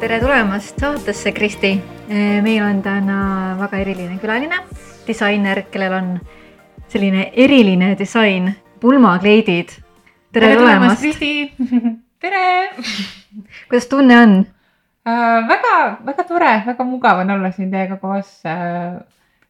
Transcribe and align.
tere 0.00 0.16
tulemast 0.20 0.78
saatesse, 0.80 1.32
Kristi. 1.32 1.74
meil 2.42 2.62
on 2.64 2.78
täna 2.82 3.56
väga 3.58 3.80
eriline 3.82 4.16
külaline, 4.18 4.56
disainer, 5.04 5.60
kellel 5.70 5.92
on 5.92 6.08
selline 6.88 7.26
eriline 7.36 7.90
disain, 7.98 8.48
pulmakleidid. 8.80 9.74
tere, 10.32 10.46
tere 10.46 10.56
tulemast, 10.56 11.04
Kristi. 11.04 11.52
tere. 12.24 12.70
kuidas 13.68 13.88
tunne 13.92 14.16
on 14.22 14.34
äh,? 15.04 15.48
väga, 15.52 15.76
väga 16.06 16.24
tore, 16.24 16.54
väga 16.66 16.84
mugav 16.84 17.20
on 17.20 17.36
olla 17.36 17.52
siin 17.52 17.70
teiega 17.70 18.00
koos 18.00 18.40
äh,. 18.48 19.02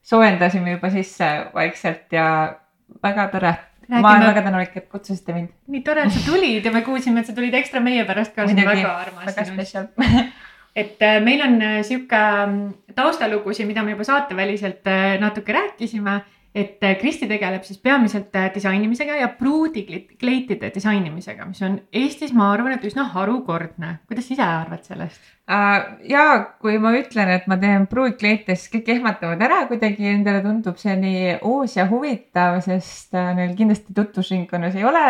soojendasime 0.03 0.75
juba 0.75 0.91
sisse 0.91 1.31
vaikselt 1.55 2.11
ja 2.13 2.57
väga 3.03 3.29
tore 3.29 3.55
Räägime... 3.91 4.03
ma 4.03 4.13
olen 4.15 4.27
väga 4.29 4.43
tänulik, 4.47 4.77
et 4.77 4.89
kutsusite 4.89 5.35
mind. 5.35 5.49
nii 5.67 5.83
tore, 5.87 6.05
et 6.07 6.15
sa 6.15 6.21
tulid 6.27 6.65
ja 6.65 6.73
me 6.73 6.83
kuulsime, 6.87 7.21
et 7.21 7.27
sa 7.27 7.35
tulid 7.35 7.55
ekstra 7.59 7.83
meie 7.83 8.05
pärast 8.07 8.37
ka. 8.37 8.47
väga 8.47 8.93
armas. 8.95 9.27
väga 9.27 9.47
spetsial 9.49 9.89
et 10.83 11.03
äh, 11.03 11.19
meil 11.25 11.43
on 11.43 11.57
äh, 11.63 11.81
sihuke 11.87 12.21
mm, 12.47 12.95
taustalugusid, 12.95 13.67
mida 13.67 13.83
me 13.83 13.97
juba 13.97 14.07
saateväliselt 14.07 14.87
äh, 14.87 15.17
natuke 15.21 15.53
rääkisime 15.57 16.21
et 16.55 16.83
äh, 16.83 16.97
Kristi 16.99 17.29
tegeleb 17.31 17.63
siis 17.63 17.79
peamiselt 17.79 18.35
äh, 18.35 18.49
disainimisega 18.55 19.15
ja 19.21 19.29
pruudikleitide 19.39 20.73
disainimisega, 20.75 21.47
mis 21.47 21.63
on 21.63 21.77
Eestis, 21.95 22.33
ma 22.35 22.49
arvan, 22.51 22.75
et 22.75 22.87
üsna 22.89 23.05
harukordne. 23.13 23.99
kuidas 24.11 24.31
ise 24.35 24.43
arvad 24.43 24.83
sellest 24.83 25.21
uh,? 25.47 26.01
ja 26.11 26.25
kui 26.59 26.79
ma 26.83 26.91
ütlen, 26.99 27.31
et 27.37 27.47
ma 27.51 27.59
teen 27.61 27.87
pruudkleite, 27.91 28.57
siis 28.59 28.73
kõik 28.73 28.91
ehmatavad 28.97 29.43
ära 29.47 29.61
kuidagi, 29.71 30.09
endale 30.11 30.43
tundub 30.43 30.81
see 30.81 30.97
nii 30.99 31.37
uus 31.47 31.77
ja 31.79 31.87
huvitav, 31.91 32.59
sest 32.67 33.15
neil 33.15 33.55
kindlasti 33.59 33.95
tutvusringkonnas 33.95 34.75
ei 34.81 34.89
ole 34.91 35.05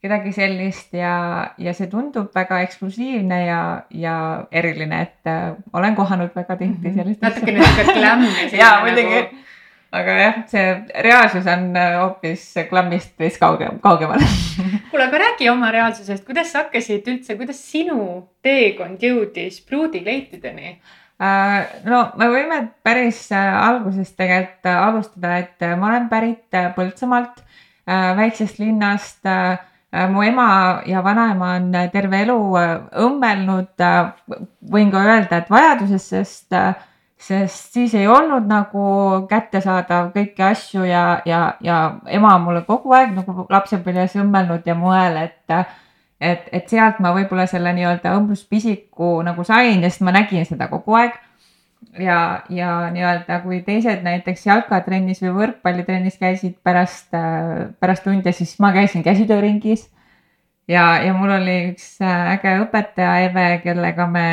kedagi 0.00 0.32
sellist 0.32 0.96
ja, 0.96 1.12
ja 1.60 1.76
see 1.76 1.90
tundub 1.92 2.32
väga 2.32 2.62
eksklusiivne 2.64 3.42
ja, 3.44 3.60
ja 3.92 4.16
eriline, 4.48 5.02
et 5.04 5.76
olen 5.76 5.92
kohanud 5.98 6.32
väga 6.32 6.56
tihti 6.56 6.88
mhm. 6.88 6.96
sellist 6.96 7.20
asja. 7.20 7.36
natukene 7.36 7.60
niisugune 7.60 8.00
glam. 8.00 8.28
jaa, 8.64 8.74
muidugi 8.86 9.20
nagu 9.20 9.48
aga 9.90 10.14
jah, 10.20 10.38
see 10.50 10.66
reaalsus 11.02 11.46
on 11.50 11.74
äh, 11.74 11.96
hoopis 11.98 12.44
klammist 12.70 13.16
veits 13.18 13.38
kaugem, 13.40 13.80
kaugemal 13.82 14.22
kuule, 14.90 15.06
aga 15.06 15.22
räägi 15.24 15.50
oma 15.50 15.72
reaalsusest, 15.74 16.24
kuidas 16.26 16.52
sa 16.52 16.64
hakkasid 16.64 17.08
üldse, 17.10 17.36
kuidas 17.38 17.58
sinu 17.72 18.00
teekond 18.44 19.02
jõudis 19.02 19.58
pruudikleitideni? 19.66 20.76
Äh, 21.20 21.56
no 21.90 22.04
me 22.20 22.30
võime 22.30 22.60
päris 22.86 23.26
äh, 23.34 23.50
algusest 23.64 24.14
tegelikult 24.20 24.70
alustada, 24.70 25.40
et 25.42 25.66
ma 25.76 25.90
olen 25.92 26.08
pärit 26.12 26.60
Põltsamaalt, 26.76 27.42
väiksest 27.90 28.60
linnast. 28.60 29.26
mu 29.90 30.22
ema 30.22 30.82
ja 30.86 31.00
vanaema 31.02 31.54
on 31.58 31.72
terve 31.90 32.20
elu 32.22 32.36
õmmelnud, 33.02 33.82
võin 34.70 34.92
ka 34.92 35.02
öelda, 35.02 35.40
et 35.40 35.50
vajadusest, 35.50 36.14
sest 36.14 36.54
sest 37.20 37.74
siis 37.74 37.94
ei 37.94 38.06
olnud 38.08 38.46
nagu 38.48 38.82
kättesaadav 39.28 40.10
kõiki 40.14 40.44
asju 40.46 40.86
ja, 40.88 41.20
ja, 41.28 41.40
ja 41.60 41.80
ema 42.08 42.36
mulle 42.40 42.62
kogu 42.68 42.94
aeg 42.96 43.12
nagu 43.18 43.44
lapsepõlves 43.50 44.16
õmmelnud 44.22 44.64
ja 44.66 44.76
moel, 44.78 45.18
et, 45.26 45.56
et, 46.16 46.48
et 46.52 46.72
sealt 46.72 47.02
ma 47.04 47.12
võib-olla 47.16 47.44
selle 47.50 47.74
nii-öelda 47.76 48.14
õmbluspisiku 48.16 49.18
nagu 49.26 49.44
sain, 49.44 49.84
sest 49.84 50.04
ma 50.06 50.16
nägin 50.16 50.48
seda 50.48 50.70
kogu 50.72 50.96
aeg. 50.96 51.18
ja, 52.00 52.40
ja 52.48 52.72
nii-öelda, 52.94 53.42
kui 53.44 53.60
teised 53.68 54.00
näiteks 54.06 54.46
jalkatrennis 54.46 55.20
või 55.26 55.36
võrkpallitrennis 55.42 56.16
käisid 56.20 56.56
pärast, 56.64 57.12
pärast 57.80 58.04
tunde, 58.04 58.32
siis 58.32 58.56
ma 58.64 58.72
käisin 58.72 59.04
käsitööringis 59.04 59.90
ja, 60.68 61.02
ja 61.04 61.12
mul 61.12 61.36
oli 61.36 61.56
üks 61.74 61.98
äge 62.00 62.56
õpetaja 62.64 63.26
Eve, 63.28 63.48
kellega 63.64 64.06
me 64.08 64.26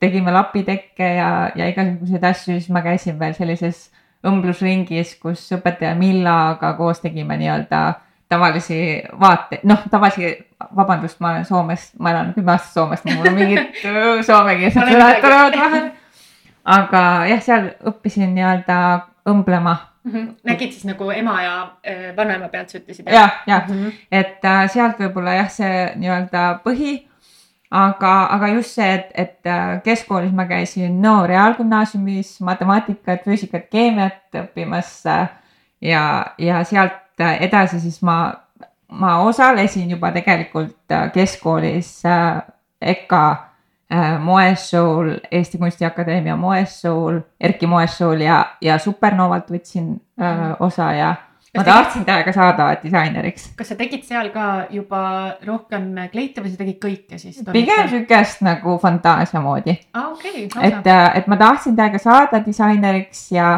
tegime 0.00 0.32
lapitekke 0.32 1.08
ja, 1.16 1.30
ja 1.54 1.66
igasuguseid 1.68 2.24
asju, 2.24 2.58
siis 2.58 2.70
ma 2.72 2.82
käisin 2.84 3.18
veel 3.20 3.34
sellises 3.36 3.88
õmblusringis, 4.26 5.16
kus 5.20 5.46
õpetaja 5.56 5.94
Millaga 5.98 6.74
koos 6.78 7.00
tegime 7.00 7.36
nii-öelda 7.40 7.82
tavalisi 8.30 9.02
vaate, 9.20 9.60
noh, 9.66 9.82
tavalisi, 9.90 10.32
vabandust, 10.76 11.18
ma 11.20 11.32
olen 11.34 11.44
Soomest, 11.44 11.94
ma 11.98 12.12
elan 12.14 12.32
kümme 12.36 12.54
aastat 12.54 12.76
Soomest, 12.78 13.08
mul 13.10 13.26
on 13.26 13.38
mingid 13.38 13.80
soomekeelsed 14.28 14.78
sõnad 14.78 15.22
tulevad 15.24 15.56
vahele. 15.58 15.92
aga 16.76 17.04
jah, 17.32 17.42
seal 17.42 17.70
õppisin 17.90 18.34
nii-öelda 18.36 18.80
õmblema 19.30 19.74
mm. 19.76 20.12
-hmm. 20.12 20.28
nägid 20.46 20.72
siis 20.76 20.86
nagu 20.86 21.10
ema 21.10 21.42
ja 21.42 21.54
äh, 21.82 22.10
vanaema 22.16 22.48
pealt, 22.48 22.70
sa 22.70 22.78
ütlesid? 22.78 23.10
jah, 23.10 23.42
jah 23.46 23.68
-hmm. 23.68 23.92
et 24.12 24.44
äh, 24.44 24.64
sealt 24.70 25.00
võib-olla 25.00 25.34
jah, 25.40 25.50
see 25.50 25.86
nii-öelda 25.96 26.60
põhi 26.64 27.09
aga, 27.70 28.12
aga 28.34 28.48
just 28.54 28.74
see, 28.74 28.88
et, 28.94 29.10
et 29.14 29.46
äh, 29.46 29.78
keskkoolis 29.84 30.32
ma 30.34 30.46
käisin 30.50 30.96
no 31.02 31.20
reaalgümnaasiumis 31.26 32.40
matemaatikat, 32.46 33.22
füüsikat, 33.24 33.68
keemiat 33.70 34.40
õppimas 34.42 34.96
ja, 35.06 36.04
ja 36.38 36.64
sealt 36.66 37.22
edasi 37.40 37.80
siis 37.80 38.00
ma, 38.02 38.32
ma 38.90 39.18
osalesin 39.22 39.90
juba 39.90 40.10
tegelikult 40.12 40.90
äh, 40.92 41.12
keskkoolis 41.14 42.00
äh, 42.06 42.42
EKA 42.80 43.46
moessuul, 44.22 45.16
Eesti 45.34 45.58
Kunstiakadeemia 45.58 46.36
moessuul, 46.38 47.16
Erki 47.40 47.66
moessuul 47.66 48.20
ja, 48.22 48.36
ja 48.62 48.76
Supernovalt 48.78 49.50
võtsin 49.50 49.96
öö, 50.14 50.52
osa 50.62 50.92
ja 50.94 51.08
ma 51.56 51.64
tahtsin 51.64 52.04
täiega 52.04 52.32
saada 52.32 52.68
disaineriks. 52.82 53.50
kas 53.56 53.68
sa 53.72 53.76
tegid 53.78 54.04
seal 54.06 54.30
ka 54.34 54.66
juba 54.70 55.02
rohkem 55.46 55.88
kleite 56.12 56.44
või 56.44 56.52
sa 56.52 56.60
tegid 56.60 56.78
kõike 56.82 57.18
siis? 57.18 57.40
pigem 57.52 57.88
sihukest 57.90 58.44
nagu 58.46 58.76
fantaasia 58.78 59.42
moodi 59.42 59.74
ah,. 59.94 60.12
Okay, 60.12 60.46
et, 60.62 60.86
äh, 60.86 61.10
et 61.18 61.26
ma 61.26 61.36
tahtsin 61.40 61.76
täiega 61.76 61.98
saada 61.98 62.42
disaineriks 62.44 63.24
ja, 63.32 63.50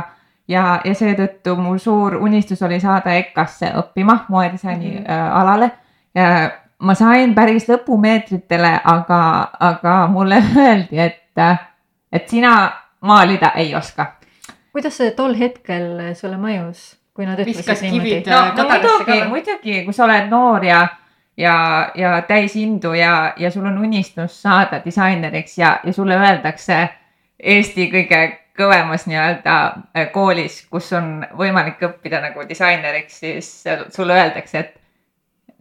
ja, 0.49 0.81
ja 0.85 0.95
seetõttu 0.95 1.57
mul 1.61 1.79
suur 1.83 2.17
unistus 2.17 2.63
oli 2.63 2.81
saada 2.81 3.13
EKA-sse 3.21 3.75
õppima 3.83 4.25
moedisaini 4.29 4.91
mm 4.91 5.05
-hmm. 5.05 5.11
äh, 5.11 5.41
alale. 5.41 5.71
ma 6.79 6.95
sain 6.95 7.35
päris 7.35 7.69
lõpumeetritele, 7.69 8.81
aga, 8.85 9.51
aga 9.61 10.07
mulle 10.07 10.43
öeldi, 10.67 10.99
et, 10.99 11.39
et 12.13 12.29
sina 12.29 12.73
maalida 13.01 13.53
ei 13.57 13.75
oska. 13.75 14.07
kuidas 14.73 14.97
see 14.97 15.11
tol 15.11 15.39
hetkel 15.39 16.15
sulle 16.15 16.37
mõjus? 16.37 17.02
Kui 17.15 17.27
nad 17.29 17.41
ütlesid 17.43 17.85
niimoodi. 17.85 18.23
no, 18.31 18.41
no 18.57 18.67
muidugi, 18.69 19.21
muidugi, 19.29 19.79
kui 19.85 19.95
sa 19.97 20.07
oled 20.07 20.31
noor 20.33 20.65
ja, 20.65 20.83
ja, 21.37 21.57
ja 21.95 22.13
täis 22.29 22.57
indu 22.57 22.95
ja, 22.97 23.33
ja 23.37 23.51
sul 23.51 23.67
on 23.69 23.79
unistus 23.79 24.43
saada 24.43 24.81
disaineriks 24.85 25.59
ja, 25.59 25.79
ja 25.85 25.93
sulle 25.93 26.17
öeldakse 26.17 26.89
Eesti 27.43 27.89
kõige 27.91 28.19
kõvemas 28.57 29.09
nii-öelda 29.09 29.55
äh, 29.97 30.07
koolis, 30.13 30.61
kus 30.71 30.93
on 30.95 31.25
võimalik 31.39 31.81
õppida 31.83 32.21
nagu 32.23 32.45
disaineriks, 32.49 33.19
siis 33.25 33.49
sulle 33.91 34.15
öeldakse, 34.15 34.61
et 34.61 34.77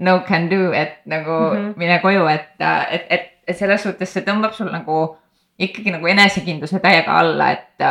no 0.06 0.20
can 0.28 0.50
do, 0.52 0.72
et 0.76 1.00
nagu 1.06 1.32
mm 1.32 1.58
-hmm. 1.58 1.74
mine 1.78 2.00
koju, 2.00 2.28
et, 2.28 2.52
et, 2.92 3.06
et, 3.10 3.28
et 3.48 3.58
selles 3.58 3.84
suhtes 3.84 4.14
see 4.14 4.24
tõmbab 4.28 4.54
sul 4.54 4.70
nagu 4.72 5.18
ikkagi 5.60 5.92
nagu 5.92 6.08
enesekindluse 6.08 6.80
täiega 6.80 7.18
alla, 7.20 7.52
et 7.52 7.86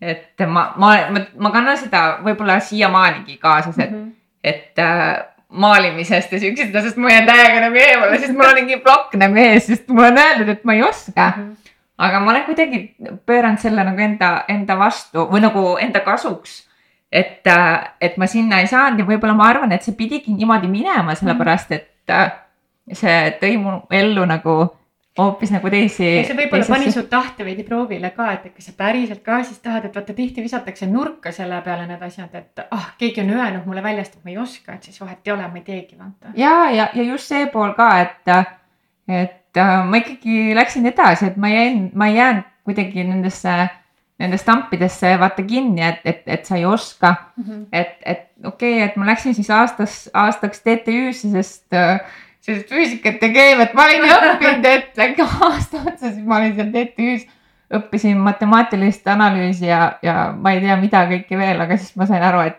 et 0.00 0.46
ma, 0.48 0.72
ma, 0.76 0.94
ma, 1.12 1.24
ma 1.36 1.50
kannan 1.52 1.76
seda 1.76 2.04
võib-olla 2.24 2.58
siiamaanigi 2.64 3.36
kaasas, 3.40 3.78
et 3.78 3.90
mm, 3.90 3.98
-hmm. 3.98 4.12
et 4.42 4.78
äh, 4.78 5.24
maalimisest 5.50 6.32
ja 6.32 6.40
siuksest 6.40 6.76
asjast 6.76 6.96
ma 6.96 7.10
jään 7.10 7.26
täiega 7.26 7.60
nagu 7.60 7.76
eemale, 7.76 8.18
sest 8.18 8.32
mul 8.32 8.48
on 8.48 8.54
mingi 8.54 8.80
plokk 8.84 9.14
nagu 9.20 9.36
ees, 9.36 9.66
sest 9.66 9.88
mulle 9.88 10.12
on 10.12 10.18
öeldud, 10.18 10.48
et 10.48 10.64
ma 10.64 10.74
ei 10.74 10.82
oska 10.82 11.32
mm. 11.36 11.42
-hmm. 11.42 11.76
aga 11.98 12.20
ma 12.20 12.30
olen 12.30 12.44
kuidagi 12.44 12.82
pööranud 13.26 13.58
selle 13.58 13.84
nagu 13.84 14.00
enda, 14.00 14.44
enda 14.48 14.78
vastu 14.78 15.26
või 15.32 15.40
nagu 15.40 15.76
enda 15.80 16.00
kasuks. 16.00 16.66
et, 17.12 17.46
äh, 17.46 17.90
et 18.00 18.16
ma 18.16 18.26
sinna 18.26 18.60
ei 18.60 18.66
saanud 18.66 18.98
ja 18.98 19.04
võib-olla 19.04 19.34
ma 19.34 19.48
arvan, 19.48 19.72
et 19.72 19.82
see 19.82 19.94
pidigi 19.94 20.32
niimoodi 20.32 20.68
minema, 20.68 21.14
sellepärast 21.14 21.72
et 21.72 22.10
äh, 22.10 22.32
see 22.92 23.36
tõi 23.40 23.56
mu 23.58 23.80
ellu 23.90 24.24
nagu 24.24 24.79
hoopis 25.18 25.50
nagu 25.50 25.70
teisi. 25.72 26.06
see 26.26 26.36
võib-olla 26.36 26.66
pani 26.70 26.92
su 26.94 27.02
tahte 27.10 27.44
veidi 27.46 27.64
proovile 27.66 28.12
ka, 28.14 28.28
et 28.36 28.54
kas 28.54 28.70
sa 28.70 28.74
päriselt 28.78 29.24
ka 29.26 29.40
siis 29.46 29.58
tahad, 29.64 29.88
et 29.88 29.96
vaata 29.96 30.14
tihti 30.16 30.44
visatakse 30.44 30.86
nurka 30.90 31.32
selle 31.34 31.58
peale 31.66 31.88
need 31.88 32.04
asjad, 32.06 32.30
et 32.38 32.62
ah, 32.70 32.92
keegi 33.00 33.24
on 33.24 33.34
öelnud 33.34 33.66
mulle 33.66 33.82
väljast, 33.84 34.16
et 34.16 34.24
ma 34.24 34.34
ei 34.34 34.38
oska, 34.42 34.76
et 34.76 34.86
siis 34.86 35.02
vahet 35.02 35.26
ei 35.26 35.34
ole, 35.34 35.48
ma 35.48 35.60
ei 35.60 35.66
teegi 35.66 35.98
vaata. 35.98 36.36
ja, 36.38 36.54
ja, 36.70 36.88
ja 36.94 37.08
just 37.10 37.32
see 37.32 37.50
pool 37.52 37.74
ka, 37.78 37.90
et, 38.04 38.32
et 39.08 39.58
äh, 39.64 39.74
ma 39.90 40.00
ikkagi 40.04 40.54
läksin 40.56 40.86
edasi, 40.92 41.32
et 41.32 41.36
ma 41.40 41.52
jäin, 41.52 41.90
ma 41.94 42.10
ei 42.10 42.16
jäänud 42.20 42.48
kuidagi 42.70 43.04
nendesse, 43.04 43.58
nendesse 44.22 44.46
tampidesse 44.46 45.14
vaata 45.18 45.42
kinni, 45.42 45.82
et, 45.90 46.02
et, 46.04 46.24
et 46.38 46.46
sa 46.46 46.56
ei 46.60 46.64
oska 46.68 47.14
mm. 47.36 47.44
-hmm. 47.44 47.68
et, 47.72 47.96
et 48.06 48.26
okei 48.44 48.76
okay,, 48.78 48.88
et 48.88 48.96
ma 48.96 49.10
läksin 49.10 49.34
siis 49.34 49.50
aastas, 49.50 50.10
aastaks 50.14 50.62
TTÜ-sse, 50.62 51.32
sest 51.32 51.74
äh, 51.74 51.98
sellist 52.44 52.72
füüsikat 52.72 53.22
ja 53.22 53.32
keemiat 53.34 53.74
ma 53.76 53.86
olin 53.88 54.06
õppinud, 54.08 54.68
et 54.70 54.96
läks 55.00 55.20
aasta 55.24 55.82
otsa, 55.84 56.08
siis 56.08 56.24
ma 56.24 56.40
olin 56.40 56.56
seal 56.56 56.72
TTÜ-s, 56.74 57.26
õppisin 57.80 58.18
matemaatilist 58.24 59.06
analüüsi 59.08 59.68
ja, 59.68 59.82
ja 60.02 60.30
ma 60.34 60.54
ei 60.56 60.62
tea, 60.64 60.76
mida 60.80 61.04
kõike 61.10 61.38
veel, 61.38 61.60
aga 61.62 61.76
siis 61.78 61.94
ma 62.00 62.08
sain 62.08 62.24
aru, 62.26 62.42
et 62.50 62.58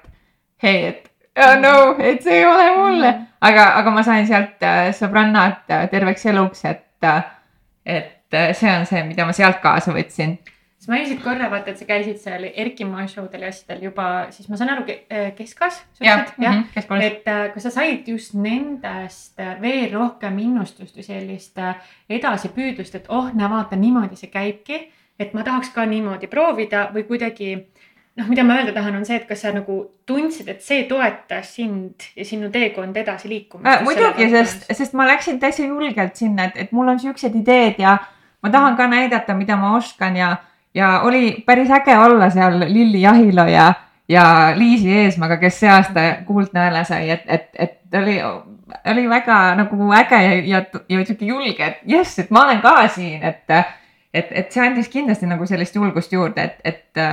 hei, 0.63 0.85
et 0.93 1.11
oh 1.41 1.57
no, 1.59 1.75
et 1.99 2.23
see 2.23 2.41
ei 2.41 2.45
ole 2.45 2.69
mulle. 2.77 3.11
Aga, 3.41 3.71
aga 3.79 3.93
ma 3.93 4.03
sain 4.05 4.27
sealt 4.29 4.61
äh, 4.65 4.91
sõbrannad 4.95 5.65
äh, 5.71 5.87
terveks 5.91 6.25
eluks, 6.29 6.65
et, 6.69 6.85
äh, 7.07 7.23
et 7.85 8.39
see 8.55 8.71
on 8.71 8.85
see, 8.87 9.01
mida 9.07 9.25
ma 9.27 9.33
sealt 9.35 9.59
kaasa 9.63 9.95
võtsin 9.95 10.37
sa 10.81 10.89
mainisid 10.89 11.19
korra, 11.21 11.49
vaata, 11.51 11.73
et 11.73 11.81
sa 11.81 11.85
käisid 11.85 12.17
seal 12.17 12.47
Erki 12.49 12.87
Moe 12.89 13.05
showdel 13.09 13.45
ja 13.45 13.51
asjadel 13.53 13.83
juba, 13.85 14.05
siis 14.33 14.49
ma 14.49 14.57
saan 14.57 14.71
aru, 14.73 14.85
keskkas. 15.37 15.83
jah, 16.01 16.23
mhm, 16.37 16.63
keskkoolis. 16.73 17.11
et 17.11 17.53
kas 17.53 17.67
sa 17.67 17.73
said 17.75 18.07
just 18.09 18.33
nendest 18.33 19.37
veel 19.61 19.91
rohkem 19.93 20.39
innustust 20.41 20.97
või 20.97 21.05
sellist 21.05 21.61
edasipüüdlust, 22.09 22.97
et 22.97 23.13
oh, 23.13 23.29
näe, 23.35 23.49
vaata 23.51 23.77
niimoodi 23.77 24.17
see 24.17 24.33
käibki, 24.33 24.81
et 25.21 25.37
ma 25.37 25.45
tahaks 25.45 25.69
ka 25.75 25.85
niimoodi 25.85 26.31
proovida 26.31 26.87
või 26.95 27.05
kuidagi 27.05 27.53
noh, 28.17 28.27
mida 28.27 28.43
ma 28.43 28.57
öelda 28.59 28.73
tahan, 28.75 28.97
on 28.99 29.05
see, 29.07 29.19
et 29.21 29.27
kas 29.29 29.43
sa 29.45 29.53
nagu 29.55 29.77
tundsid, 30.09 30.49
et 30.51 30.63
see 30.65 30.83
toetas 30.89 31.53
sind 31.55 32.09
ja 32.17 32.25
sinu 32.27 32.49
teekond 32.53 32.97
edasi 32.97 33.29
liikumist 33.31 33.69
äh,? 33.69 33.83
muidugi, 33.85 34.27
sest, 34.33 34.65
sest 34.73 34.97
ma 34.97 35.07
läksin 35.09 35.39
täitsa 35.39 35.67
julgelt 35.67 36.17
sinna, 36.19 36.49
et, 36.49 36.57
et 36.65 36.73
mul 36.75 36.91
on 36.91 36.99
siuksed 36.99 37.37
ideed 37.37 37.79
ja 37.81 37.97
ma 38.41 38.51
tahan 38.51 38.77
ka 38.79 38.89
näidata, 38.91 39.37
mida 39.37 39.55
ma 39.61 39.75
oskan 39.77 40.17
ja, 40.17 40.35
ja 40.73 41.01
oli 41.01 41.43
päris 41.45 41.71
äge 41.71 41.97
olla 41.97 42.29
seal 42.29 42.59
Lilli 42.59 43.01
Jahilo 43.01 43.45
ja, 43.47 43.73
ja 44.09 44.53
Liisi 44.55 44.93
Eesmaga, 44.93 45.37
kes 45.37 45.59
see 45.59 45.69
aasta 45.71 46.07
Kuldnõele 46.27 46.85
sai, 46.87 47.09
et, 47.09 47.27
et, 47.27 47.49
et 47.59 47.99
oli, 48.01 48.17
oli 48.93 49.09
väga 49.09 49.41
nagu 49.59 49.91
äge 49.97 50.23
ja, 50.23 50.39
ja, 50.45 50.63
ja 50.89 51.05
sihuke 51.05 51.25
julge, 51.25 51.65
et 51.65 51.83
jess, 51.85 52.19
et 52.19 52.31
ma 52.31 52.45
olen 52.45 52.61
ka 52.63 52.75
siin, 52.87 53.23
et, 53.23 53.57
et, 54.13 54.31
et 54.31 54.51
see 54.51 54.63
andis 54.63 54.89
kindlasti 54.91 55.29
nagu 55.29 55.45
sellist 55.47 55.75
julgust 55.75 56.13
juurde, 56.13 56.49
et, 56.49 56.59
et 56.63 57.05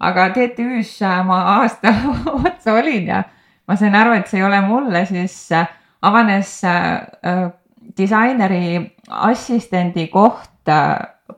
aga 0.00 0.28
TTÜ-s 0.34 1.02
äh, 1.02 1.22
ma 1.26 1.40
aasta 1.58 1.92
otsa 2.46 2.74
olin 2.74 3.08
ja 3.08 3.22
ma 3.68 3.76
sain 3.76 3.94
aru, 3.94 4.16
et 4.18 4.28
see 4.28 4.40
ei 4.40 4.46
ole 4.46 4.60
mulle, 4.64 5.04
siis 5.08 5.36
äh, 5.52 5.68
avanes 6.02 6.56
äh, 6.68 7.50
disaineri 7.96 8.80
assistendi 9.08 10.08
koht 10.12 10.50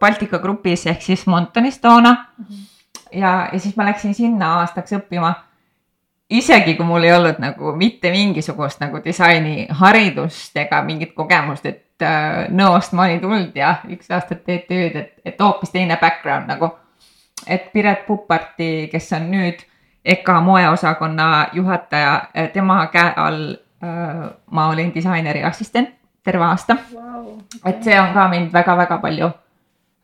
Baltika 0.00 0.38
grupis 0.38 0.87
ehk 0.87 1.02
siis 1.02 1.26
Montonis 1.26 1.78
toona 1.78 2.12
mm. 2.12 2.44
-hmm. 2.44 2.64
ja, 3.12 3.48
ja 3.52 3.58
siis 3.58 3.76
ma 3.76 3.84
läksin 3.84 4.14
sinna 4.14 4.54
aastaks 4.60 4.93
õppima. 4.93 5.34
isegi 6.31 6.75
kui 6.75 6.87
mul 6.87 7.02
ei 7.02 7.12
olnud 7.12 7.38
nagu 7.38 7.72
mitte 7.76 8.10
mingisugust 8.10 8.81
nagu 8.81 8.98
disainiharidust 9.04 10.56
ega 10.56 10.82
mingit 10.82 11.12
kogemust, 11.14 11.66
et 11.66 12.02
äh, 12.02 12.48
Nõost 12.50 12.93
ma 12.93 13.04
olin 13.04 13.20
tulnud 13.20 13.56
ja 13.56 13.76
üks 13.88 14.10
aasta 14.10 14.34
TTÜ-d, 14.34 14.96
et, 14.96 15.12
et 15.25 15.40
hoopis 15.40 15.70
teine 15.70 15.96
background 15.96 16.46
nagu 16.46 16.70
et 17.46 17.72
Piret 17.72 18.06
Puparti, 18.06 18.88
kes 18.93 19.12
on 19.12 19.31
nüüd 19.31 19.62
EKA 20.04 20.40
moeosakonna 20.40 21.46
juhataja, 21.52 22.28
tema 22.52 22.87
käe 22.87 23.12
all 23.16 23.54
äh, 23.84 24.31
ma 24.50 24.69
olin 24.69 24.94
disaineri 24.94 25.44
assistent 25.44 25.90
terve 26.25 26.44
aasta 26.44 26.76
wow,. 26.94 27.38
Et 27.64 27.82
see 27.82 28.00
on 28.00 28.12
ka 28.14 28.28
mind 28.28 28.52
väga-väga 28.52 28.98
palju 28.98 29.31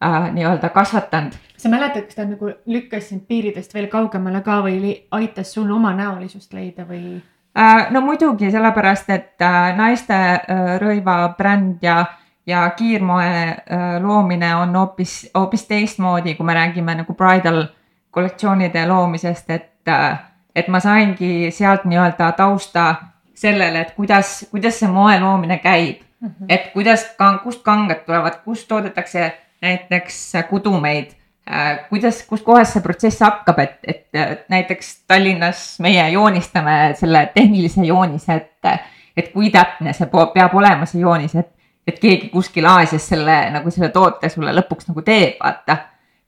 äh, 0.03 0.31
nii-öelda 0.33 0.69
kasvatanud. 0.69 1.33
sa 1.57 1.69
mäletad, 1.69 2.03
kas 2.03 2.15
ta 2.15 2.25
nagu 2.25 2.51
lükkas 2.67 3.09
sind 3.09 3.27
piiridest 3.29 3.75
veel 3.75 3.87
kaugemale 3.87 4.41
ka 4.43 4.63
või 4.63 4.95
aitas 5.11 5.53
sul 5.55 5.71
oma 5.71 5.95
näolisust 5.95 6.53
leida 6.53 6.85
või? 6.89 7.21
Äh, 7.59 7.91
no 7.91 8.01
muidugi, 8.01 8.51
sellepärast 8.51 9.11
et 9.11 9.43
äh, 9.43 9.77
naiste 9.77 10.15
äh, 10.15 10.75
rõivabränd 10.81 11.83
ja 11.83 12.05
ja 12.47 12.71
kiirmoe 12.71 13.49
äh, 13.49 14.03
loomine 14.03 14.57
on 14.57 14.77
hoopis, 14.77 15.31
hoopis 15.35 15.67
teistmoodi, 15.67 16.35
kui 16.35 16.47
me 16.47 16.55
räägime 16.55 16.95
nagu 16.95 17.15
bridal 17.15 17.67
kollektsioonide 18.11 18.87
loomisest, 18.89 19.51
et, 19.51 19.89
äh, 19.89 20.19
et 20.55 20.69
ma 20.69 20.81
saingi 20.81 21.51
sealt 21.51 21.85
nii-öelda 21.85 22.33
tausta 22.33 22.95
sellele, 23.35 23.81
et 23.81 23.95
kuidas, 23.97 24.47
kuidas 24.51 24.81
see 24.81 24.91
moe 24.91 25.21
loomine 25.21 25.59
käib 25.59 26.03
mm. 26.21 26.29
-hmm. 26.29 26.47
et 26.49 26.73
kuidas, 26.73 27.07
kust 27.43 27.63
kangad 27.63 28.05
tulevad, 28.07 28.43
kust 28.45 28.69
toodetakse 28.69 29.33
näiteks 29.63 30.21
kudumeid, 30.51 31.13
äh, 31.51 31.85
kuidas, 31.89 32.23
kuskohast 32.29 32.77
see 32.77 32.85
protsess 32.85 33.23
hakkab, 33.23 33.59
et, 33.63 33.79
et 33.87 34.49
näiteks 34.53 34.95
Tallinnas 35.09 35.65
meie 35.81 36.09
joonistame 36.15 36.95
selle 36.99 37.29
tehnilise 37.35 37.87
joonise, 37.87 38.41
et, 38.43 38.79
et 39.17 39.33
kui 39.33 39.51
täpne 39.55 39.95
see 39.97 40.11
peab 40.11 40.55
olema, 40.59 40.89
see 40.89 41.03
joonis, 41.03 41.37
et 41.39 41.53
et 41.87 41.99
keegi 41.99 42.29
kuskil 42.31 42.67
Aasias 42.67 43.09
selle 43.09 43.37
nagu 43.51 43.71
selle 43.71 43.91
toote 43.95 44.29
sulle 44.31 44.55
lõpuks 44.55 44.89
nagu 44.91 45.03
teeb, 45.03 45.39
vaata. 45.41 45.77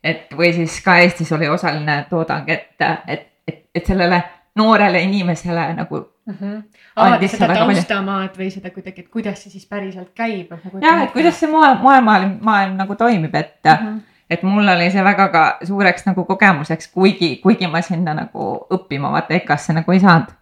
et 0.05 0.33
või 0.37 0.53
siis 0.53 0.81
ka 0.85 0.99
Eestis 1.01 1.33
oli 1.33 1.49
osaline 1.49 2.05
toodang, 2.11 2.49
et, 2.51 2.75
et, 3.07 3.29
et, 3.49 3.61
et 3.75 3.87
sellele 3.87 4.23
noorele 4.59 5.01
inimesele 5.03 5.73
nagu 5.79 6.01
mm. 6.27 6.35
-hmm. 6.41 6.63
avada 6.97 7.29
seda 7.29 7.49
taustamaad 7.55 8.39
või 8.39 8.51
seda 8.51 8.71
kuidagi, 8.75 9.05
et 9.05 9.09
kuidas 9.09 9.43
see 9.43 9.55
siis 9.55 9.67
päriselt 9.67 10.13
käib. 10.15 10.51
Nagu 10.51 10.83
jah, 10.83 11.03
et 11.07 11.13
kuidas 11.13 11.41
see 11.41 11.51
moe, 11.51 11.75
moemaailm, 11.83 12.39
maailm 12.41 12.77
nagu 12.81 12.97
toimib, 12.97 13.35
et 13.35 13.59
mm, 13.65 13.87
-hmm. 13.87 14.01
et 14.31 14.43
mul 14.43 14.69
oli 14.77 14.91
see 14.91 15.05
väga 15.05 15.29
ka 15.29 15.45
suureks 15.65 16.07
nagu 16.07 16.25
kogemuseks, 16.25 16.89
kuigi, 16.89 17.37
kuigi 17.43 17.67
ma 17.67 17.83
sinna 17.83 18.15
nagu 18.15 18.67
õppima 18.71 19.13
vaata 19.13 19.35
EKA-sse 19.35 19.73
nagu 19.73 19.93
ei 19.93 20.01
saanud 20.01 20.33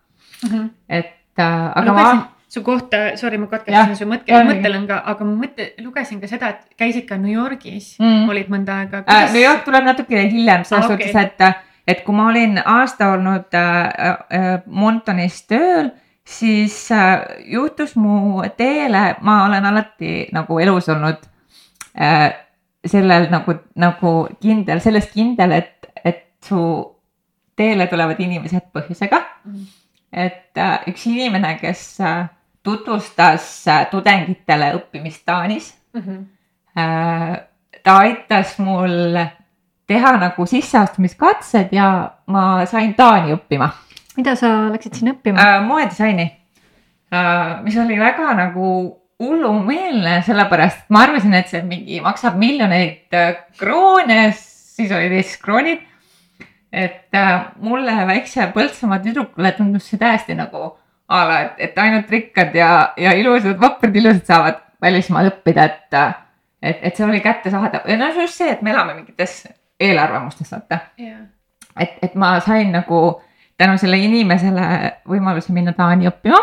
mm. 0.43 0.49
-hmm. 0.51 0.71
et 0.89 1.39
äh, 1.39 1.73
aga 1.75 1.93
ma, 1.93 2.15
ma 2.15 2.29
su 2.53 2.63
kohta, 2.63 3.17
sorry, 3.17 3.39
ma 3.41 3.47
katkestasin 3.49 3.97
su 3.97 4.07
mõtte, 4.09 4.37
mõttelõnga, 4.45 4.99
aga 5.09 5.25
ma 5.25 5.37
mõtte, 5.41 5.71
lugesin 5.81 6.21
ka 6.21 6.29
seda, 6.29 6.51
et 6.53 6.77
käisid 6.77 7.07
ka 7.09 7.17
New 7.17 7.33
Yorgis 7.33 7.95
mm., 7.97 8.27
olid 8.29 8.51
mõnda 8.53 8.83
aega 8.83 8.99
äh, 9.01 9.05
kuidas.... 9.07 9.33
New 9.33 9.45
York 9.45 9.63
tuleb 9.65 9.87
natukene 9.89 10.27
hiljem 10.29 10.67
selles 10.69 10.85
ah, 10.85 10.91
suhtes 10.91 11.15
okay., 11.17 11.31
et, 11.31 11.63
et 11.87 12.05
kui 12.05 12.15
ma 12.15 12.29
olin 12.31 12.59
aasta 12.65 13.13
olnud 13.17 13.55
äh, 13.59 13.81
äh, 14.39 14.49
Montonis 14.67 15.43
tööl, 15.51 15.91
siis 16.25 16.77
äh, 16.95 17.25
juhtus 17.51 17.97
mu 17.97 18.43
teele, 18.57 19.17
ma 19.21 19.43
olen 19.47 19.67
alati 19.73 20.29
nagu 20.33 20.59
elus 20.63 20.89
olnud 20.93 21.29
sellel 22.89 23.27
nagu, 23.29 23.53
nagu 23.77 24.13
kindel, 24.41 24.79
selles 24.81 25.11
kindel, 25.13 25.53
et, 25.59 25.91
et 26.01 26.23
su 26.41 26.63
teele 27.59 27.85
tulevad 27.91 28.23
inimesed 28.25 28.71
põhjusega 28.73 29.19
mm. 29.45 29.67
et 30.25 30.63
üks 30.89 31.05
inimene, 31.11 31.51
kes 31.61 31.83
tutvustas 32.65 33.51
tudengitele 33.93 34.71
õppimist 34.79 35.21
Taanis 35.29 35.69
mm. 35.93 36.01
-hmm. 36.01 36.25
ta 37.85 37.99
aitas 38.07 38.57
mul 38.59 39.21
teha 39.91 40.13
nagu 40.21 40.47
sisseastumiskatsed 40.47 41.73
ja 41.75 41.89
ma 42.27 42.67
sain 42.71 42.95
Taani 42.95 43.35
õppima. 43.37 43.71
mida 44.17 44.35
sa 44.37 44.49
läksid 44.71 44.99
sinna 44.99 45.15
õppima 45.17 45.41
äh,? 45.41 45.61
moedisaini 45.67 46.27
äh,, 47.13 47.63
mis 47.65 47.79
oli 47.81 47.99
väga 48.01 48.35
nagu 48.39 48.67
hullumeelne, 49.23 50.19
sellepärast 50.27 50.89
ma 50.91 51.05
arvasin, 51.07 51.35
et 51.39 51.51
see 51.53 51.63
mingi 51.63 52.01
maksab 52.03 52.35
miljoneid 52.41 53.15
kroone, 53.59 54.33
siis 54.35 54.91
olid 54.91 55.15
Eestis 55.15 55.41
kroonid. 55.43 55.89
et 56.73 57.15
äh, 57.15 57.53
mulle 57.61 57.93
väikse 58.09 58.47
Põltsamaa 58.55 59.03
tüdrukule 59.05 59.51
tundus 59.53 59.91
see 59.91 60.01
täiesti 60.01 60.35
nagu 60.35 60.71
a 61.13 61.25
la, 61.29 61.41
et, 61.45 61.59
et 61.67 61.79
ainult 61.79 62.11
rikkad 62.11 62.55
ja, 62.57 62.71
ja 62.97 63.13
ilusad, 63.13 63.59
vaprad 63.61 63.97
ilusad 63.97 64.25
saavad 64.25 64.63
välismaal 64.83 65.29
õppida, 65.29 65.67
et, 65.69 65.99
et, 66.63 66.79
et 66.81 66.97
see 66.97 67.05
oli 67.05 67.21
kättesaadav 67.21 67.89
ja 67.91 67.99
no 68.01 68.09
just 68.17 68.41
see, 68.41 68.49
et 68.55 68.63
me 68.65 68.73
elame 68.73 68.97
mingites 68.97 69.43
eelarvamustes, 69.83 70.51
vaata 70.53 70.79
yeah.. 71.01 71.25
et, 71.77 71.99
et 72.03 72.15
ma 72.15 72.35
sain 72.41 72.73
nagu 72.73 73.03
tänu 73.61 73.79
sellele 73.79 74.09
inimesele 74.09 74.69
võimaluse 75.09 75.53
minna 75.53 75.75
Taani 75.77 76.09
õppima. 76.11 76.41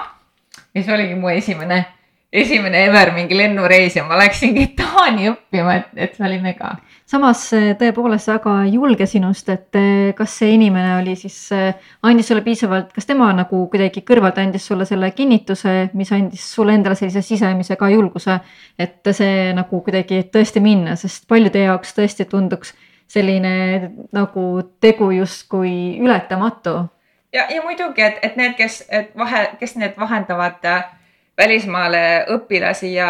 see 0.76 0.94
oligi 0.94 1.16
mu 1.20 1.30
esimene 1.34 1.86
esimene 2.32 2.84
ever 2.86 3.12
mingi 3.16 3.38
lennureis 3.38 3.96
ja 3.98 4.04
ma 4.06 4.18
läksingi 4.20 4.68
Taani 4.78 5.32
õppima, 5.32 5.76
et, 5.80 5.90
et 5.98 6.16
see 6.16 6.26
oli 6.28 6.38
mega. 6.44 6.76
samas 7.10 7.42
eh, 7.58 7.72
tõepoolest 7.78 8.30
väga 8.30 8.54
julge 8.70 9.08
sinust, 9.10 9.50
et 9.50 9.80
eh, 9.80 10.12
kas 10.18 10.36
see 10.42 10.52
inimene 10.54 11.00
oli 11.00 11.16
siis, 11.18 11.38
eh, 11.58 11.74
andis 12.06 12.30
sulle 12.30 12.44
piisavalt, 12.46 12.92
kas 12.94 13.10
tema 13.10 13.32
nagu 13.34 13.64
kuidagi 13.72 14.04
kõrvalt 14.06 14.38
andis 14.44 14.68
sulle 14.70 14.86
selle 14.86 15.10
kinnituse, 15.18 15.90
mis 15.98 16.14
andis 16.14 16.46
sulle 16.54 16.78
endale 16.78 17.00
sellise 17.00 17.26
sisemise 17.26 17.80
ka 17.80 17.90
julguse, 17.90 18.38
et 18.78 19.10
see 19.10 19.50
nagu 19.58 19.82
kuidagi 19.86 20.28
tõesti 20.30 20.62
minna, 20.62 20.94
sest 21.02 21.26
paljude 21.28 21.66
jaoks 21.66 21.98
tõesti 21.98 22.30
tunduks 22.30 22.76
selline 23.10 23.92
nagu 24.14 24.46
tegu 24.82 25.10
justkui 25.12 25.98
ületamatu. 26.02 26.76
ja, 27.34 27.48
ja 27.50 27.62
muidugi, 27.66 28.02
et, 28.06 28.22
et 28.22 28.38
need, 28.38 28.56
kes, 28.58 28.84
et 28.90 29.12
vahe, 29.18 29.48
kes 29.60 29.76
need 29.82 29.98
vahendavad 29.98 30.66
äh, 30.66 30.86
välismaale 31.38 32.26
õpilasi 32.36 32.94
ja 32.94 33.10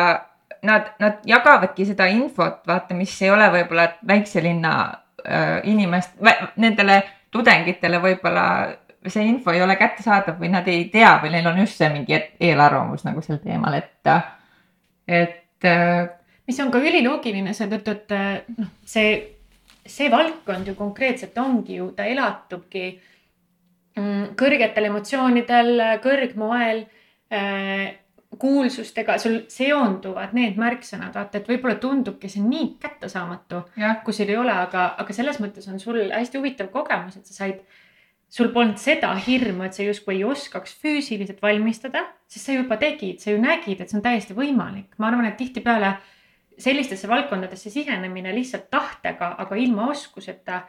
nad, 0.63 0.91
nad 0.99 1.23
jagavadki 1.25 1.85
seda 1.85 2.07
infot, 2.11 2.61
vaata, 2.67 2.95
mis 2.95 3.15
ei 3.21 3.31
ole 3.31 3.47
võib-olla 3.53 3.87
väikse 4.07 4.43
linna 4.43 4.75
äh, 5.23 5.59
inimest, 5.63 6.19
nendele 6.55 7.01
tudengitele 7.31 7.99
võib-olla 8.03 8.45
see 9.07 9.23
info 9.29 9.51
ei 9.55 9.61
ole 9.63 9.75
kättesaadav 9.79 10.39
või 10.41 10.51
nad 10.51 10.67
ei 10.67 10.85
tea 10.91 11.13
või 11.21 11.31
neil 11.31 11.47
on 11.47 11.59
just 11.61 11.79
see 11.79 11.89
mingi 11.93 12.17
eelarvamus 12.39 13.05
nagu 13.07 13.21
sel 13.23 13.39
teemal, 13.43 13.77
et, 13.79 14.11
et 15.07 15.67
äh,. 15.67 16.09
mis 16.47 16.59
on 16.59 16.71
ka 16.71 16.81
üliloogiline 16.83 17.53
seetõttu, 17.55 17.95
et 17.95 18.49
noh, 18.57 18.71
see, 18.85 19.38
see 19.85 20.09
valdkond 20.11 20.67
ju 20.67 20.75
konkreetselt 20.77 21.37
ongi 21.37 21.79
ju, 21.79 21.91
ta 21.95 22.05
elatubki 22.09 22.83
mm, 23.97 24.35
kõrgetel 24.39 24.89
emotsioonidel, 24.89 25.83
kõrgmoel 26.03 26.83
äh, 27.33 27.89
kuulsustega, 28.37 29.17
sul 29.17 29.39
seonduvad 29.49 30.35
need 30.37 30.59
märksõnad, 30.61 31.13
vaata, 31.15 31.39
et 31.39 31.47
võib-olla 31.49 31.79
tundubki 31.81 32.29
see 32.29 32.43
nii 32.45 32.75
kättesaamatu, 32.81 33.63
kui 34.05 34.15
sul 34.15 34.29
ei 34.29 34.37
ole, 34.37 34.53
aga, 34.53 34.91
aga 35.01 35.15
selles 35.15 35.39
mõttes 35.41 35.65
on 35.71 35.81
sul 35.81 36.03
hästi 36.13 36.37
huvitav 36.37 36.69
kogemus, 36.73 37.17
et 37.17 37.25
sa 37.25 37.39
said, 37.41 37.63
sul 38.29 38.51
polnud 38.53 38.77
seda 38.77 39.09
hirmu, 39.17 39.65
et 39.65 39.73
sa 39.73 39.83
justkui 39.83 40.19
ei 40.19 40.27
oskaks 40.27 40.77
füüsiliselt 40.83 41.41
valmistada, 41.41 42.05
sest 42.29 42.45
sa 42.45 42.55
juba 42.59 42.77
tegid, 42.81 43.17
sa 43.23 43.33
ju 43.33 43.41
nägid, 43.41 43.81
et 43.81 43.89
see 43.89 43.97
on 43.97 44.05
täiesti 44.05 44.37
võimalik. 44.37 44.93
ma 45.01 45.09
arvan, 45.09 45.25
et 45.31 45.37
tihtipeale 45.39 45.95
sellistesse 46.59 47.07
valdkondadesse 47.07 47.69
sisenemine 47.69 48.35
lihtsalt 48.35 48.69
tahtega, 48.69 49.35
aga 49.37 49.55
ilma 49.55 49.87
oskuseta 49.91 50.61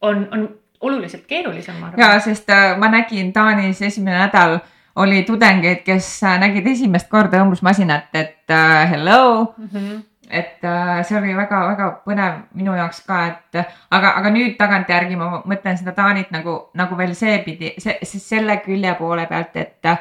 on, 0.00 0.28
on 0.32 0.48
oluliselt 0.80 1.26
keerulisem, 1.26 1.76
ma 1.80 1.86
arvan. 1.86 2.00
ja, 2.00 2.20
sest 2.20 2.50
äh, 2.50 2.78
ma 2.78 2.88
nägin 2.88 3.32
Taanis 3.32 3.82
esimene 3.82 4.18
nädal 4.18 4.58
oli 4.96 5.22
tudengeid, 5.22 5.84
kes 5.84 6.08
äh, 6.24 6.38
nägid 6.40 6.66
esimest 6.66 7.08
korda 7.10 7.42
õmblusmasinat, 7.44 8.10
et 8.14 8.50
uh, 8.50 8.90
hello 8.90 9.54
mm. 9.58 9.68
-hmm. 9.72 10.02
et 10.30 10.64
uh, 10.64 11.04
see 11.06 11.18
oli 11.18 11.36
väga-väga 11.36 11.90
põnev 12.06 12.40
minu 12.54 12.74
jaoks 12.76 13.00
ka, 13.06 13.26
et 13.26 13.62
aga, 13.90 14.14
aga 14.16 14.30
nüüd 14.30 14.56
tagantjärgi 14.58 15.16
ma 15.16 15.42
mõtlen 15.44 15.78
seda 15.78 15.92
Taanit 15.92 16.30
nagu, 16.30 16.58
nagu 16.74 16.98
veel 16.98 17.14
seepidi, 17.14 17.74
see, 17.78 17.98
selle 18.02 18.56
külje 18.66 18.94
poole 18.98 19.26
pealt, 19.26 19.56
et, 19.56 19.94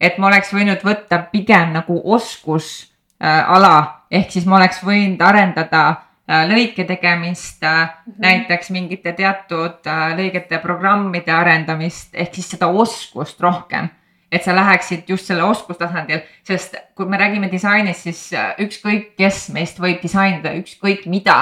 et 0.00 0.18
ma 0.18 0.26
oleks 0.26 0.54
võinud 0.54 0.84
võtta 0.84 1.24
pigem 1.32 1.72
nagu 1.78 2.00
oskusala 2.04 2.89
uh, 3.20 3.96
ehk 4.10 4.30
siis 4.30 4.46
ma 4.46 4.56
oleks 4.56 4.84
võinud 4.84 5.20
arendada 5.22 6.06
lõike 6.30 6.84
tegemist 6.86 7.62
mm, 7.62 7.86
-hmm. 7.86 8.18
näiteks 8.22 8.70
mingite 8.70 9.12
teatud 9.12 9.88
lõigete 10.16 10.60
programmide 10.62 11.32
arendamist 11.32 12.14
ehk 12.14 12.34
siis 12.34 12.50
seda 12.50 12.66
oskust 12.66 13.40
rohkem 13.40 13.88
et 14.32 14.44
sa 14.44 14.54
läheksid 14.54 15.08
just 15.10 15.26
selle 15.26 15.44
oskustasandil, 15.44 16.22
sest 16.46 16.76
kui 16.94 17.08
me 17.10 17.18
räägime 17.18 17.50
disainist, 17.52 18.06
siis 18.06 18.22
äh, 18.36 18.52
ükskõik, 18.62 19.14
kes 19.18 19.48
meist 19.54 19.80
võib 19.82 20.02
disainida 20.02 20.54
ükskõik 20.60 21.06
mida. 21.10 21.40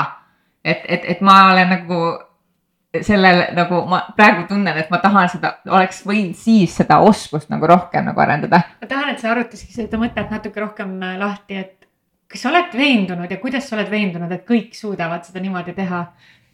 et, 0.65 0.83
et, 0.89 1.05
et 1.05 1.21
ma 1.21 1.53
olen 1.53 1.69
nagu 1.71 1.99
sellel 3.03 3.43
nagu 3.57 3.83
ma 3.89 4.01
praegu 4.17 4.47
tunnen, 4.49 4.77
et 4.81 4.91
ma 4.91 5.01
tahan 5.03 5.29
seda, 5.29 5.53
oleks 5.69 6.01
võinud 6.09 6.37
siis 6.39 6.77
seda 6.81 7.01
oskust 7.05 7.51
nagu 7.53 7.69
rohkem 7.69 8.07
nagu 8.09 8.21
arendada. 8.21 8.63
ma 8.81 8.89
tahan, 8.89 9.11
et 9.13 9.21
sa 9.21 9.33
arutasiksid 9.35 9.85
seda 9.85 10.01
mõtet 10.01 10.31
natuke 10.33 10.61
rohkem 10.61 10.97
äh, 11.03 11.19
lahti, 11.21 11.59
et 11.61 11.89
kas 12.29 12.45
sa 12.45 12.53
oled 12.53 12.73
veendunud 12.77 13.31
ja 13.31 13.41
kuidas 13.41 13.69
sa 13.69 13.77
oled 13.77 13.91
veendunud, 13.91 14.33
et 14.33 14.47
kõik 14.49 14.73
suudavad 14.77 15.25
seda 15.29 15.45
niimoodi 15.45 15.77
teha? 15.77 16.07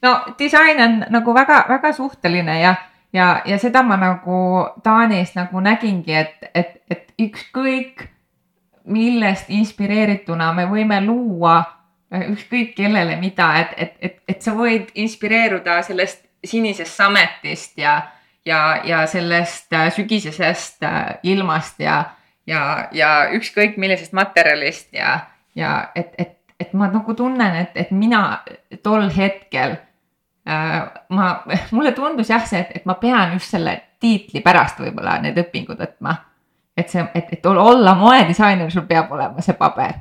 no 0.03 0.17
disain 0.38 0.83
on 0.83 1.05
nagu 1.14 1.35
väga-väga 1.35 1.93
suhteline 1.95 2.59
ja 2.61 2.75
ja, 3.14 3.43
ja 3.47 3.59
seda 3.59 3.83
ma 3.87 3.97
nagu 3.97 4.67
Taanis 4.83 5.37
nagu 5.38 5.62
nägingi, 5.62 6.14
et, 6.19 6.50
et, 6.55 6.83
et 6.91 7.14
ükskõik 7.21 8.09
millest 8.85 9.49
inspireerituna 9.55 10.53
me 10.53 10.67
võime 10.69 10.99
luua 11.07 11.62
ükskõik 12.30 12.75
kellele 12.76 13.16
mida, 13.21 13.49
et, 13.62 13.75
et, 13.76 13.94
et, 14.00 14.18
et 14.28 14.42
sa 14.42 14.54
võid 14.56 14.90
inspireeruda 14.94 15.80
sellest 15.87 16.23
sinisest 16.44 17.00
sametist 17.00 17.78
ja, 17.80 17.97
ja, 18.47 18.61
ja 18.85 19.04
sellest 19.11 19.73
äh, 19.73 19.88
sügisesest 19.94 20.85
äh, 20.85 21.16
ilmast 21.23 21.80
ja, 21.80 22.02
ja, 22.47 22.88
ja 22.92 23.14
ükskõik 23.35 23.78
millisest 23.80 24.12
materjalist 24.12 24.92
ja, 24.92 25.18
ja 25.54 25.76
et, 25.94 26.12
et, 26.18 26.37
et 26.61 26.76
ma 26.76 26.90
nagu 26.92 27.16
tunnen, 27.16 27.62
et, 27.64 27.76
et 27.76 27.90
mina 27.90 28.44
tol 28.85 29.09
hetkel 29.16 29.78
Äh, 30.49 30.90
ma, 31.09 31.42
mulle 31.71 31.92
tundus 31.92 32.28
jah, 32.28 32.44
see, 32.47 32.66
et, 32.75 32.85
ma 32.85 32.99
pean 33.00 33.33
just 33.33 33.54
selle 33.54 33.78
tiitli 34.00 34.42
pärast 34.44 34.80
võib-olla 34.83 35.16
need 35.25 35.38
õpingud 35.40 35.80
võtma. 35.80 36.18
et 36.76 36.90
see, 36.90 37.04
et, 37.14 37.30
et 37.33 37.47
olla 37.47 37.94
moedisainer, 37.94 38.71
sul 38.71 38.85
peab 38.88 39.12
olema 39.14 39.40
see 39.40 39.54
paber. 39.56 39.94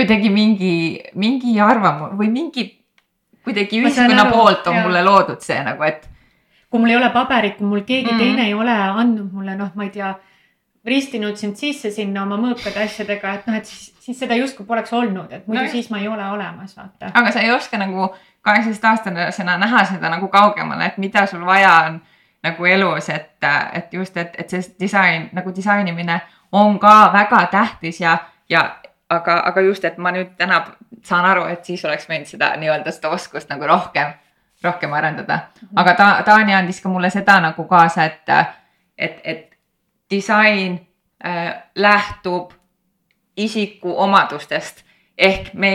Kuidagi 0.00 0.32
mingi, 0.32 0.74
mingi 1.20 1.58
arvamus 1.60 2.16
või 2.18 2.30
mingi, 2.32 2.66
kuidagi 3.44 3.82
ühiskonna 3.82 4.26
poolt 4.32 4.66
on 4.70 4.80
jah. 4.80 4.88
mulle 4.88 5.04
loodud 5.04 5.44
see 5.44 5.60
nagu, 5.66 5.84
et. 5.86 6.08
kui 6.70 6.80
mul 6.80 6.94
ei 6.94 6.98
ole 6.98 7.12
paberit, 7.14 7.56
kui 7.58 7.68
mul 7.68 7.84
keegi 7.86 8.12
mm. 8.12 8.18
teine 8.18 8.48
ei 8.48 8.56
ole 8.56 8.74
andnud 8.74 9.32
mulle, 9.32 9.56
noh, 9.58 9.72
ma 9.74 9.86
ei 9.86 9.94
tea 9.94 10.14
ristinud 10.86 11.36
sind 11.36 11.58
sisse 11.60 11.90
sinna 11.92 12.22
oma 12.24 12.38
mõõkade 12.40 12.80
asjadega, 12.86 13.34
et 13.36 13.48
noh, 13.50 13.56
et 13.58 13.68
siis, 13.68 13.90
siis 14.00 14.18
seda 14.22 14.36
justkui 14.38 14.64
poleks 14.66 14.92
olnud, 14.96 15.28
et 15.28 15.48
muidu 15.48 15.66
no, 15.66 15.72
siis 15.72 15.90
ma 15.92 16.00
ei 16.00 16.08
ole 16.08 16.24
olemas, 16.32 16.72
vaata. 16.76 17.12
aga 17.14 17.32
sa 17.34 17.44
ei 17.44 17.52
oska 17.52 17.78
nagu 17.80 18.08
kaheksateistaastasena 18.46 19.58
näha 19.60 19.84
seda 19.92 20.08
nagu 20.12 20.30
kaugemale, 20.32 20.88
et 20.88 20.98
mida 20.98 21.26
sul 21.28 21.44
vaja 21.46 21.74
on 21.90 22.00
nagu 22.42 22.64
elus, 22.64 23.08
et, 23.12 23.36
et 23.72 23.92
just, 23.92 24.16
et, 24.16 24.36
et 24.40 24.48
see 24.48 24.64
disain 24.80 25.28
nagu 25.36 25.52
disainimine 25.56 26.20
on 26.52 26.78
ka 26.80 27.10
väga 27.12 27.44
tähtis 27.52 28.00
ja, 28.00 28.16
ja 28.48 28.79
aga, 29.10 29.40
aga 29.46 29.60
just, 29.60 29.84
et 29.84 29.98
ma 29.98 30.12
nüüd 30.14 30.34
täna 30.38 30.64
saan 31.04 31.26
aru, 31.26 31.46
et 31.50 31.64
siis 31.64 31.84
oleks 31.84 32.08
võinud 32.08 32.28
seda 32.28 32.52
nii-öelda 32.60 32.92
seda 32.94 33.10
oskust 33.14 33.50
nagu 33.50 33.66
rohkem, 33.66 34.12
rohkem 34.64 34.92
arendada. 34.92 35.38
Mhm. 35.62 35.78
aga 35.82 35.94
ta, 35.94 36.10
Taani 36.24 36.54
andis 36.54 36.80
ka 36.80 36.88
mulle 36.88 37.10
seda 37.10 37.40
nagu 37.40 37.64
kaasa, 37.64 38.04
et, 38.04 38.34
et, 38.98 39.20
et 39.24 39.58
disain 40.10 40.78
äh, 41.24 41.54
lähtub 41.74 42.52
isiku 43.36 43.94
omadustest 44.02 44.84
ehk 45.18 45.54
me 45.54 45.72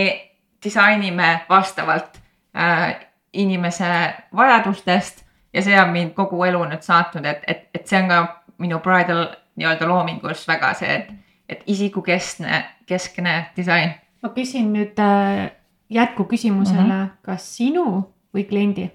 disainime 0.64 1.46
vastavalt 1.50 2.22
äh, 2.58 2.96
inimese 3.34 4.14
vajadustest 4.36 5.26
ja 5.54 5.62
see 5.62 5.82
on 5.82 5.90
mind 5.90 6.14
kogu 6.14 6.44
elu 6.44 6.64
nüüd 6.66 6.82
saatnud, 6.82 7.26
et, 7.26 7.44
et, 7.48 7.70
et 7.74 7.88
see 7.88 8.02
on 8.02 8.10
ka 8.10 8.20
minu 8.58 8.80
bridal 8.80 9.28
nii-öelda 9.56 9.88
loomingus 9.88 10.48
väga 10.48 10.74
see, 10.74 10.96
et, 10.96 11.12
et 11.50 11.64
isikukeskne, 11.68 12.66
keskne 12.86 13.36
disain. 13.58 13.96
ma 14.24 14.30
küsin 14.34 14.74
nüüd 14.74 15.00
äh, 15.00 15.52
jätkuküsimusele 15.90 16.82
mm, 16.82 17.02
-hmm. 17.02 17.18
kas 17.22 17.58
sinu 17.58 18.14
või 18.34 18.48
kliendi? 18.50 18.92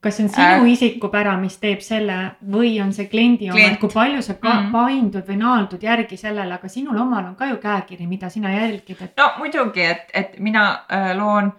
kas 0.00 0.16
see 0.16 0.24
on 0.24 0.30
sinu 0.30 0.64
äh, 0.64 0.72
isikupära, 0.72 1.36
mis 1.36 1.56
teeb 1.58 1.80
selle 1.82 2.16
või 2.52 2.76
on 2.82 2.92
see 2.94 3.08
kliendi 3.10 3.50
oma, 3.50 3.64
et 3.66 3.80
kui 3.80 3.90
palju 3.92 4.22
sa 4.22 4.34
ka 4.34 4.52
mm. 4.54 4.68
paindud 4.72 5.26
või 5.26 5.38
naaldud 5.40 5.82
järgi 5.82 6.16
sellele, 6.16 6.54
aga 6.54 6.68
sinul 6.68 7.00
omal 7.02 7.24
on 7.24 7.34
ka 7.36 7.48
ju 7.50 7.56
käekiri, 7.62 8.06
mida 8.06 8.30
sina 8.30 8.52
jälgid 8.54 9.02
et.... 9.02 9.16
no 9.18 9.32
muidugi, 9.38 9.82
et, 9.82 10.06
et 10.14 10.38
mina 10.38 10.68
äh, 10.92 11.10
loon 11.18 11.50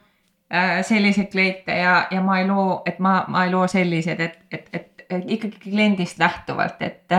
äh, 0.53 0.79
selliseid 0.87 1.31
kliente 1.31 1.75
ja, 1.81 2.07
ja 2.11 2.21
ma 2.21 2.39
ei 2.39 2.47
loo, 2.47 2.81
et 2.85 2.99
ma, 2.99 3.25
ma 3.27 3.43
ei 3.45 3.51
loo 3.51 3.67
selliseid, 3.67 4.19
et, 4.19 4.39
et, 4.51 4.71
et, 4.73 5.05
et 5.09 5.35
ikkagi 5.37 5.59
kliendist 5.59 6.19
lähtuvalt, 6.19 6.81
et, 6.81 7.11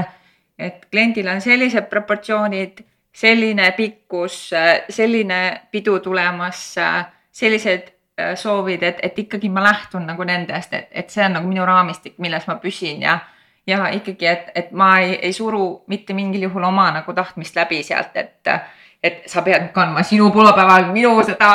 et 0.60 0.86
kliendil 0.90 1.28
on 1.28 1.40
sellised 1.40 1.88
proportsioonid, 1.90 2.84
selline 3.12 3.72
pikkus, 3.76 4.52
äh, 4.52 4.84
selline 4.88 5.40
pidu 5.72 5.98
tulemas, 6.04 6.62
äh, 6.78 7.06
sellised 7.32 7.90
Äh, 8.20 8.36
soovid, 8.36 8.82
et, 8.82 8.98
et 9.02 9.18
ikkagi 9.18 9.48
ma 9.48 9.62
lähtun 9.64 10.06
nagu 10.08 10.24
nendest, 10.26 10.72
et, 10.74 10.88
et 10.92 11.12
see 11.12 11.22
on 11.24 11.36
nagu 11.38 11.48
minu 11.48 11.64
raamistik, 11.66 12.16
milles 12.20 12.46
ma 12.48 12.56
püsin 12.60 13.04
ja 13.04 13.20
ja 13.68 13.86
ikkagi, 13.94 14.26
et, 14.26 14.50
et 14.58 14.72
ma 14.76 14.88
ei, 15.00 15.14
ei 15.28 15.32
suru 15.32 15.84
mitte 15.88 16.16
mingil 16.16 16.48
juhul 16.48 16.64
oma 16.66 16.88
nagu 16.96 17.14
tahtmist 17.14 17.56
läbi 17.56 17.82
sealt, 17.86 18.16
et, 18.18 18.50
et 19.04 19.22
sa 19.30 19.44
pead 19.46 19.70
kandma 19.76 20.02
sinu 20.04 20.28
pühapäeval 20.34 20.90
minu 20.92 21.14
seda 21.28 21.50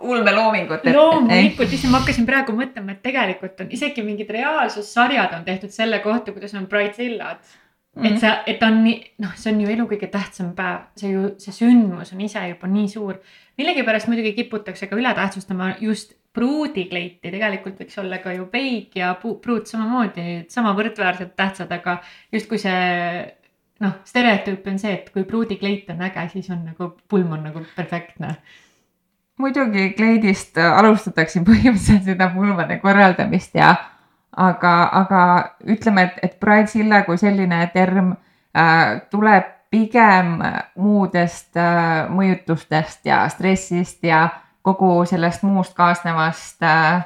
ulmeloomingut. 0.00 0.84
loomulikult, 0.96 1.72
issand, 1.76 1.94
ma 1.94 2.02
hakkasin 2.02 2.26
praegu 2.28 2.56
mõtlema, 2.56 2.96
et 2.96 3.02
tegelikult 3.06 3.62
on 3.64 3.72
isegi 3.78 4.04
mingid 4.04 4.32
reaalsussarjad 4.36 5.38
on 5.38 5.46
tehtud 5.46 5.72
selle 5.72 6.02
kohta, 6.04 6.34
kuidas 6.34 6.56
on 6.58 6.66
bridezillad 6.66 7.40
Mm 7.96 8.02
-hmm. 8.02 8.12
et 8.12 8.20
sa, 8.20 8.42
et 8.46 8.62
on 8.62 8.84
nii, 8.84 8.98
noh, 9.18 9.32
see 9.34 9.52
on 9.52 9.60
ju 9.60 9.68
elu 9.68 9.84
kõige 9.90 10.06
tähtsam 10.10 10.52
päev, 10.54 10.82
see 10.96 11.10
ju, 11.10 11.22
see 11.42 11.52
sündmus 11.52 12.12
on 12.14 12.20
ise 12.20 12.48
juba 12.48 12.68
nii 12.68 12.88
suur. 12.88 13.18
millegipärast 13.58 14.06
muidugi 14.08 14.32
kiputakse 14.32 14.86
ka 14.86 14.96
üle 14.96 15.14
tähtsustama 15.14 15.74
just 15.80 16.14
pruudikleiti, 16.32 17.30
tegelikult 17.30 17.80
võiks 17.80 17.98
olla 17.98 18.18
ka 18.18 18.32
ju 18.32 18.46
peig 18.46 18.94
ja 18.94 19.14
pruut 19.20 19.66
samamoodi 19.66 20.44
sama 20.48 20.72
võrdväärselt 20.78 21.34
tähtsad, 21.36 21.72
aga 21.72 21.98
justkui 22.32 22.58
see 22.58 23.34
noh, 23.80 23.92
stereotüüp 24.04 24.66
on 24.66 24.78
see, 24.78 24.92
et 24.92 25.10
kui 25.10 25.24
pruudikleit 25.24 25.90
on 25.90 26.02
äge, 26.06 26.28
siis 26.32 26.50
on 26.50 26.64
nagu 26.64 26.92
pulm 27.08 27.32
on 27.32 27.42
nagu 27.42 27.66
perfektne 27.76 28.36
muidugi 29.40 29.90
kleidist 29.96 30.58
alustatakse 30.58 31.42
põhimõtteliselt 31.46 32.04
seda 32.12 32.28
pulmade 32.34 32.78
korraldamist 32.82 33.54
ja 33.58 33.74
aga, 34.36 34.74
aga 34.92 35.22
ütleme, 35.66 36.02
et, 36.08 36.18
et 36.22 36.36
Bridezilla 36.40 37.02
kui 37.06 37.18
selline 37.18 37.64
term 37.74 38.12
äh, 38.56 39.00
tuleb 39.10 39.56
pigem 39.70 40.38
muudest 40.82 41.56
äh, 41.58 42.10
mõjutustest 42.10 43.06
ja 43.06 43.22
stressist 43.30 44.04
ja 44.04 44.28
kogu 44.66 45.04
sellest 45.08 45.42
muust 45.46 45.74
kaasnevast 45.78 46.62
äh, 46.66 47.04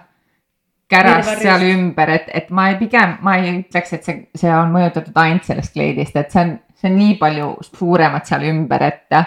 kärast 0.90 1.40
seal 1.42 1.64
ümber, 1.68 2.10
et, 2.18 2.30
et 2.34 2.50
ma 2.54 2.68
ei, 2.70 2.78
pigem 2.80 3.18
ma 3.24 3.38
ei 3.40 3.58
ütleks, 3.60 3.96
et 3.96 4.06
see, 4.06 4.20
see 4.36 4.52
on 4.52 4.72
mõjutatud 4.74 5.16
ainult 5.20 5.48
sellest 5.48 5.74
kleidist, 5.74 6.16
et 6.16 6.32
see 6.32 6.44
on, 6.44 6.54
see 6.80 6.90
on 6.90 6.98
nii 7.00 7.16
palju 7.20 7.50
suuremat 7.70 8.30
seal 8.30 8.46
ümber, 8.50 8.84
et, 8.88 9.18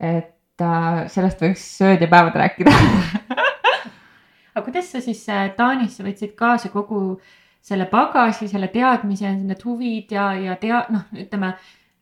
et 0.00 0.64
äh, 0.64 1.04
sellest 1.12 1.44
võiks 1.44 1.70
ööd 1.86 2.04
ja 2.04 2.10
päevad 2.10 2.40
rääkida 2.44 2.74
aga 4.54 4.64
kuidas 4.64 4.90
sa 4.92 5.02
siis 5.04 5.22
äh, 5.28 5.50
Taanisse 5.56 6.04
võtsid 6.06 6.34
kaasa 6.38 6.72
kogu 6.72 7.20
selle 7.62 7.86
pagasi, 7.90 8.48
selle 8.48 8.70
teadmise, 8.72 9.32
need 9.36 9.64
huvid 9.64 10.12
ja, 10.14 10.30
ja 10.38 10.56
tea-, 10.60 10.86
noh, 10.92 11.06
ütleme 11.12 11.54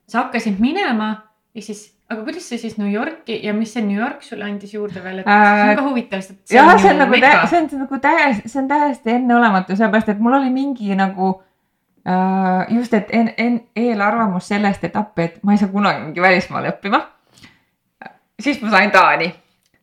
sa 0.08 0.24
hakkasid 0.24 0.60
minema 0.62 1.10
ja 1.54 1.64
siis, 1.64 1.82
aga 2.08 2.22
kuidas 2.24 2.46
sa 2.48 2.58
siis 2.60 2.78
New 2.78 2.88
Yorki 2.92 3.40
ja 3.44 3.52
mis 3.56 3.74
see 3.74 3.84
New 3.84 3.98
York 3.98 4.22
sulle 4.24 4.46
andis 4.46 4.72
juurde 4.74 5.02
veel, 5.04 5.20
et 5.22 5.28
see 5.28 5.66
on 5.66 5.80
ka 5.80 5.86
huvitav, 5.88 6.22
sest 6.24 6.54
jah, 6.54 6.70
see 6.78 6.94
on 6.94 7.02
nagu, 7.02 7.18
see 7.50 7.60
on 7.60 7.68
nagu 7.82 8.00
täiesti, 8.06 8.52
see 8.52 8.62
on 8.62 8.70
täiesti 8.70 9.14
enneolematu, 9.16 9.76
sellepärast 9.76 10.14
et 10.14 10.22
mul 10.22 10.38
oli 10.38 10.52
mingi 10.54 10.94
nagu 10.98 11.32
äh, 12.06 12.70
just, 12.78 12.94
et 12.94 13.10
en, 13.18 13.32
en, 13.36 13.60
eelarvamus 13.76 14.48
sellest, 14.54 14.86
et 14.86 14.96
appi, 14.96 15.26
et 15.26 15.42
ma 15.42 15.56
ei 15.56 15.60
saa 15.60 15.72
kunagi 15.74 16.06
mingi 16.06 16.22
välismaale 16.22 16.72
õppima. 16.76 17.02
siis 18.40 18.62
ma 18.62 18.70
sain 18.76 18.94
Taani, 18.94 19.32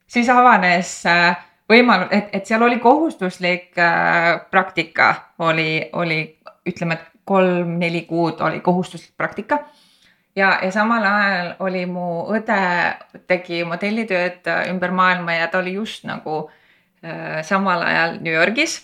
siis 0.08 0.32
avanes 0.32 0.96
äh, 1.12 1.36
võimalus, 1.70 2.12
et, 2.12 2.30
et 2.34 2.46
seal 2.46 2.64
oli 2.64 2.80
kohustuslik 2.80 3.78
äh, 3.78 4.36
praktika, 4.52 5.14
oli, 5.40 5.90
oli 5.94 6.22
ütleme, 6.68 7.00
et 7.00 7.12
kolm-neli 7.26 8.06
kuud 8.06 8.42
oli 8.46 8.62
kohustuslik 8.62 9.18
praktika 9.18 9.64
ja, 10.36 10.60
ja 10.62 10.72
samal 10.72 11.04
ajal 11.04 11.54
oli 11.60 11.86
mu 11.90 12.26
õde, 12.34 12.60
tegi 13.28 13.64
modellitööd 13.68 14.48
äh, 14.52 14.66
ümber 14.72 14.94
maailma 14.96 15.40
ja 15.40 15.48
ta 15.52 15.62
oli 15.64 15.76
just 15.78 16.06
nagu 16.08 16.46
äh, 17.04 17.42
samal 17.44 17.84
ajal 17.86 18.20
New 18.22 18.34
Yorgis. 18.34 18.82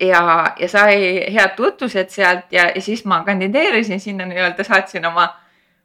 ja, 0.00 0.54
ja 0.58 0.68
sai 0.68 0.96
head 1.32 1.56
tutvused 1.56 2.10
sealt 2.12 2.52
ja, 2.52 2.70
ja 2.74 2.82
siis 2.82 3.04
ma 3.04 3.22
kandideerisin 3.24 4.00
sinna 4.00 4.26
nii-öelda, 4.28 4.64
saatsin 4.64 5.06
oma, 5.06 5.28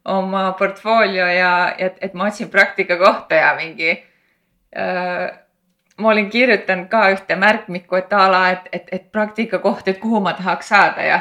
oma 0.05 0.51
portfoolio 0.59 1.27
ja, 1.27 1.75
et, 1.77 1.97
et 2.01 2.13
ma 2.13 2.27
otsin 2.27 2.49
praktika 2.49 2.97
kohta 2.97 3.35
ja 3.35 3.55
mingi 3.55 3.91
äh, 3.91 5.40
ma 5.97 6.09
olin 6.09 6.29
kirjutanud 6.29 6.87
ka 6.89 7.09
ühte 7.13 7.35
märkmikku, 7.35 7.95
et 7.99 8.13
a 8.13 8.27
la, 8.31 8.41
et, 8.55 8.69
et, 8.71 8.89
et 8.91 9.11
praktika 9.11 9.59
koht, 9.59 9.87
et 9.87 9.99
kuhu 9.99 10.21
ma 10.23 10.33
tahaks 10.37 10.71
saada 10.73 11.05
ja 11.05 11.19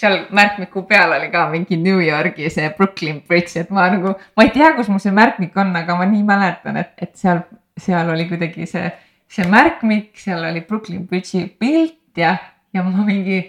seal 0.00 0.24
märkmiku 0.32 0.82
peal 0.88 1.12
oli 1.12 1.28
ka 1.30 1.46
mingi 1.50 1.76
New 1.76 2.00
Yorgi 2.00 2.50
see 2.50 2.70
Brooklyn 2.76 3.20
Bridge, 3.28 3.60
et 3.60 3.70
ma 3.70 3.88
nagu, 3.92 4.14
ma 4.36 4.46
ei 4.46 4.52
tea, 4.54 4.72
kus 4.76 4.88
mul 4.88 5.02
see 5.02 5.12
märkmik 5.14 5.56
on, 5.60 5.74
aga 5.76 5.96
ma 5.98 6.08
nii 6.08 6.24
mäletan, 6.26 6.80
et, 6.80 6.92
et 6.98 7.14
seal, 7.20 7.42
seal 7.78 8.08
oli 8.12 8.26
kuidagi 8.30 8.66
see, 8.70 8.90
see 9.30 9.46
märkmik, 9.50 10.12
seal 10.20 10.44
oli 10.50 10.64
Brooklyn 10.66 11.06
Bridge'i 11.08 11.46
pilt 11.60 12.20
ja, 12.20 12.36
ja 12.74 12.84
ma 12.86 13.04
mingi, 13.04 13.42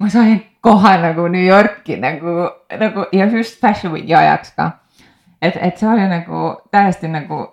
ma 0.00 0.10
sain 0.12 0.42
kohe 0.64 0.94
nagu 1.00 1.28
New 1.32 1.44
Yorki 1.44 1.98
nagu, 2.00 2.48
nagu 2.80 3.08
ja 3.12 3.28
just 3.32 3.60
Fashion 3.60 3.92
Weeki 3.92 4.14
ajaks 4.14 4.54
ka. 4.56 4.70
et, 5.42 5.56
et 5.60 5.76
see 5.78 5.88
oli 5.88 6.06
nagu 6.08 6.54
täiesti 6.72 7.08
nagu 7.08 7.44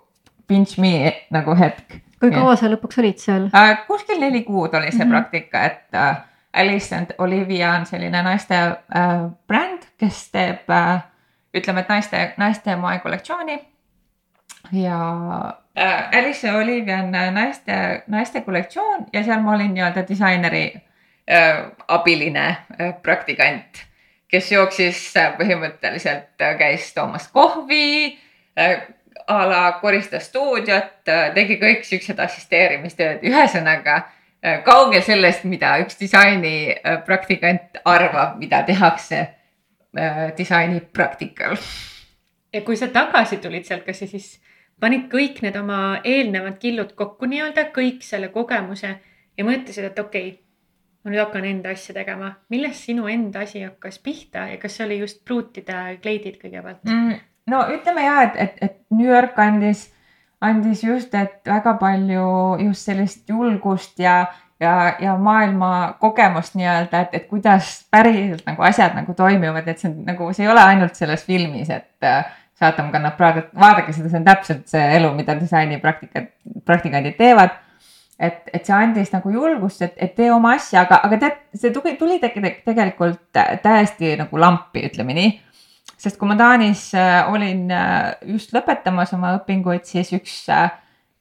pinch 0.48 0.80
me 0.80 1.14
nagu 1.32 1.56
hetk. 1.56 2.02
Kui 2.22 2.32
kaua 2.34 2.56
sa 2.60 2.70
lõpuks 2.70 3.00
olid 3.02 3.22
seal 3.22 3.48
äh,? 3.58 3.72
kuskil 3.88 4.22
neli 4.22 4.44
kuud 4.48 4.76
oli 4.78 4.92
see 4.92 5.06
mm 5.06 5.10
-hmm. 5.10 5.16
praktika, 5.16 5.64
et 5.66 5.96
äh, 5.96 6.18
Alicent 6.54 7.14
Olivia 7.18 7.74
on 7.74 7.86
selline 7.86 8.24
naiste 8.24 8.56
äh, 8.56 9.32
bränd, 9.48 9.88
kes 9.98 10.30
teeb 10.32 10.70
äh,, 10.70 11.02
ütleme, 11.54 11.80
et 11.80 11.90
naiste, 11.90 12.34
naiste 12.38 12.76
moekollektsiooni. 12.76 13.60
ja 14.72 15.00
äh, 15.78 16.10
Alice 16.20 16.54
Olivia 16.54 16.98
on 16.98 17.12
naiste, 17.12 18.04
naiste 18.08 18.42
kollektsioon 18.42 19.06
ja 19.14 19.24
seal 19.24 19.42
ma 19.42 19.56
olin 19.56 19.74
nii-öelda 19.74 20.08
disaineri 20.08 20.66
äh, 21.32 21.66
abiline 21.88 22.48
äh, 22.48 22.94
praktikant, 23.02 23.86
kes 24.28 24.52
jooksis 24.52 25.18
äh, 25.18 25.34
põhimõtteliselt 25.38 26.42
äh,, 26.42 26.58
käis 26.58 26.94
toomas 26.94 27.28
kohvi 27.28 28.20
äh, 28.60 28.82
a 29.32 29.46
la 29.48 29.62
koristas 29.82 30.28
stuudiot, 30.28 31.08
äh, 31.08 31.30
tegi 31.36 31.60
kõik 31.62 31.86
siuksed 31.88 32.20
assisteerimistööd, 32.20 33.24
ühesõnaga 33.28 34.02
Äh, 34.42 34.64
kaugel 34.66 35.04
sellest, 35.06 35.44
mida 35.46 35.76
üks 35.84 36.00
disainipraktikant 36.00 37.78
äh, 37.78 37.82
arvab, 37.86 38.40
mida 38.42 38.64
tehakse 38.66 39.20
äh, 39.22 40.32
disainipraktikal. 40.38 41.60
ja 42.54 42.62
kui 42.66 42.78
sa 42.78 42.88
tagasi 42.90 43.38
tulid 43.38 43.70
sealt, 43.70 43.86
kas 43.86 44.02
sa 44.02 44.08
siis 44.10 44.32
panid 44.82 45.06
kõik 45.12 45.44
need 45.46 45.60
oma 45.62 46.00
eelnevad 46.02 46.58
killud 46.58 46.96
kokku 46.98 47.30
nii-öelda, 47.30 47.68
kõik 47.76 48.02
selle 48.02 48.32
kogemuse 48.34 48.96
ja 49.38 49.46
mõtlesid, 49.46 49.92
et 49.92 50.02
okei 50.02 50.32
okay,, 50.32 50.40
ma 51.06 51.14
nüüd 51.14 51.22
hakkan 51.22 51.46
enda 51.46 51.78
asja 51.78 51.94
tegema. 51.94 52.34
millest 52.50 52.90
sinu 52.90 53.06
enda 53.14 53.46
asi 53.46 53.62
hakkas 53.62 54.02
pihta 54.02 54.48
ja 54.50 54.58
kas 54.58 54.80
see 54.80 54.88
oli 54.90 55.00
just 55.04 55.22
pruutide 55.22 56.00
kleidid 56.02 56.42
kõigepealt 56.42 56.82
mm,? 56.90 57.22
No 57.50 57.66
ütleme 57.74 58.06
ja, 58.06 58.22
et, 58.28 58.38
et, 58.38 58.62
et 58.62 58.78
New 58.92 59.08
York 59.08 59.40
andis 59.40 59.88
andis 60.42 60.84
just, 60.84 61.14
et 61.16 61.42
väga 61.48 61.76
palju 61.80 62.28
just 62.66 62.90
sellist 62.90 63.30
julgust 63.30 64.00
ja, 64.02 64.26
ja, 64.60 64.74
ja 65.00 65.16
maailma 65.22 65.98
kogemust 66.02 66.58
nii-öelda, 66.58 67.06
et, 67.06 67.18
et 67.20 67.28
kuidas 67.30 67.74
päriselt 67.94 68.46
nagu 68.50 68.66
asjad 68.66 68.98
nagu 68.98 69.14
toimivad, 69.18 69.68
et 69.68 69.82
see 69.82 69.92
on 69.92 70.00
nagu, 70.10 70.32
see 70.34 70.48
ei 70.48 70.52
ole 70.52 70.64
ainult 70.66 70.98
selles 70.98 71.26
filmis, 71.28 71.70
et 71.70 72.08
äh, 72.08 72.38
Saatam 72.62 72.92
kannab 72.94 73.16
Pradat, 73.18 73.48
vaadake 73.58 73.94
seda, 73.94 74.10
see 74.10 74.20
on 74.20 74.26
täpselt 74.28 74.68
see 74.70 74.82
elu, 74.98 75.08
mida 75.18 75.34
disainipraktikad, 75.40 76.28
praktikandid 76.66 77.16
teevad. 77.18 77.56
et, 78.22 78.50
et 78.54 78.66
see 78.66 78.76
andis 78.78 79.10
nagu 79.14 79.32
julgust, 79.34 79.82
et, 79.82 79.96
et 79.98 80.12
tee 80.14 80.28
oma 80.30 80.52
asja, 80.54 80.84
aga, 80.84 81.00
aga 81.08 81.18
tead, 81.24 81.40
see 81.58 81.72
tuli, 81.74 81.96
tuli 81.98 82.20
tegelikult 82.22 83.40
täiesti 83.64 84.14
nagu 84.20 84.42
lampi, 84.42 84.86
ütleme 84.90 85.16
nii 85.18 85.32
sest 86.02 86.18
kui 86.18 86.30
ma 86.30 86.38
Taanis 86.38 86.88
äh, 86.98 87.30
olin 87.30 87.68
äh, 87.72 88.14
just 88.34 88.54
lõpetamas 88.56 89.14
oma 89.18 89.36
õpinguid, 89.38 89.86
siis 89.90 90.12
üks 90.18 90.44
äh, 90.50 90.72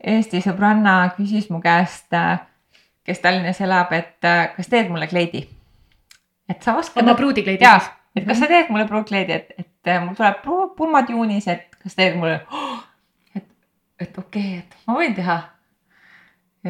Eesti 0.01 0.41
sõbranna 0.41 1.11
küsis 1.13 1.51
mu 1.53 1.59
käest, 1.61 2.09
kes 3.05 3.19
Tallinnas 3.21 3.59
elab, 3.61 3.91
et 3.93 4.25
kas 4.55 4.71
teed 4.73 4.89
mulle 4.89 5.05
kleidi. 5.11 5.43
et 6.49 6.63
sa 6.65 6.79
oskad. 6.81 7.03
oma 7.03 7.13
pruudikleidi 7.19 7.67
siis? 7.67 7.91
et 8.17 8.25
kas 8.25 8.41
sa 8.41 8.49
teed 8.49 8.71
mulle 8.73 8.87
pruudkleidi, 8.89 9.37
et, 9.37 9.53
et 9.61 9.91
mul 10.01 10.17
tuleb 10.17 10.41
pulmad 10.79 11.13
juunis, 11.13 11.51
et 11.53 11.77
kas 11.83 11.99
teed 11.99 12.17
mulle 12.17 12.39
oh,, 12.49 12.79
et, 13.37 13.45
et 14.01 14.19
okei 14.25 14.57
okay,, 14.57 14.63
et 14.65 14.89
ma 14.89 14.97
võin 15.03 15.19
teha. 15.19 15.37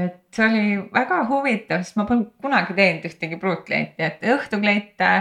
et 0.02 0.18
see 0.34 0.48
oli 0.48 0.64
väga 0.98 1.20
huvitav, 1.30 1.86
sest 1.86 2.02
ma 2.02 2.08
polnud 2.10 2.34
kunagi 2.42 2.74
teinud 2.74 3.06
ühtegi 3.12 3.38
pruudkleiti, 3.38 4.10
et 4.10 4.26
õhtukleite 4.34 5.12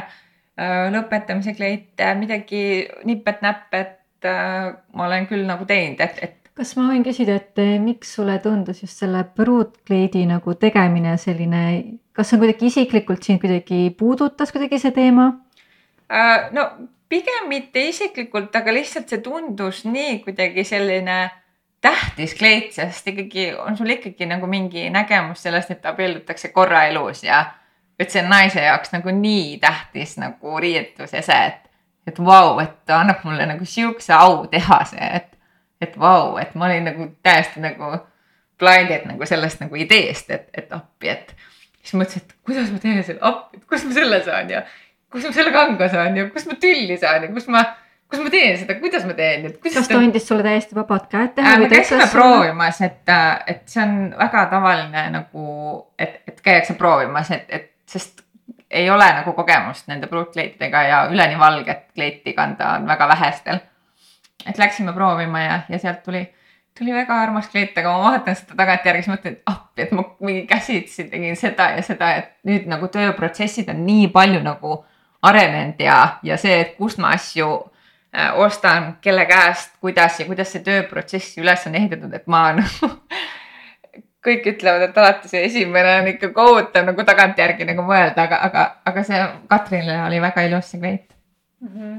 lõpetamise 0.94 1.54
kleite, 1.56 2.10
midagi 2.20 2.62
nipet-näpet 3.08 4.28
äh, 4.28 4.74
ma 4.94 5.08
olen 5.08 5.28
küll 5.30 5.46
nagu 5.48 5.66
teinud, 5.70 6.02
et, 6.04 6.20
et. 6.22 6.52
kas 6.58 6.76
ma 6.76 6.90
võin 6.90 7.06
küsida, 7.06 7.38
et 7.40 7.62
eh, 7.64 7.78
miks 7.82 8.14
sulle 8.18 8.38
tundus 8.44 8.84
just 8.84 9.00
selle 9.00 9.24
pruutkleidi 9.36 10.26
nagu 10.30 10.56
tegemine 10.60 11.16
selline, 11.22 11.64
kas 12.16 12.32
see 12.32 12.42
kuidagi 12.42 12.68
isiklikult 12.72 13.24
sind 13.24 13.42
kuidagi 13.44 13.90
puudutas 14.00 14.52
kuidagi 14.56 14.82
see 14.82 14.96
teema? 14.96 15.32
Äh, 16.12 16.50
no 16.56 16.68
pigem 17.10 17.50
mitte 17.50 17.88
isiklikult, 17.90 18.56
aga 18.56 18.74
lihtsalt 18.74 19.12
see 19.12 19.22
tundus 19.26 19.86
nii 19.88 20.20
kuidagi 20.26 20.66
selline 20.68 21.22
tähtis 21.82 22.36
kleit, 22.36 22.74
sest 22.76 23.08
ikkagi 23.08 23.54
on 23.56 23.78
sul 23.80 23.94
ikkagi 23.94 24.28
nagu 24.28 24.48
mingi 24.52 24.90
nägemus 24.92 25.46
sellest, 25.46 25.72
et 25.72 25.86
abiellutakse 25.88 26.52
korra 26.52 26.84
elus 26.90 27.24
ja 27.24 27.46
et 28.00 28.12
see 28.12 28.24
on 28.24 28.30
naise 28.32 28.62
jaoks 28.64 28.94
nagu 28.96 29.12
nii 29.16 29.58
tähtis 29.62 30.18
nagu 30.22 30.60
riietusese, 30.60 31.40
et, 31.52 31.66
et 32.08 32.20
vau 32.20 32.54
wow,, 32.54 32.62
et 32.64 32.78
ta 32.88 33.02
annab 33.04 33.26
mulle 33.28 33.46
nagu 33.50 33.66
sihukese 33.66 34.14
au 34.16 34.46
teha 34.52 34.80
see, 34.90 35.10
et, 35.22 35.34
et 35.82 36.00
vau 36.00 36.32
wow,, 36.32 36.38
et 36.42 36.56
ma 36.56 36.70
olin 36.70 36.88
nagu 36.92 37.10
täiesti 37.24 37.64
nagu 37.64 37.98
blinded 38.60 39.08
nagu 39.08 39.26
sellest 39.28 39.64
nagu 39.64 39.80
ideest, 39.80 40.32
et, 40.32 40.48
et 40.54 40.72
appi, 40.76 41.12
et 41.12 41.36
siis 41.82 41.96
mõtlesin, 42.00 42.24
et 42.26 42.38
kuidas 42.46 42.72
ma 42.72 42.80
teen 42.84 43.04
selle 43.04 43.24
appi, 43.32 43.60
et 43.60 43.68
kust 43.68 43.88
ma 43.88 43.98
selle 43.98 44.24
saan 44.26 44.56
ja 44.56 44.64
kus 45.12 45.28
ma 45.28 45.36
selle 45.36 45.54
kanga 45.56 45.92
saan 45.92 46.18
ja 46.18 46.28
kust 46.34 46.50
ma 46.50 46.58
tülli 46.62 46.98
saan 47.00 47.26
ja 47.26 47.32
kus 47.34 47.48
ma, 47.52 47.64
kus 48.12 48.22
ma 48.24 48.32
teen 48.34 48.58
seda, 48.60 48.76
kuidas 48.82 49.08
ma 49.08 49.16
teen. 49.18 49.48
kas 49.64 49.90
ta 49.90 50.00
andis 50.00 50.28
sulle 50.28 50.46
täiesti 50.46 50.78
vabad 50.78 51.08
käed 51.12 51.34
teha 51.38 51.56
äh,? 51.56 51.64
me 51.64 51.72
käisime 51.72 52.08
proovimas, 52.12 52.82
et, 52.86 53.16
et 53.48 53.64
see 53.72 53.84
on 53.84 53.98
väga 54.20 54.46
tavaline 54.54 55.10
nagu, 55.16 55.50
et, 56.00 56.22
et 56.30 56.42
käiakse 56.46 56.78
proovimas, 56.80 57.32
et, 57.36 57.48
et 57.50 57.72
sest 57.90 58.24
ei 58.70 58.90
ole 58.90 59.06
nagu 59.14 59.34
kogemust 59.34 59.88
nende 59.90 60.08
pruutkleitidega 60.08 60.82
ja 60.84 61.00
üleni 61.12 61.40
valget 61.40 61.88
kleiti 61.96 62.34
kanda 62.34 62.76
on 62.78 62.88
väga 62.88 63.08
vähestel. 63.08 63.60
et 64.46 64.58
läksime 64.58 64.94
proovima 64.94 65.40
ja, 65.40 65.60
ja 65.70 65.80
sealt 65.80 66.04
tuli, 66.04 66.22
tuli 66.78 66.94
väga 66.94 67.16
armas 67.22 67.50
kleit, 67.50 67.78
aga 67.78 67.92
ma 67.92 68.12
vaatan 68.12 68.36
seda 68.36 68.56
tagantjärgi, 68.56 69.02
siis 69.04 69.12
mõtlen, 69.12 69.34
et 69.36 69.52
appi, 69.52 69.82
et 69.84 69.92
ma 69.92 70.06
mingi 70.24 70.46
käsitsi 70.48 71.10
tegin 71.12 71.36
seda 71.36 71.72
ja 71.76 71.82
seda, 71.84 72.14
et 72.22 72.30
nüüd 72.48 72.70
nagu 72.72 72.88
tööprotsessid 72.88 73.70
on 73.74 73.84
nii 73.86 74.08
palju 74.16 74.40
nagu 74.46 74.78
arenenud 75.28 75.82
ja, 75.84 76.00
ja 76.24 76.38
see, 76.40 76.56
et 76.62 76.78
kust 76.78 77.02
ma 77.04 77.12
asju 77.18 77.50
äh, 78.16 78.32
ostan, 78.40 78.94
kelle 79.02 79.26
käest, 79.28 79.76
kuidas 79.84 80.22
ja 80.22 80.30
kuidas 80.30 80.56
see 80.56 80.64
tööprotsess 80.64 81.38
üles 81.42 81.68
on 81.68 81.76
ehitatud, 81.76 82.16
et 82.16 82.28
ma 82.32 82.46
nagu 82.62 82.94
kõik 84.30 84.52
ütlevad, 84.54 84.86
et 84.90 85.00
alati 85.02 85.32
see 85.32 85.44
esimene 85.48 85.96
on 86.02 86.12
ikka 86.14 86.32
kohutav 86.36 86.86
nagu 86.88 87.06
tagantjärgi 87.08 87.68
nagu 87.70 87.86
mõelda, 87.88 88.28
aga, 88.28 88.42
aga, 88.50 88.66
aga 88.92 89.06
see 89.08 89.24
Katrinile 89.52 89.98
oli 90.06 90.22
väga 90.24 90.46
ilus 90.48 90.72
see 90.74 90.82
kleit 90.84 91.08
mm. 91.62 91.72
-hmm. 91.74 91.98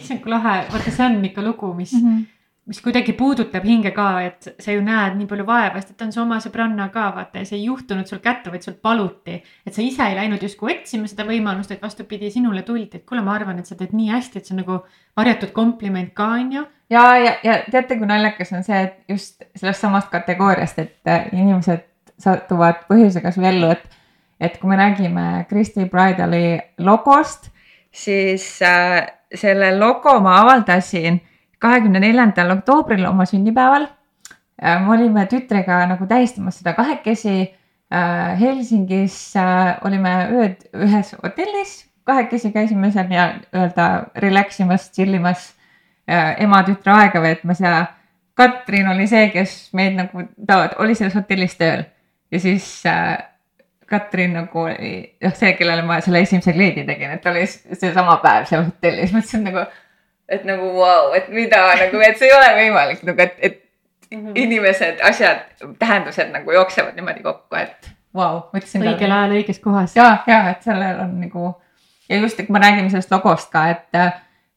issand, 0.00 0.22
kui 0.24 0.32
lahe, 0.34 0.56
vaata, 0.72 0.90
see 0.90 1.06
on 1.06 1.24
ikka 1.30 1.44
lugu, 1.46 1.72
mis 1.74 1.94
mm, 1.96 2.06
-hmm. 2.06 2.26
Mis 2.70 2.78
kuidagi 2.84 3.16
puudutab 3.18 3.64
hinge 3.66 3.90
ka, 3.90 4.06
et 4.22 4.46
sa 4.62 4.70
ju 4.70 4.82
näed 4.86 5.16
nii 5.18 5.26
palju 5.30 5.42
vaeva, 5.48 5.80
sest 5.80 5.96
et 5.96 6.02
on 6.04 6.12
su 6.14 6.20
oma 6.22 6.36
sõbranna 6.42 6.86
ka 6.94 7.08
vaata 7.16 7.42
ja 7.42 7.48
see 7.48 7.56
ei 7.58 7.64
juhtunud 7.64 8.06
sul 8.06 8.20
kätte, 8.22 8.52
vaid 8.52 8.62
sul 8.62 8.76
paluti. 8.78 9.40
et 9.66 9.74
sa 9.74 9.82
ise 9.82 10.04
ei 10.06 10.14
läinud 10.14 10.42
justkui 10.46 10.76
otsima 10.76 11.08
seda 11.10 11.26
võimalust, 11.26 11.72
et 11.74 11.82
vastupidi, 11.82 12.30
sinule 12.30 12.62
tuldi, 12.62 13.00
et 13.00 13.06
kuule, 13.08 13.24
ma 13.26 13.34
arvan, 13.34 13.58
et 13.58 13.66
sa 13.66 13.74
teed 13.74 13.90
nii 13.96 14.12
hästi, 14.12 14.38
et 14.38 14.46
see 14.46 14.54
on 14.54 14.62
nagu 14.62 14.76
varjatud 15.18 15.50
kompliment 15.56 16.12
ka, 16.14 16.28
on 16.38 16.52
ju. 16.54 16.62
ja, 16.94 17.04
ja, 17.18 17.32
ja 17.42 17.56
teate, 17.72 17.96
kui 17.98 18.06
naljakas 18.06 18.54
on 18.54 18.62
see, 18.66 18.82
et 18.86 19.16
just 19.16 19.42
sellest 19.58 19.82
samast 19.82 20.12
kategooriast, 20.14 20.78
et 20.78 21.10
äh, 21.10 21.26
inimesed 21.34 21.82
satuvad 22.22 22.84
põhjusega 22.86 23.32
su 23.34 23.42
ellu, 23.50 23.72
et, 23.74 23.98
et 24.38 24.60
kui 24.62 24.70
me 24.70 24.78
räägime 24.78 25.24
Kristi 25.50 25.88
Bridali 25.90 26.60
logost, 26.86 27.50
siis 27.90 28.46
äh, 28.62 29.00
selle 29.34 29.72
logo 29.74 30.20
ma 30.22 30.38
avaldasin 30.44 31.18
kahekümne 31.60 32.00
neljandal 32.02 32.56
oktoobril 32.56 33.04
oma 33.08 33.26
sünnipäeval. 33.28 33.86
Äh, 34.62 34.80
me 34.84 34.94
olime 34.96 35.26
tütrega 35.28 35.84
nagu 35.88 36.06
tähistamas 36.08 36.60
seda 36.60 36.74
kahekesi. 36.76 37.36
Äh, 37.92 38.40
Helsingis 38.40 39.36
äh, 39.36 39.78
olime 39.84 40.12
ööd 40.32 40.66
ühes 40.74 41.14
hotellis, 41.22 41.80
kahekesi 42.06 42.52
käisime 42.54 42.92
seal 42.94 43.08
nii-öelda 43.10 43.88
relax 44.22 44.60
imas, 44.62 44.90
chill 44.94 45.16
imas, 45.18 45.50
ema-tütre 46.10 46.90
aega 46.90 47.20
veetmas 47.22 47.60
ja 47.62 47.84
Katrin 48.34 48.88
oli 48.90 49.04
see, 49.06 49.28
kes 49.30 49.52
meid 49.78 49.94
nagu, 49.94 50.24
ta 50.46 50.64
oli 50.82 50.96
selles 50.98 51.14
hotellis 51.14 51.54
tööl 51.60 51.84
ja 52.32 52.40
siis 52.42 52.66
Katrin 53.90 54.34
nagu 54.34 54.64
oli 54.64 54.90
noh, 55.22 55.36
see, 55.38 55.52
kellele 55.58 55.84
ma 55.86 56.00
selle 56.02 56.24
esimese 56.24 56.54
kleidi 56.56 56.82
tegin, 56.88 57.14
et 57.14 57.22
ta 57.22 57.30
oli 57.30 57.44
seesama 57.46 58.16
päev 58.24 58.48
seal 58.50 58.66
hotellis, 58.66 59.14
mõtlesin 59.14 59.46
nagu 59.46 59.66
et 60.30 60.44
nagu 60.46 60.72
vau 60.74 60.82
wow,, 60.82 61.14
et 61.18 61.28
mida 61.34 61.62
nagu, 61.80 62.02
et 62.06 62.18
see 62.18 62.30
ei 62.30 62.36
ole 62.36 62.50
võimalik 62.58 63.02
nagu, 63.08 63.22
et, 63.22 63.38
et 63.40 63.62
mm 64.10 64.20
-hmm. 64.26 64.32
inimesed, 64.34 65.00
asjad, 65.02 65.46
tähendused 65.78 66.30
nagu 66.32 66.52
jooksevad 66.52 66.94
niimoodi 66.94 67.22
kokku, 67.22 67.56
et 67.56 67.90
vau 68.14 68.34
wow,, 68.34 68.44
õigel 68.54 69.12
ajal 69.12 69.36
õiges 69.40 69.60
kohas. 69.62 69.96
ja, 69.96 70.22
ja 70.26 70.50
et 70.50 70.62
sellel 70.62 71.00
on 71.00 71.20
nagu 71.20 71.54
ja 72.10 72.16
just, 72.16 72.40
et 72.40 72.46
kui 72.46 72.52
me 72.52 72.58
räägime 72.58 72.90
sellest 72.90 73.10
logost 73.10 73.50
ka, 73.50 73.68
et, 73.70 73.96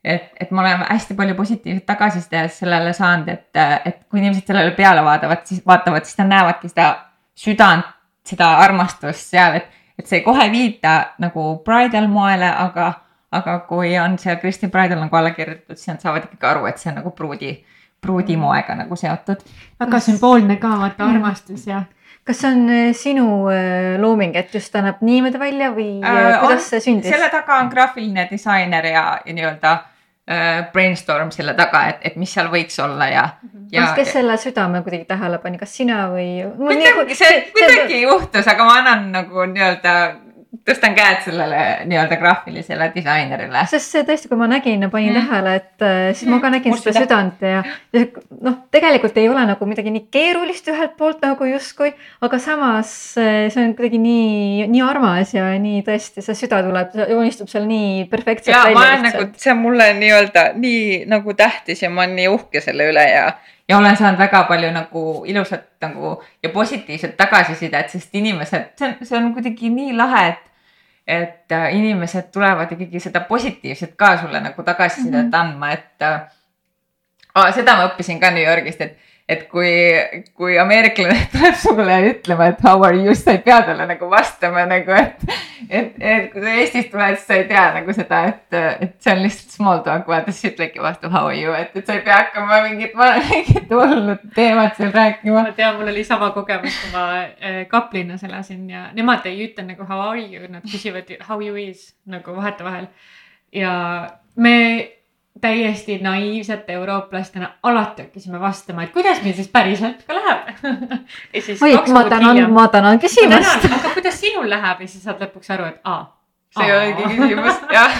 et, 0.03 0.29
et 0.39 0.51
me 0.51 0.61
oleme 0.61 0.85
hästi 0.89 1.13
palju 1.13 1.35
positiivset 1.35 1.85
tagasisidet 1.85 2.53
sellele 2.53 2.93
saanud, 2.93 3.29
et, 3.29 3.61
et 3.85 3.99
kui 4.09 4.19
inimesed 4.19 4.47
sellele 4.47 4.71
peale 4.77 5.03
vaatavad, 5.05 5.45
siis 5.45 5.61
vaatavad, 5.67 6.05
siis 6.05 6.17
nad 6.21 6.31
näevadki 6.33 6.71
seda 6.73 6.89
südant, 7.37 7.85
seda 8.25 8.55
armastust 8.63 9.33
seal, 9.35 9.59
et, 9.59 9.69
et 9.99 10.09
see 10.09 10.21
ei 10.21 10.25
kohe 10.25 10.49
viita 10.51 10.95
nagu 11.21 11.55
bridal 11.65 12.07
moele, 12.11 12.49
aga 12.49 12.93
aga 13.39 13.59
kui 13.69 13.95
on 13.99 14.17
seal 14.21 14.37
Kristi 14.41 14.69
Bridal 14.71 15.01
nagu 15.01 15.17
alla 15.19 15.33
kirjutatud, 15.35 15.79
siis 15.79 15.93
nad 15.93 16.05
saavad 16.05 16.29
ikkagi 16.29 16.49
aru, 16.51 16.67
et 16.69 16.81
see 16.81 16.91
on 16.91 16.99
nagu 17.01 17.11
pruudi, 17.17 17.55
pruudimoega 18.01 18.77
nagu 18.83 18.95
seotud. 18.99 19.43
väga 19.79 19.99
sümboolne 20.07 20.57
ka, 20.61 20.77
vaata 20.83 21.09
armastus 21.09 21.67
ja 21.67 21.83
kas 22.23 22.39
see 22.39 22.51
on 22.51 22.69
äh, 22.69 22.91
sinu 22.95 23.25
äh, 23.51 24.01
looming, 24.01 24.35
et 24.35 24.53
just 24.55 24.71
ta 24.71 24.83
näeb 24.83 25.01
niimoodi 25.03 25.39
välja 25.39 25.71
või 25.75 25.97
äh, 25.99 26.19
äh 26.19 26.37
kuidas 26.39 26.61
on, 26.63 26.69
see 26.69 26.85
sündis? 26.85 27.11
selle 27.11 27.29
taga 27.31 27.59
on 27.59 27.71
graafiline 27.71 28.27
disainer 28.29 28.87
ja, 28.87 29.03
ja 29.25 29.35
nii-öelda 29.35 29.73
äh, 29.75 30.61
brainstorm 30.71 31.33
selle 31.35 31.55
taga, 31.57 31.83
et, 31.91 32.05
et 32.07 32.15
mis 32.19 32.31
seal 32.31 32.47
võiks 32.53 32.79
olla 32.83 33.09
ja, 33.11 33.25
ja. 33.73 33.89
kes 33.97 34.13
selle 34.15 34.37
südame 34.39 34.83
kuidagi 34.85 35.07
tähele 35.09 35.41
pani, 35.43 35.59
kas 35.59 35.75
sina 35.75 36.05
või? 36.13 36.29
kuidagi, 36.59 37.19
see 37.19 37.41
kuidagi 37.51 38.03
juhtus, 38.05 38.47
aga 38.47 38.69
ma 38.69 38.79
annan 38.79 39.09
nagu 39.19 39.49
nii-öelda 39.51 39.97
tõstan 40.61 40.93
käed 40.93 41.23
sellele 41.25 41.59
nii-öelda 41.89 42.17
graafilisele 42.21 42.89
disainerile. 42.93 43.63
sest 43.71 43.95
see 43.95 44.03
tõesti, 44.05 44.29
kui 44.29 44.37
ma 44.37 44.47
nägin 44.51 44.85
ja 44.85 44.89
panin 44.93 45.15
mm. 45.15 45.21
tähele, 45.21 45.55
et 45.57 45.85
äh, 45.85 46.01
siis 46.13 46.27
mm. 46.27 46.35
ma 46.35 46.39
ka 46.43 46.51
nägin 46.53 46.73
Musta 46.73 46.91
seda 46.93 47.05
südant 47.05 47.41
ja, 47.41 47.63
ja 47.95 48.03
noh, 48.45 48.59
tegelikult 48.73 49.17
ei 49.17 49.29
ole 49.31 49.45
nagu 49.49 49.67
midagi 49.69 49.93
nii 49.95 50.05
keerulist 50.13 50.69
ühelt 50.69 50.93
poolt 50.99 51.23
nagu 51.25 51.47
justkui, 51.49 51.93
aga 52.25 52.39
samas 52.43 52.91
äh, 53.17 53.47
see 53.53 53.65
on 53.65 53.73
kuidagi 53.77 54.01
nii, 54.03 54.67
nii 54.73 54.83
armas 54.85 55.33
ja 55.33 55.47
nii 55.63 55.81
tõesti, 55.87 56.21
see 56.25 56.37
süda 56.43 56.61
tuleb, 56.67 56.93
joonistub 57.15 57.49
seal 57.51 57.65
nii 57.69 58.05
perfektselt 58.13 58.53
välja. 58.69 58.99
nagu, 59.07 59.25
see 59.41 59.55
on 59.55 59.63
mulle 59.63 59.89
nii-öelda 59.97 60.51
nii 60.59 61.03
nagu 61.09 61.33
tähtis 61.37 61.81
ja 61.81 61.89
ma 61.89 62.05
olen 62.05 62.15
nii 62.21 62.29
uhke 62.29 62.61
selle 62.61 62.91
üle 62.93 63.07
ja 63.09 63.31
ja 63.73 63.77
olen 63.77 63.97
saanud 63.97 64.19
väga 64.19 64.43
palju 64.43 64.71
nagu 64.71 65.03
ilusat 65.25 65.63
nagu 65.81 66.23
ja 66.43 66.49
positiivset 66.49 67.17
tagasisidet, 67.17 67.89
sest 67.89 68.15
inimesed, 68.15 68.65
see 68.77 68.87
on, 68.87 68.95
see 69.01 69.17
on 69.17 69.31
kuidagi 69.33 69.71
nii 69.73 69.95
lahe, 69.97 70.27
et, 70.27 70.51
et 71.07 71.55
äh, 71.57 71.71
inimesed 71.79 72.29
tulevad 72.33 72.71
ikkagi 72.75 73.01
seda 73.01 73.23
positiivset 73.29 73.95
ka 73.97 74.11
sulle 74.21 74.39
nagu 74.43 74.63
tagasisidet 74.63 75.25
mm 75.25 75.31
-hmm. 75.31 75.39
andma, 75.39 75.71
et 75.71 76.05
äh, 76.05 77.55
seda 77.55 77.75
ma 77.77 77.87
õppisin 77.89 78.21
ka 78.21 78.31
New 78.31 78.45
Yorgist, 78.45 78.81
et 78.81 78.97
et 79.29 79.45
kui, 79.47 79.71
kui 80.35 80.57
ameeriklane 80.59 81.15
tuleb 81.33 81.55
sulle 81.59 81.97
ütlema, 82.09 82.49
et 82.51 82.63
how 82.65 82.83
are 82.83 82.97
you, 82.97 83.13
siis 83.13 83.23
sa 83.27 83.35
ei 83.37 83.41
pea 83.45 83.61
talle 83.63 83.85
nagu 83.87 84.09
vastama 84.11 84.65
nagu, 84.67 84.95
et. 84.99 85.23
et, 85.69 85.93
et 85.99 86.25
kui 86.33 86.43
sa 86.43 86.55
Eestist 86.59 86.89
tuled, 86.91 87.15
siis 87.15 87.29
sa 87.29 87.37
ei 87.39 87.45
tea 87.47 87.63
nagu 87.77 87.95
seda, 87.95 88.19
et, 88.33 88.57
et 88.83 88.97
see 89.03 89.13
on 89.15 89.21
lihtsalt 89.23 89.55
small 89.55 89.83
talk, 89.85 90.09
vaata 90.11 90.33
siis 90.35 90.51
ütlegi 90.51 90.83
vastu 90.83 91.11
how 91.13 91.29
are 91.29 91.37
you, 91.39 91.53
et, 91.55 91.71
et 91.79 91.87
sa 91.87 91.95
ei 91.95 92.03
pea 92.05 92.17
hakkama 92.19 92.59
mingit, 92.67 92.97
mingit 93.29 93.71
hullut 93.71 94.25
teemat 94.35 94.75
seal 94.79 94.91
rääkima. 94.95 95.45
ma 95.47 95.55
tean, 95.55 95.79
mul 95.79 95.93
oli 95.93 96.03
sama 96.07 96.33
kogemus, 96.35 96.81
kui 96.81 96.91
ma 96.95 97.05
äh, 97.23 97.61
Kaplinnas 97.71 98.25
elasin 98.27 98.67
ja 98.69 98.89
nemad 98.97 99.23
ei 99.29 99.39
ütle 99.47 99.65
nagu 99.69 99.87
how 99.87 100.09
are 100.09 100.25
you, 100.25 100.51
nad 100.51 100.67
küsivad 100.67 101.15
how 101.29 101.39
you 101.39 101.55
is 101.69 101.93
nagu 102.09 102.35
vahetevahel. 102.35 102.91
ja 103.55 103.71
me 104.35 104.57
täiesti 105.41 105.97
naiivsete 105.97 106.73
eurooplastena 106.73 107.49
alati 107.63 108.01
hakkasime 108.01 108.39
vastama, 108.39 108.83
et 108.83 108.91
kuidas 108.93 109.21
meil 109.23 109.33
siis 109.33 109.49
päriselt 109.51 110.03
ka 110.07 110.15
läheb 110.15 110.51
oi, 111.65 111.73
ma 111.93 112.03
tänan, 112.09 112.43
ma 112.53 112.67
tänan 112.67 112.99
küsimast. 113.01 113.65
aga 113.65 113.93
kuidas 113.93 114.19
sinul 114.21 114.49
läheb 114.49 114.85
ja 114.85 114.87
siis 114.87 115.03
saad 115.03 115.23
lõpuks 115.23 115.53
aru, 115.55 115.71
et 115.73 115.81
aa. 115.83 116.05
see 116.57 116.69
ei 116.69 116.77
olegi 116.77 117.09
küsimus, 117.17 117.65
jah 117.77 117.97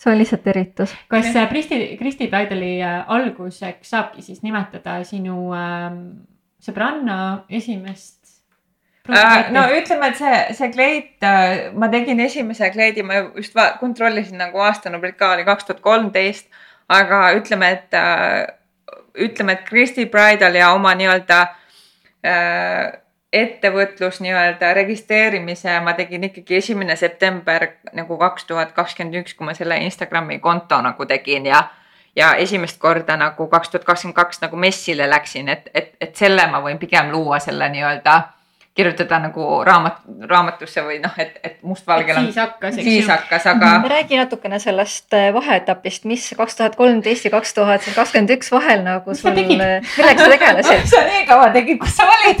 see 0.00 0.12
on 0.12 0.18
lihtsalt 0.18 0.46
eritus. 0.46 0.94
kas 1.08 1.30
Kristi, 1.48 1.80
Kristi 1.98 2.28
Bridali 2.28 2.78
äh, 2.82 3.04
alguseks 3.06 3.90
saabki 3.90 4.22
siis 4.22 4.42
nimetada 4.42 5.00
sinu 5.04 5.52
ähm, 5.54 6.00
sõbranna 6.60 7.44
esimest 7.48 8.19
Äh, 9.12 9.50
no 9.50 9.64
ütleme, 9.74 10.10
et 10.10 10.18
see, 10.18 10.38
see 10.54 10.70
kleit, 10.74 11.16
äh, 11.24 11.70
ma 11.74 11.88
tegin 11.90 12.20
esimese 12.20 12.70
kleidi, 12.74 13.02
ma 13.06 13.24
just 13.34 13.56
kontrollisin 13.80 14.38
nagu 14.40 14.62
aastanumbrit 14.62 15.16
ka 15.18 15.32
oli 15.34 15.44
kaks 15.48 15.66
tuhat 15.68 15.82
kolmteist, 15.84 16.46
aga 16.88 17.30
ütleme, 17.38 17.70
et 17.76 17.96
äh, 17.98 18.46
ütleme, 19.26 19.58
et 19.58 19.66
Kristi 19.68 20.06
Bridal 20.06 20.58
ja 20.58 20.72
oma 20.76 20.94
nii-öelda 20.98 21.46
ettevõtlus 23.32 24.18
nii-öelda 24.20 24.74
registreerimise 24.76 25.78
ma 25.80 25.94
tegin 25.96 26.26
ikkagi 26.28 26.58
esimene 26.58 26.96
september 27.00 27.64
nagu 27.96 28.18
kaks 28.20 28.44
tuhat 28.44 28.74
kakskümmend 28.76 29.22
üks, 29.22 29.32
kui 29.38 29.48
ma 29.48 29.54
selle 29.56 29.78
Instagrami 29.86 30.36
konto 30.44 30.82
nagu 30.84 31.06
tegin 31.08 31.48
ja 31.48 31.62
ja 32.16 32.34
esimest 32.34 32.76
korda 32.82 33.16
nagu 33.16 33.46
kaks 33.48 33.72
tuhat 33.72 33.86
kakskümmend 33.88 34.18
kaks 34.18 34.42
nagu 34.42 34.60
messile 34.60 35.08
läksin, 35.08 35.48
et, 35.48 35.70
et, 35.74 35.94
et 36.00 36.12
selle 36.16 36.44
ma 36.52 36.60
võin 36.60 36.78
pigem 36.78 37.08
luua 37.14 37.38
selle 37.40 37.70
nii-öelda 37.72 38.18
kirjutada 38.80 39.18
nagu 39.20 39.46
raamat, 39.66 40.00
raamatusse 40.28 40.82
või 40.86 40.98
noh, 41.02 41.12
et, 41.20 41.36
et 41.44 41.58
mustvalgel 41.66 42.16
on. 42.16 42.28
siis 42.30 42.38
hakkas, 42.40 42.78
eks 42.78 42.86
ju. 42.86 42.94
siis 42.96 43.10
hakkas, 43.10 43.46
aga. 43.52 43.72
räägi 43.92 44.16
natukene 44.20 44.60
sellest 44.62 45.16
äh, 45.16 45.28
vaheetapist, 45.36 46.06
mis 46.08 46.30
kaks 46.38 46.56
tuhat 46.56 46.78
kolmteist 46.80 47.28
ja 47.28 47.34
kaks 47.34 47.52
tuhat 47.56 47.84
kakskümmend 47.94 48.32
üks 48.38 48.52
vahel 48.54 48.84
nagu 48.86 49.16
sul, 49.18 49.36
millega 49.36 50.16
sa 50.16 50.30
tegelesid 50.32 50.88
sa 50.92 51.02
nii 51.08 51.26
kaua 51.28 51.50
tegid, 51.56 51.80
kus 51.82 51.98
sa 51.98 52.08
olid 52.08 52.40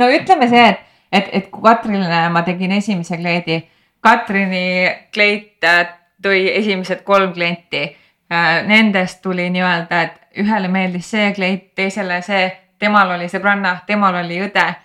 no 0.00 0.10
ütleme 0.14 0.50
see, 0.50 0.66
et, 0.72 0.82
et, 1.12 1.30
et 1.40 1.46
kui 1.52 1.62
Katrinile 1.62 2.24
ma 2.34 2.42
tegin 2.46 2.74
esimese 2.78 3.20
kleidi, 3.20 3.60
Katrini 4.02 4.66
kleit 5.14 5.66
äh, 5.66 5.86
tõi 6.22 6.44
esimesed 6.58 7.04
kolm 7.06 7.32
klienti. 7.34 7.88
Äh, 8.28 8.58
nendest 8.68 9.22
tuli 9.24 9.46
nii-öelda, 9.54 10.02
et 10.04 10.42
ühele 10.42 10.68
meeldis 10.68 11.06
see 11.14 11.30
kleit, 11.32 11.70
teisele 11.78 12.18
see, 12.26 12.50
temal 12.78 13.14
oli 13.14 13.30
sõbranna, 13.32 13.78
temal 13.88 14.18
oli 14.20 14.42
õde 14.44 14.66
Äh, 14.68 14.84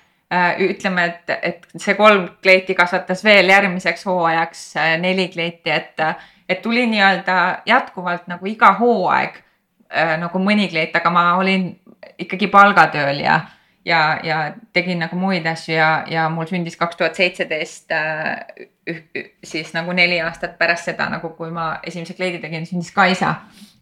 ütleme, 0.59 1.05
et, 1.05 1.33
et 1.41 1.65
see 1.77 1.95
kolm 1.97 2.27
kleiti 2.43 2.75
kasvatas 2.77 3.23
veel 3.25 3.49
järgmiseks 3.51 4.05
hooajaks 4.07 4.61
äh, 4.77 4.93
neli 5.01 5.27
kleiti, 5.33 5.71
et, 5.71 5.99
et 6.49 6.61
tuli 6.61 6.85
nii-öelda 6.91 7.39
jätkuvalt 7.69 8.29
nagu 8.31 8.47
iga 8.49 8.73
hooaeg 8.79 9.35
äh, 9.37 10.15
nagu 10.21 10.41
mõni 10.41 10.69
kleit, 10.71 10.95
aga 10.95 11.11
ma 11.13 11.25
olin 11.41 11.69
ikkagi 12.23 12.47
palgatööl 12.53 13.19
ja, 13.23 13.39
ja, 13.85 14.01
ja 14.23 14.39
tegin 14.73 15.03
nagu 15.03 15.17
muid 15.19 15.45
asju 15.49 15.75
ja, 15.75 15.89
ja 16.09 16.29
mul 16.31 16.47
sündis 16.49 16.79
kaks 16.79 16.99
tuhat 16.99 17.19
seitseteist 17.19 17.91
siis 19.43 19.73
nagu 19.75 19.93
neli 19.95 20.21
aastat 20.21 20.57
pärast 20.59 20.89
seda, 20.89 21.09
nagu 21.11 21.33
kui 21.37 21.51
ma 21.51 21.77
esimese 21.83 22.15
kleidi 22.17 22.41
tegin, 22.43 22.65
sündis 22.67 22.91
Kaisa. 22.95 23.35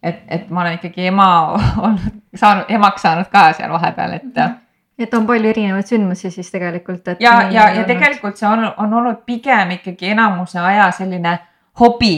et, 0.04 0.26
et 0.28 0.50
ma 0.50 0.66
olen 0.66 0.78
ikkagi 0.80 1.08
ema 1.10 1.30
olnud, 1.86 2.20
saanud, 2.36 2.70
emaks 2.70 3.08
saanud 3.08 3.32
ka 3.32 3.52
seal 3.58 3.74
vahepeal, 3.74 4.20
et 4.20 4.28
mm. 4.34 4.36
-hmm 4.36 4.60
et 5.06 5.14
on 5.18 5.28
palju 5.28 5.50
erinevaid 5.50 5.88
sündmusi 5.88 6.32
siis 6.32 6.52
tegelikult, 6.52 7.08
et. 7.08 7.22
ja, 7.24 7.36
ja, 7.54 7.70
ja 7.76 7.86
tegelikult 7.88 8.40
see 8.40 8.50
on, 8.50 8.66
on 8.78 8.94
olnud 9.02 9.24
pigem 9.26 9.78
ikkagi 9.78 10.12
enamuse 10.16 10.60
aja 10.60 10.90
selline 10.96 11.38
hobi 11.80 12.16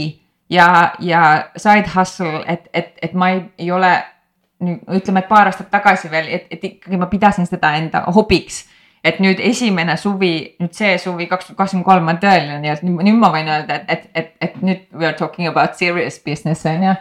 ja, 0.49 0.67
ja 0.99 1.23
side 1.57 1.89
hustle, 1.95 2.43
et, 2.47 2.69
et, 2.73 2.93
et 3.01 3.13
ma 3.13 3.33
ei, 3.33 3.41
ei 3.59 3.71
ole 3.71 3.93
ütleme, 4.63 5.19
et 5.19 5.27
paar 5.27 5.49
aastat 5.51 5.71
tagasi 5.71 6.11
veel, 6.11 6.29
et, 6.37 6.47
et 6.51 6.63
ikkagi 6.63 6.99
ma 6.99 7.09
pidasin 7.11 7.49
seda 7.49 7.73
enda 7.79 8.05
hobiks 8.15 8.63
et 9.03 9.19
nüüd 9.19 9.41
esimene 9.43 9.97
suvi, 9.99 10.33
nüüd 10.63 10.75
see 10.75 10.95
suvi 11.01 11.27
kaks 11.27 11.49
tuhat 11.49 11.59
kakskümmend 11.59 11.87
kolm 11.87 12.11
on 12.13 12.19
tõeline 12.23 12.59
nii-öelda, 12.63 12.91
nüüd 13.03 13.19
ma 13.19 13.29
võin 13.33 13.49
öelda, 13.51 13.81
et, 13.81 13.89
et, 13.91 14.05
et, 14.15 14.29
et 14.47 14.61
nüüd 14.63 14.85
we 14.95 15.07
are 15.07 15.17
talking 15.19 15.49
about 15.49 15.75
serious 15.79 16.21
business 16.23 16.63
on 16.69 16.87
ju. 16.87 16.93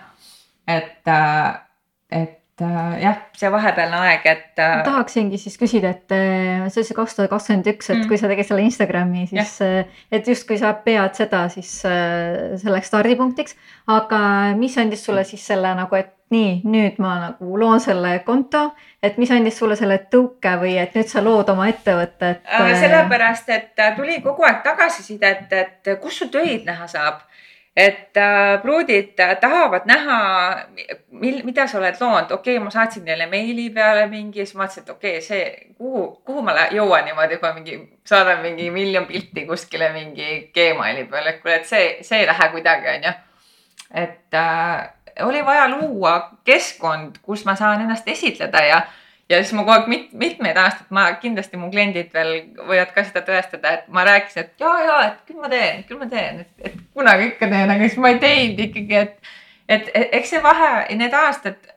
et, 0.67 1.09
äh, 1.09 2.27
et 2.53 2.65
äh, 2.67 2.97
jah, 3.03 3.21
see 3.39 3.51
vahepealne 3.53 4.01
aeg, 4.07 4.27
et. 4.29 4.61
ma 4.61 4.83
tahaksingi 4.87 5.41
siis 5.41 5.59
küsida, 5.61 5.95
et 5.97 6.13
see 6.13 6.83
oli 6.83 6.89
see 6.91 6.99
kaks 6.99 7.19
tuhat 7.19 7.33
kakskümmend 7.33 7.71
üks, 7.73 7.91
et 7.91 8.01
mm. 8.01 8.09
kui 8.11 8.21
sa 8.21 8.31
tegid 8.31 8.49
selle 8.49 8.67
Instagrami, 8.69 9.27
siis 9.31 9.55
yeah. 9.65 10.01
et 10.13 10.29
justkui 10.29 10.61
sa 10.61 10.75
pead 10.85 11.17
seda 11.19 11.47
siis 11.53 11.71
selleks 11.83 12.93
stardipunktiks. 12.93 13.57
aga 13.93 14.21
mis 14.59 14.77
andis 14.79 15.05
sulle 15.07 15.25
siis 15.29 15.47
selle 15.53 15.73
nagu, 15.79 15.97
et 15.99 16.13
nii, 16.33 16.53
nüüd 16.69 16.99
ma 17.03 17.17
nagu 17.21 17.59
loon 17.61 17.81
selle 17.83 18.15
konto, 18.27 18.71
et 19.05 19.19
mis 19.21 19.31
andis 19.35 19.59
sulle 19.59 19.77
selle 19.79 19.99
tõuke 20.13 20.55
või 20.61 20.77
et 20.81 20.97
nüüd 20.97 21.11
sa 21.11 21.23
lood 21.25 21.51
oma 21.53 21.69
ettevõtet? 21.71 22.43
Äh, 22.47 22.73
sellepärast, 22.81 23.51
et 23.53 23.83
äh, 23.83 23.93
tuli 23.99 24.21
kogu 24.25 24.47
aeg 24.49 24.63
tagasisidet, 24.65 25.53
et 25.53 25.93
kus 26.03 26.23
su 26.23 26.31
töid 26.33 26.67
näha 26.69 26.89
saab. 26.91 27.23
Et 27.77 28.17
äh, 28.17 28.63
pruudid 28.63 29.15
tahavad 29.41 29.87
näha, 29.89 30.19
mil, 31.11 31.41
mida 31.45 31.67
sa 31.67 31.79
oled 31.79 31.97
loonud, 32.01 32.31
okei 32.37 32.57
okay,, 32.57 32.65
ma 32.65 32.71
saatsin 32.71 33.05
neile 33.09 33.27
meili 33.33 33.71
peale 33.73 34.05
mingi, 34.11 34.45
siis 34.45 34.59
mõtlesin, 34.59 34.85
et 34.85 34.91
okei 34.93 35.15
okay,, 35.17 35.25
see, 35.25 35.75
kuhu, 35.79 36.05
kuhu 36.27 36.45
ma 36.45 36.55
jõuan 36.75 37.07
niimoodi, 37.09 37.41
kui 37.41 37.49
ma 37.49 37.57
mingi 37.57 37.79
saadan 38.09 38.43
mingi 38.45 38.69
miljon 38.75 39.07
pilti 39.09 39.47
kuskile 39.49 39.89
mingi 39.97 40.51
Gmaili 40.53 41.07
peale, 41.09 41.37
et 41.37 41.41
kuule, 41.41 41.61
et 41.63 41.69
see, 41.69 41.95
see 42.05 42.21
ei 42.21 42.29
lähe 42.29 42.51
kuidagi, 42.53 42.91
onju. 42.97 43.15
et 44.05 44.37
äh, 44.37 44.91
oli 45.25 45.45
vaja 45.45 45.69
luua 45.73 46.19
keskkond, 46.45 47.23
kus 47.25 47.47
ma 47.49 47.57
saan 47.57 47.87
ennast 47.87 48.09
esitleda 48.09 48.67
ja, 48.69 48.83
ja 49.33 49.41
siis 49.43 49.53
ma 49.57 49.65
kogu 49.65 49.75
aeg 49.75 49.91
mit, 49.91 50.09
mitmeid 50.19 50.59
aastaid, 50.61 50.89
ma 50.95 51.07
kindlasti 51.23 51.61
mu 51.61 51.71
kliendid 51.73 52.11
veel 52.15 52.33
võivad 52.59 52.95
ka 52.95 53.05
seda 53.07 53.25
tõestada, 53.27 53.77
et 53.79 53.87
ma 53.93 54.05
rääkisin, 54.09 54.47
et 54.47 54.65
ja, 54.65 54.73
ja, 54.87 54.99
et 55.09 55.21
küll 55.29 55.41
ma 55.43 55.51
teen, 55.53 55.85
küll 55.89 56.01
ma 56.01 56.09
teen, 56.11 56.43
et, 56.61 56.81
kunagi 56.95 57.31
ikka 57.33 57.49
teen, 57.51 57.75
aga 57.75 57.89
siis 57.89 58.01
ma 58.03 58.13
ei 58.13 58.21
teinud 58.23 58.65
ikkagi, 58.67 59.05
et, 59.05 59.33
et, 59.69 59.93
et 59.95 60.19
eks 60.21 60.35
see 60.35 60.43
vahe, 60.45 60.73
need 61.01 61.17
aastad 61.17 61.73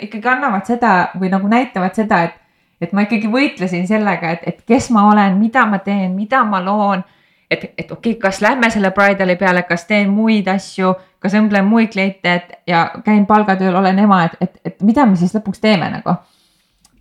ikkagi 0.00 0.30
annavad 0.30 0.68
seda 0.70 0.94
või 1.18 1.32
nagu 1.32 1.50
näitavad 1.50 1.96
seda, 1.98 2.22
et, 2.28 2.38
et 2.84 2.94
ma 2.96 3.06
ikkagi 3.06 3.30
võitlesin 3.30 3.88
sellega, 3.90 4.36
et, 4.36 4.46
et 4.52 4.62
kes 4.68 4.90
ma 4.94 5.08
olen, 5.10 5.38
mida 5.40 5.66
ma 5.68 5.82
teen, 5.84 6.14
mida 6.16 6.44
ma 6.48 6.62
loon 6.64 7.04
et, 7.50 7.64
et 7.78 7.92
okei 7.92 8.12
okay,, 8.12 8.20
kas 8.20 8.40
lähme 8.40 8.70
selle 8.70 8.90
bridal'i 8.94 9.36
peale, 9.36 9.62
kas 9.68 9.86
teen 9.88 10.10
muid 10.12 10.48
asju, 10.50 10.94
kas 11.22 11.36
õmblen 11.38 11.66
muid 11.68 11.92
kleite, 11.92 12.34
et 12.34 12.70
ja 12.70 12.86
käin 13.04 13.26
palgatööl, 13.26 13.76
olen 13.76 13.98
ema, 14.04 14.24
et, 14.28 14.36
et, 14.40 14.60
et 14.64 14.86
mida 14.86 15.06
me 15.06 15.18
siis 15.20 15.34
lõpuks 15.36 15.62
teeme 15.62 15.90
nagu. 15.92 16.16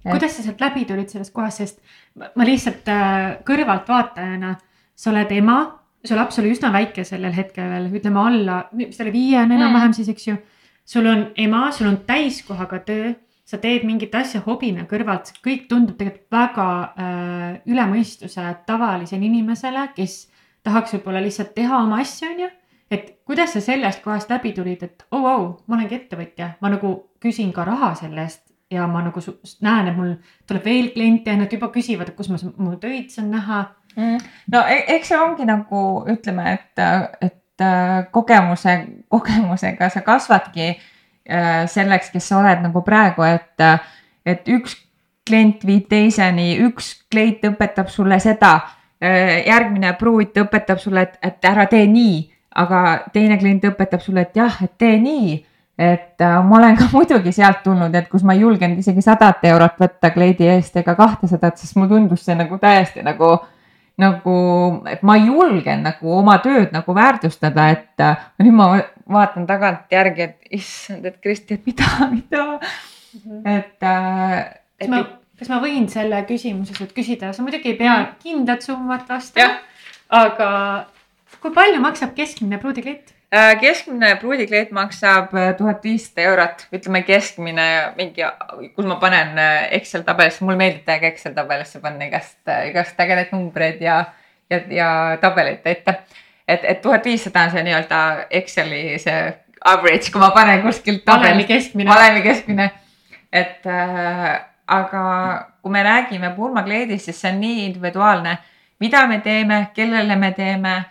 Kuidas 0.03 0.37
sa 0.37 0.45
sealt 0.45 0.61
läbi 0.61 0.85
tulid 0.89 1.11
sellest 1.11 1.33
kohast, 1.33 1.63
sest 1.63 1.79
ma 2.35 2.47
lihtsalt 2.47 2.89
äh, 2.91 3.39
kõrvaltvaatajana, 3.47 4.55
sa 4.95 5.11
oled 5.11 5.31
ema, 5.35 5.59
su 6.03 6.15
laps 6.17 6.39
oli 6.41 6.51
üsna 6.53 6.71
väike 6.73 7.05
sellel 7.07 7.33
hetkel 7.35 7.69
veel, 7.71 7.91
ütleme 7.99 8.19
alla, 8.19 8.63
mis 8.75 8.97
ta 8.97 9.05
oli, 9.05 9.15
viiene 9.15 9.55
enam-vähem 9.57 9.95
siis, 9.95 10.09
eks 10.11 10.27
ju. 10.27 10.39
sul 10.85 11.07
on 11.07 11.29
ema, 11.39 11.69
sul 11.71 11.87
on 11.87 12.01
täiskohaga 12.07 12.81
töö 12.83 13.13
sa 13.45 13.59
teed 13.61 13.83
mingit 13.87 14.13
asja 14.15 14.41
hobina 14.45 14.85
kõrvalt, 14.89 15.33
kõik 15.43 15.67
tundub 15.71 15.97
tegelikult 15.99 16.31
väga 16.31 16.67
äh, 16.83 17.47
üle 17.69 17.87
mõistuse 17.91 18.45
tavalisele 18.67 19.27
inimesele, 19.27 19.89
kes 19.97 20.27
tahaks 20.63 20.95
võib-olla 20.95 21.23
lihtsalt 21.23 21.53
teha 21.55 21.81
oma 21.83 21.99
asja, 22.03 22.31
onju. 22.31 22.49
et 22.93 23.11
kuidas 23.27 23.55
sa 23.55 23.61
sellest 23.63 24.03
kohast 24.03 24.31
läbi 24.31 24.53
tulid, 24.55 24.83
et 24.83 25.05
oo 25.11 25.19
oh, 25.19 25.29
oh, 25.33 25.45
ma 25.67 25.77
olengi 25.77 25.99
ettevõtja, 25.99 26.53
ma 26.61 26.71
nagu 26.71 26.95
küsin 27.23 27.51
ka 27.55 27.65
raha 27.67 27.93
selle 27.99 28.23
eest 28.23 28.52
ja 28.71 28.87
ma 28.87 29.03
nagu 29.05 29.21
näen, 29.61 29.87
et 29.87 29.97
mul 29.97 30.13
tuleb 30.47 30.65
veel 30.65 30.91
kliente 30.93 31.31
ja 31.31 31.37
nad 31.37 31.51
juba 31.51 31.69
küsivad, 31.73 32.09
et 32.09 32.17
kus 32.17 32.29
ma 32.31 32.39
mu 32.57 32.75
töid 32.81 33.11
saan 33.13 33.31
näha 33.33 33.63
mm.. 33.95 34.29
no 34.53 34.63
e-, 34.67 34.85
eks 34.95 35.13
see 35.13 35.19
ongi 35.19 35.47
nagu 35.49 35.81
ütleme, 36.13 36.55
et, 36.57 36.85
et 37.21 37.65
äh, 37.65 37.97
kogemuse, 38.11 38.77
kogemusega 39.13 39.89
sa 39.93 40.05
kasvadki 40.05 40.69
äh, 40.71 41.65
selleks, 41.69 42.13
kes 42.13 42.31
sa 42.31 42.39
oled 42.41 42.63
nagu 42.65 42.85
praegu, 42.85 43.25
et, 43.27 43.67
et 44.25 44.47
üks 44.49 44.79
klient 45.23 45.61
viib 45.63 45.85
teiseni, 45.91 46.55
üks 46.65 46.95
klient 47.11 47.45
õpetab 47.53 47.91
sulle 47.91 48.17
seda 48.19 48.57
Äh, 49.03 49.41
järgmine 49.47 49.89
pruut 49.99 50.37
õpetab 50.39 50.79
sulle, 50.79 51.01
et, 51.03 51.17
et 51.27 51.45
ära 51.49 51.65
tee 51.67 51.83
nii, 51.91 52.19
aga 52.61 52.83
teine 53.11 53.35
klient 53.41 53.65
õpetab 53.67 53.99
sulle, 53.99 54.23
et 54.23 54.37
jah, 54.39 54.61
et 54.63 54.77
tee 54.79 54.95
nii. 55.01 55.33
Et 55.83 56.21
äh, 56.23 56.35
ma 56.47 56.59
olen 56.59 56.77
ka 56.79 56.89
muidugi 56.95 57.33
sealt 57.35 57.63
tulnud, 57.65 57.95
et 57.95 58.09
kus 58.11 58.25
ma 58.27 58.35
ei 58.35 58.43
julgenud 58.43 58.79
isegi 58.81 59.03
sadat 59.05 59.43
eurot 59.49 59.79
võtta 59.81 60.13
kleidi 60.15 60.47
eest 60.55 60.77
ega 60.81 60.95
kahtesadat, 60.99 61.59
sest 61.59 61.77
mulle 61.77 61.91
tundus 61.95 62.25
see 62.27 62.37
nagu 62.39 62.59
täiesti 62.61 63.03
nagu, 63.05 63.31
nagu, 64.01 64.35
et 64.89 65.03
ma 65.05 65.17
ei 65.19 65.27
julgenud 65.29 65.89
nagu 65.89 66.15
oma 66.19 66.37
tööd 66.43 66.71
nagu 66.75 66.95
väärtustada, 66.97 67.69
et 67.75 68.05
äh, 68.05 68.29
nüüd 68.43 68.57
ma 68.59 68.69
vaatan 69.17 69.49
tagantjärgi, 69.49 70.29
et 70.29 70.55
issand, 70.61 71.05
et 71.09 71.19
Kristi, 71.21 71.59
et 71.59 71.67
mida, 71.67 71.89
mida 72.17 72.45
mm, 72.53 73.19
-hmm. 73.25 73.43
et 73.57 73.83
äh,. 73.83 74.39
et 74.79 74.89
ma 74.89 75.03
kas 75.43 75.49
ma 75.51 75.59
võin 75.63 75.89
selle 75.91 76.21
küsimuse 76.29 76.75
sult 76.77 76.93
küsida, 76.95 77.33
sa 77.33 77.43
muidugi 77.43 77.73
ei 77.73 77.79
pea 77.79 77.95
mm. 77.97 78.11
kindlat 78.23 78.65
summat 78.65 79.09
vastama, 79.09 79.57
aga 80.13 80.49
kui 81.43 81.51
palju 81.55 81.81
maksab 81.83 82.13
keskmine 82.15 82.59
pruudikleit? 82.61 83.12
Äh, 83.33 83.55
keskmine 83.57 84.15
pruudikleit 84.21 84.71
maksab 84.71 85.31
äh, 85.33 85.55
tuhat 85.57 85.83
viissada 85.83 86.21
eurot, 86.21 86.67
ütleme 86.69 86.99
keskmine 87.01 87.63
mingi, 87.97 88.21
kus 88.75 88.85
ma 88.85 88.99
panen 89.01 89.39
äh, 89.41 89.71
Excel 89.79 90.03
tabelisse, 90.05 90.43
mulle 90.45 90.59
meeldib 90.59 90.83
täiega 90.85 91.09
Excel 91.09 91.33
tabelisse 91.33 91.81
panna 91.81 92.05
igast, 92.05 92.37
igast 92.67 93.01
ägedaid 93.01 93.33
numbreid 93.33 93.81
ja, 93.81 93.95
ja, 94.53 94.59
ja 94.69 94.91
tabeleid 95.21 95.63
täita. 95.65 95.95
et, 96.47 96.61
et 96.61 96.81
tuhat 96.85 97.09
viissada 97.09 97.47
on 97.47 97.55
see 97.55 97.65
nii-öelda 97.65 98.03
Exceli 98.29 98.83
see 99.01 99.17
average, 99.65 100.13
kui 100.13 100.21
ma 100.21 100.29
panen 100.35 100.61
kuskilt. 100.61 101.01
valemi 101.07 101.49
keskmine. 101.49 101.89
valemi 101.89 102.21
keskmine, 102.21 102.71
et 103.33 103.65
äh, 103.65 104.31
aga 104.67 105.03
kui 105.63 105.73
me 105.73 105.83
räägime 105.89 106.35
pulmakleedist, 106.37 107.09
siis 107.09 107.25
see 107.25 107.33
on 107.33 107.41
nii 107.41 107.65
individuaalne, 107.71 108.37
mida 108.79 109.07
me 109.07 109.23
teeme, 109.25 109.63
kellele 109.73 110.21
me 110.21 110.35
teeme, 110.37 110.83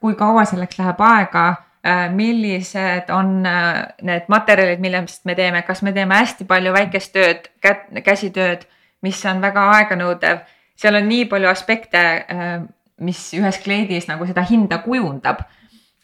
kui 0.00 0.14
kaua 0.18 0.44
selleks 0.46 0.78
läheb 0.78 1.00
aega, 1.02 1.46
äh, 1.86 2.04
millised 2.14 3.10
on 3.10 3.46
äh, 3.46 3.88
need 4.06 4.28
materjalid, 4.30 4.82
millest 4.82 5.24
me 5.26 5.34
teeme, 5.38 5.62
kas 5.66 5.82
me 5.82 5.92
teeme 5.92 6.20
hästi 6.20 6.46
palju 6.46 6.74
väikest 6.76 7.16
tööd, 7.16 7.48
käsitööd, 8.04 8.66
mis 9.02 9.24
on 9.26 9.42
väga 9.42 9.66
aeganõudev. 9.78 10.44
seal 10.78 10.96
on 10.98 11.08
nii 11.08 11.26
palju 11.30 11.48
aspekte, 11.50 12.02
mis 13.02 13.20
ühes 13.36 13.58
kleidis 13.62 14.08
nagu 14.08 14.26
seda 14.26 14.44
hinda 14.46 14.78
kujundab. 14.84 15.42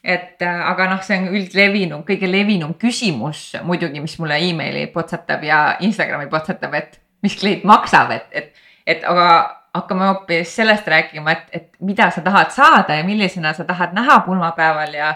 Et 0.02 0.42
äh, 0.42 0.60
aga 0.70 0.86
noh, 0.92 1.00
see 1.02 1.18
on 1.18 1.32
üldlevinum, 1.34 2.04
kõige 2.06 2.28
levinum 2.30 2.76
küsimus 2.78 3.50
muidugi, 3.66 4.00
mis 4.00 4.14
mulle 4.22 4.38
emaili 4.46 4.86
potsatab 4.94 5.42
ja 5.44 5.58
Instagrami 5.84 6.28
potsatab, 6.30 6.74
et 6.78 7.00
mis 7.26 7.34
klient 7.36 7.66
maksab, 7.66 8.12
et, 8.14 8.28
et, 8.30 8.62
et 8.86 9.02
aga 9.04 9.26
hakkame 9.74 10.06
hoopis 10.06 10.56
sellest 10.56 10.86
rääkima, 10.88 11.32
et, 11.32 11.48
et 11.52 11.68
mida 11.80 12.10
sa 12.10 12.20
tahad 12.24 12.50
saada 12.54 12.96
ja 12.98 13.04
millisena 13.04 13.52
sa 13.52 13.64
tahad 13.64 13.94
näha 13.96 14.20
pulmapäeval 14.26 14.94
ja 14.94 15.14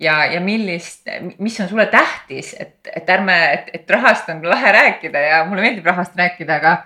ja, 0.00 0.24
ja 0.24 0.40
millist, 0.40 1.08
mis 1.38 1.60
on 1.60 1.68
sulle 1.68 1.86
tähtis, 1.86 2.54
et, 2.60 2.78
et 2.96 3.10
ärme, 3.10 3.36
et, 3.52 3.66
et 3.74 3.90
rahast 3.90 4.28
on 4.32 4.40
lahe 4.48 4.72
rääkida 4.72 5.20
ja 5.26 5.42
mulle 5.44 5.66
meeldib 5.66 5.86
rahast 5.86 6.16
rääkida, 6.16 6.56
aga, 6.56 6.76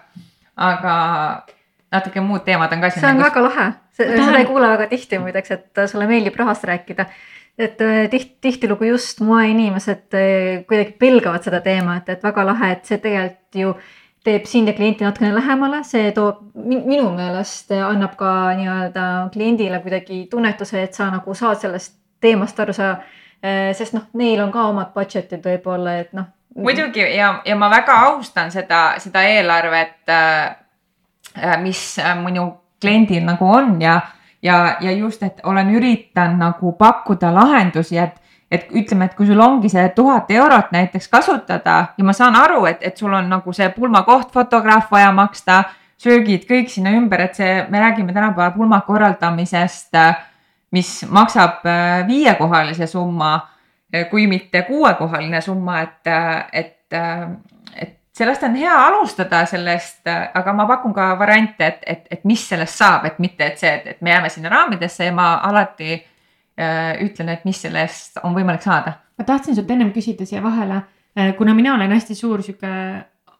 aga 0.57 0.97
natuke 1.95 2.21
muud 2.21 2.43
teemad 2.45 2.73
on 2.75 2.83
ka. 2.83 2.91
see 2.91 3.07
on 3.07 3.23
väga 3.23 3.45
lahe, 3.45 3.69
seda 3.95 4.35
ei 4.41 4.49
kuule 4.51 4.69
väga 4.73 4.91
tihti 4.91 5.23
muideks, 5.23 5.55
et 5.55 5.87
sulle 5.87 6.11
meeldib 6.11 6.37
rahast 6.43 6.67
rääkida 6.67 7.07
et 7.59 7.81
äh, 7.81 8.09
tiht, 8.11 8.41
tihtilugu 8.43 8.85
just 8.85 9.21
moeinimesed 9.23 10.15
äh, 10.19 10.65
kuidagi 10.69 10.97
pelgavad 10.99 11.45
seda 11.47 11.61
teemat, 11.63 12.09
et 12.11 12.25
väga 12.25 12.47
lahe, 12.51 12.73
et 12.75 12.89
see 12.89 12.99
tegelikult 12.99 13.61
ju 13.61 13.75
teeb 14.25 14.47
sind 14.49 14.69
ja 14.69 14.75
klienti 14.75 15.05
natukene 15.05 15.35
lähemale, 15.35 15.83
see 15.85 16.13
toob 16.17 16.41
minu 16.65 17.11
meelest 17.13 17.75
annab 17.77 18.17
ka 18.17 18.31
nii-öelda 18.57 19.05
kliendile 19.33 19.83
kuidagi 19.85 20.25
tunnetuse, 20.31 20.83
et 20.83 20.97
sa 20.97 21.11
nagu 21.13 21.35
saad 21.35 21.61
sellest 21.61 21.99
teemast 22.25 22.61
aru, 22.61 22.73
sa, 22.73 22.95
äh, 23.45 23.71
sest 23.77 23.97
noh, 23.97 24.09
neil 24.17 24.41
on 24.41 24.53
ka 24.53 24.65
omad 24.71 24.95
budget'id 24.97 25.45
võib-olla, 25.45 25.99
et 26.01 26.17
noh. 26.17 26.31
muidugi 26.57 27.05
ja, 27.17 27.35
ja 27.45 27.57
ma 27.61 27.69
väga 27.71 28.01
austan 28.09 28.53
seda, 28.55 28.95
seda 29.03 29.23
eelarvet, 29.29 30.13
mis 31.63 31.87
minu 32.23 32.49
kliendil 32.81 33.25
nagu 33.27 33.49
on 33.51 33.81
ja 33.83 33.99
ja, 34.45 34.77
ja 34.81 34.93
just, 34.93 35.23
et 35.23 35.41
olen 35.45 35.71
üritanud 35.75 36.39
nagu 36.39 36.73
pakkuda 36.79 37.33
lahendusi, 37.35 37.99
et, 37.99 38.21
et 38.51 38.69
ütleme, 38.71 39.09
et 39.09 39.15
kui 39.17 39.27
sul 39.27 39.41
ongi 39.41 39.71
see 39.73 39.85
tuhat 39.97 40.31
eurot 40.31 40.73
näiteks 40.75 41.09
kasutada 41.13 41.77
ja 41.99 42.05
ma 42.05 42.13
saan 42.17 42.37
aru, 42.39 42.65
et, 42.71 42.83
et 42.83 42.97
sul 42.97 43.13
on 43.13 43.29
nagu 43.31 43.53
see 43.57 43.69
pulmakoht, 43.75 44.31
fotograaf 44.35 44.93
vaja 44.93 45.11
maksta, 45.17 45.63
söögid, 46.01 46.45
kõik 46.49 46.71
sinna 46.73 46.93
ümber, 46.95 47.25
et 47.25 47.39
see, 47.39 47.57
me 47.71 47.81
räägime 47.81 48.13
tänapäeval 48.13 48.55
pulma 48.57 48.81
korraldamisest, 48.87 49.99
mis 50.75 50.93
maksab 51.11 51.67
äh, 51.71 52.07
viiekohalise 52.07 52.87
summa, 52.91 53.37
kui 54.11 54.27
mitte 54.27 54.65
kuuekohaline 54.67 55.39
summa, 55.41 55.81
et, 55.85 56.09
et, 56.53 56.97
et 57.79 57.93
sellest 58.15 58.43
on 58.43 58.57
hea 58.59 58.75
alustada 58.89 59.45
sellest, 59.47 60.03
aga 60.11 60.55
ma 60.57 60.67
pakun 60.67 60.95
ka 60.95 61.13
variante, 61.19 61.67
et, 61.67 61.85
et, 61.87 62.09
et 62.11 62.25
mis 62.27 62.43
sellest 62.49 62.83
saab, 62.83 63.07
et 63.07 63.21
mitte, 63.23 63.47
et 63.47 63.63
see, 63.63 63.71
et, 63.71 64.03
me 64.03 64.11
jääme 64.11 64.33
sinna 64.35 64.51
raamidesse 64.51 65.07
ja 65.07 65.15
ma 65.15 65.37
alati 65.47 65.93
äh, 65.95 66.03
ütlen, 67.03 67.29
et 67.33 67.45
mis 67.45 67.59
sellest 67.63 68.21
on 68.23 68.35
võimalik 68.35 68.63
saada. 68.63 68.93
ma 69.19 69.25
tahtsin 69.25 69.57
sult 69.57 69.71
ennem 69.71 69.91
küsida 69.93 70.27
siia 70.27 70.43
vahele, 70.43 70.83
kuna 71.39 71.55
mina 71.55 71.75
olen 71.75 71.91
hästi 71.91 72.15
suur 72.15 72.43
sihuke 72.43 72.71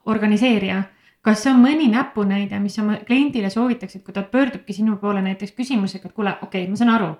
organiseerija 0.05 0.83
kas 1.25 1.45
on 1.49 1.61
mõni 1.63 1.87
näpunäide, 1.89 2.59
mis 2.61 2.77
oma 2.81 2.99
kliendile 3.05 3.49
soovitaksid, 3.49 4.03
kui 4.05 4.13
ta 4.13 4.23
pöördubki 4.29 4.75
sinu 4.77 4.99
poole 5.01 5.23
näiteks 5.25 5.55
küsimusega, 5.57 6.09
et 6.09 6.17
kuule, 6.17 6.35
okei 6.41 6.65
okay,, 6.65 6.71
ma 6.71 6.79
saan 6.79 6.93
aru, 6.93 7.11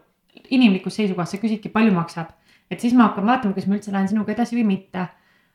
inimlikust 0.53 1.01
seisukohast 1.01 1.35
sa 1.35 1.41
küsidki, 1.41 1.71
palju 1.73 1.93
maksab. 1.95 2.33
et 2.71 2.81
siis 2.81 2.93
ma 2.97 3.09
hakkan 3.09 3.25
vaatama, 3.25 3.53
kas 3.53 3.67
ma 3.69 3.77
üldse 3.77 3.91
lähen 3.93 4.07
sinuga 4.09 4.33
edasi 4.33 4.57
või 4.57 4.65
mitte. 4.75 5.07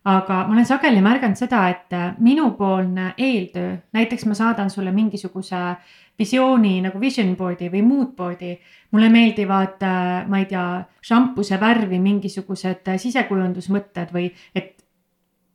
aga 0.05 0.37
ma 0.49 0.55
olen 0.55 0.67
sageli 0.67 1.01
märganud 1.05 1.37
seda, 1.37 1.69
et 1.69 1.95
minupoolne 2.19 3.15
eeltöö, 3.19 3.77
näiteks 3.93 4.27
ma 4.27 4.35
saadan 4.35 4.71
sulle 4.71 4.93
mingisuguse 4.93 5.59
visiooni 6.21 6.77
nagu 6.85 7.01
vision 7.01 7.33
board'i 7.37 7.71
või 7.73 7.83
mood 7.87 8.13
board'i. 8.17 8.59
mulle 8.91 9.09
meeldivad, 9.09 9.83
ma 10.29 10.39
ei 10.39 10.47
tea, 10.51 10.85
šampuse 11.01 11.57
värvi 11.61 11.99
mingisugused 12.03 12.89
sisekujundusmõtted 12.99 14.11
või 14.13 14.31
et 14.55 14.81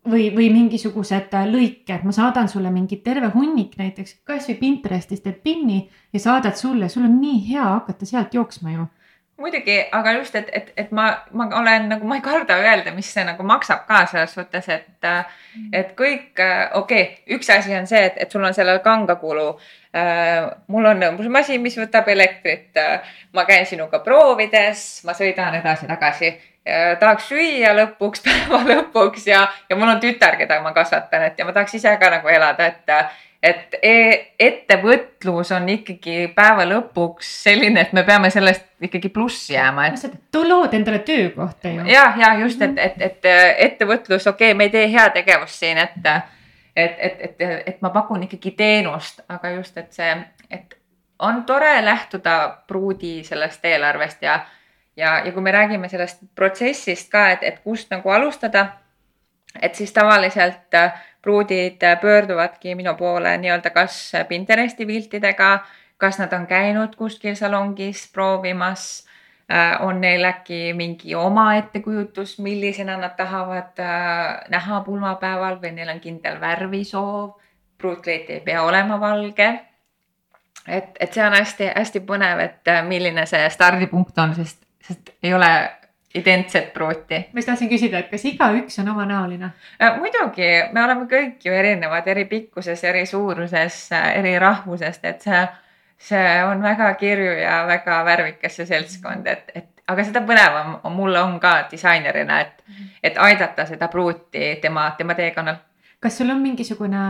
või, 0.09 0.29
või 0.35 0.49
mingisugused 0.53 1.33
lõiked, 1.51 2.05
ma 2.05 2.13
saadan 2.15 2.49
sulle 2.49 2.71
mingi 2.71 3.01
terve 3.03 3.31
hunnik 3.33 3.77
näiteks 3.77 4.21
kasvõi 4.27 4.55
Pinterestist 4.59 5.25
teed 5.25 5.41
pinni 5.43 5.81
ja 6.13 6.21
saadad 6.21 6.55
sulle, 6.59 6.89
sul 6.89 7.07
on 7.09 7.19
nii 7.21 7.41
hea 7.49 7.65
hakata 7.65 8.05
sealt 8.05 8.33
jooksma 8.33 8.75
ju 8.75 8.87
muidugi, 9.37 9.77
aga 9.91 10.13
just, 10.17 10.35
et, 10.35 10.49
et, 10.53 10.71
et 10.77 10.91
ma, 10.95 11.09
ma 11.35 11.47
olen 11.59 11.89
nagu, 11.91 12.07
ma 12.07 12.19
ei 12.19 12.23
karda 12.23 12.55
öelda, 12.61 12.93
mis 12.95 13.09
see 13.13 13.25
nagu 13.27 13.43
maksab 13.43 13.83
ka 13.89 14.05
selles 14.07 14.35
suhtes, 14.37 14.69
et, 14.71 14.87
mm. 15.07 15.69
et 15.75 15.91
kõik, 15.97 16.31
okei 16.39 16.79
okay,, 16.79 17.05
üks 17.35 17.51
asi 17.51 17.75
on 17.75 17.87
see, 17.89 17.99
et, 18.07 18.17
et 18.23 18.31
sul 18.31 18.43
on 18.43 18.55
sellel 18.55 18.79
kangakulu 18.85 19.49
äh,. 19.95 20.47
mul 20.71 20.87
on 20.91 21.03
õmblusmasin, 21.11 21.61
mis 21.61 21.75
võtab 21.79 22.07
elektrit 22.15 22.79
äh,. 22.79 23.15
ma 23.35 23.45
käin 23.45 23.67
sinuga 23.67 23.99
proovides, 24.05 25.03
ma 25.05 25.17
sõidan 25.17 25.59
edasi-tagasi 25.59 26.35
tahaks 26.99 27.27
süüa 27.29 27.75
lõpuks, 27.77 28.23
päeva 28.25 28.63
lõpuks 28.65 29.27
ja, 29.29 29.45
ja 29.69 29.77
mul 29.77 29.91
on 29.91 30.01
tütar, 30.01 30.39
keda 30.39 30.61
ma 30.63 30.73
kasvatan, 30.73 31.29
et 31.29 31.39
ja 31.39 31.45
ma 31.45 31.53
tahaks 31.53 31.77
ise 31.77 31.93
ka 32.01 32.09
nagu 32.17 32.31
elada, 32.31 32.71
et 32.71 32.95
et 33.43 33.75
e 33.81 33.95
ettevõtlus 34.39 35.51
on 35.55 35.67
ikkagi 35.69 36.29
päeva 36.35 36.65
lõpuks 36.69 37.29
selline, 37.43 37.81
et 37.81 37.93
me 37.93 38.03
peame 38.07 38.29
sellest 38.33 38.65
ikkagi 38.81 39.09
plussi 39.09 39.53
jääma, 39.53 39.87
et. 39.87 40.17
lood 40.35 40.73
endale 40.73 40.99
töökohta 40.99 41.69
ju. 41.69 41.85
ja, 41.91 42.07
ja 42.19 42.33
just, 42.39 42.61
et, 42.61 42.77
et, 42.77 43.01
et 43.01 43.29
ettevõtlus, 43.67 44.27
okei 44.27 44.51
okay,, 44.51 44.57
me 44.57 44.69
ei 44.69 44.73
tee 44.73 44.87
heategevust 44.91 45.61
siin, 45.61 45.77
et, 45.77 46.09
et, 46.75 46.97
et, 46.97 47.21
et, 47.29 47.45
et 47.65 47.81
ma 47.85 47.93
pakun 47.93 48.25
ikkagi 48.25 48.55
teenust, 48.57 49.21
aga 49.29 49.55
just, 49.57 49.77
et 49.77 49.93
see, 49.93 50.15
et 50.49 50.77
on 51.19 51.43
tore 51.45 51.85
lähtuda 51.85 52.57
pruudi 52.67 53.23
sellest 53.23 53.65
eelarvest 53.65 54.21
ja, 54.21 54.39
ja, 54.97 55.19
ja 55.25 55.31
kui 55.31 55.41
me 55.41 55.51
räägime 55.51 55.89
sellest 55.89 56.23
protsessist 56.35 57.11
ka, 57.11 57.29
et, 57.35 57.43
et 57.43 57.59
kust 57.63 57.91
nagu 57.93 58.09
alustada, 58.09 58.67
et 59.61 59.75
siis 59.75 59.93
tavaliselt 59.93 60.75
pruudid 61.25 61.81
pöörduvadki 62.01 62.75
minu 62.77 62.93
poole 62.95 63.37
nii-öelda 63.41 63.69
kas 63.73 64.11
Pinteresti 64.29 64.85
piltidega, 64.85 65.65
kas 65.97 66.19
nad 66.21 66.33
on 66.33 66.45
käinud 66.47 66.93
kuskil 66.95 67.35
salongis 67.35 68.03
proovimas, 68.13 69.07
äh, 69.51 69.81
on 69.81 70.01
neil 70.01 70.23
äkki 70.23 70.73
mingi 70.77 71.15
oma 71.15 71.55
ettekujutus, 71.55 72.37
millisena 72.39 72.97
nad 73.01 73.15
tahavad 73.17 73.81
äh, 73.81 74.45
näha 74.53 74.81
pulmapäeval 74.85 75.57
või 75.63 75.71
neil 75.79 75.89
on 75.95 75.99
kindel 75.99 76.37
värvisoov. 76.41 77.31
pruutkleit 77.77 78.29
ei 78.29 78.39
pea 78.39 78.61
olema 78.63 78.99
valge. 78.99 79.59
et, 80.67 80.97
et 80.99 81.13
see 81.13 81.25
on 81.25 81.33
hästi-hästi 81.33 81.99
põnev, 82.05 82.39
et 82.39 82.67
äh, 82.67 82.85
milline 82.85 83.25
see 83.25 83.49
stardipunkt 83.49 84.17
on, 84.17 84.35
sest, 84.35 84.61
sest 84.81 85.09
ei 85.23 85.33
ole 85.33 85.51
identset 86.15 86.73
pruuti. 86.73 87.19
ma 87.33 87.39
just 87.39 87.49
tahtsin 87.51 87.69
küsida, 87.69 87.99
et 87.99 88.09
kas 88.11 88.25
igaüks 88.25 88.79
on 88.79 88.89
omanäoline 88.93 89.51
äh,? 89.81 89.99
muidugi, 89.99 90.49
me 90.71 90.83
oleme 90.83 91.07
kõik 91.11 91.43
ju 91.45 91.53
erinevad, 91.53 92.07
eri 92.07 92.25
pikkuses, 92.31 92.83
eri 92.83 93.05
suuruses, 93.05 93.79
äh, 93.91 94.09
eri 94.19 94.35
rahvusest, 94.39 95.05
et 95.05 95.27
see, 95.27 95.45
see 96.09 96.25
on 96.47 96.63
väga 96.63 96.93
kirju 96.99 97.37
ja 97.41 97.63
väga 97.67 98.01
värvikas 98.07 98.59
see 98.61 98.69
seltskond, 98.69 99.27
et, 99.27 99.51
et 99.55 99.71
aga 99.91 100.07
seda 100.07 100.23
põnevam 100.25 100.79
on, 100.83 100.95
mul 100.95 101.19
on 101.19 101.37
ka 101.41 101.55
disainerina, 101.71 102.39
et, 102.41 102.81
et 103.03 103.21
aidata 103.21 103.67
seda 103.69 103.89
pruuti 103.91 104.55
tema, 104.61 104.89
tema 104.97 105.17
teekonnal. 105.17 105.61
kas 105.99 106.17
sul 106.17 106.29
on 106.29 106.41
mingisugune, 106.41 107.03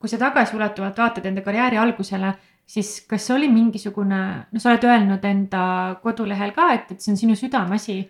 kui 0.00 0.08
sa 0.10 0.18
tagasiulatuvalt 0.18 0.96
vaatad 0.98 1.26
enda 1.26 1.42
karjääri 1.42 1.78
algusele, 1.78 2.32
siis 2.66 3.00
kas 3.08 3.30
oli 3.30 3.48
mingisugune, 3.48 4.22
no 4.50 4.62
sa 4.62 4.70
oled 4.72 4.86
öelnud 4.86 5.24
enda 5.24 5.62
kodulehel 6.02 6.52
ka, 6.54 6.72
et, 6.74 6.90
et 6.90 7.00
see 7.00 7.12
on 7.14 7.20
sinu 7.20 7.36
südameasi 7.38 8.00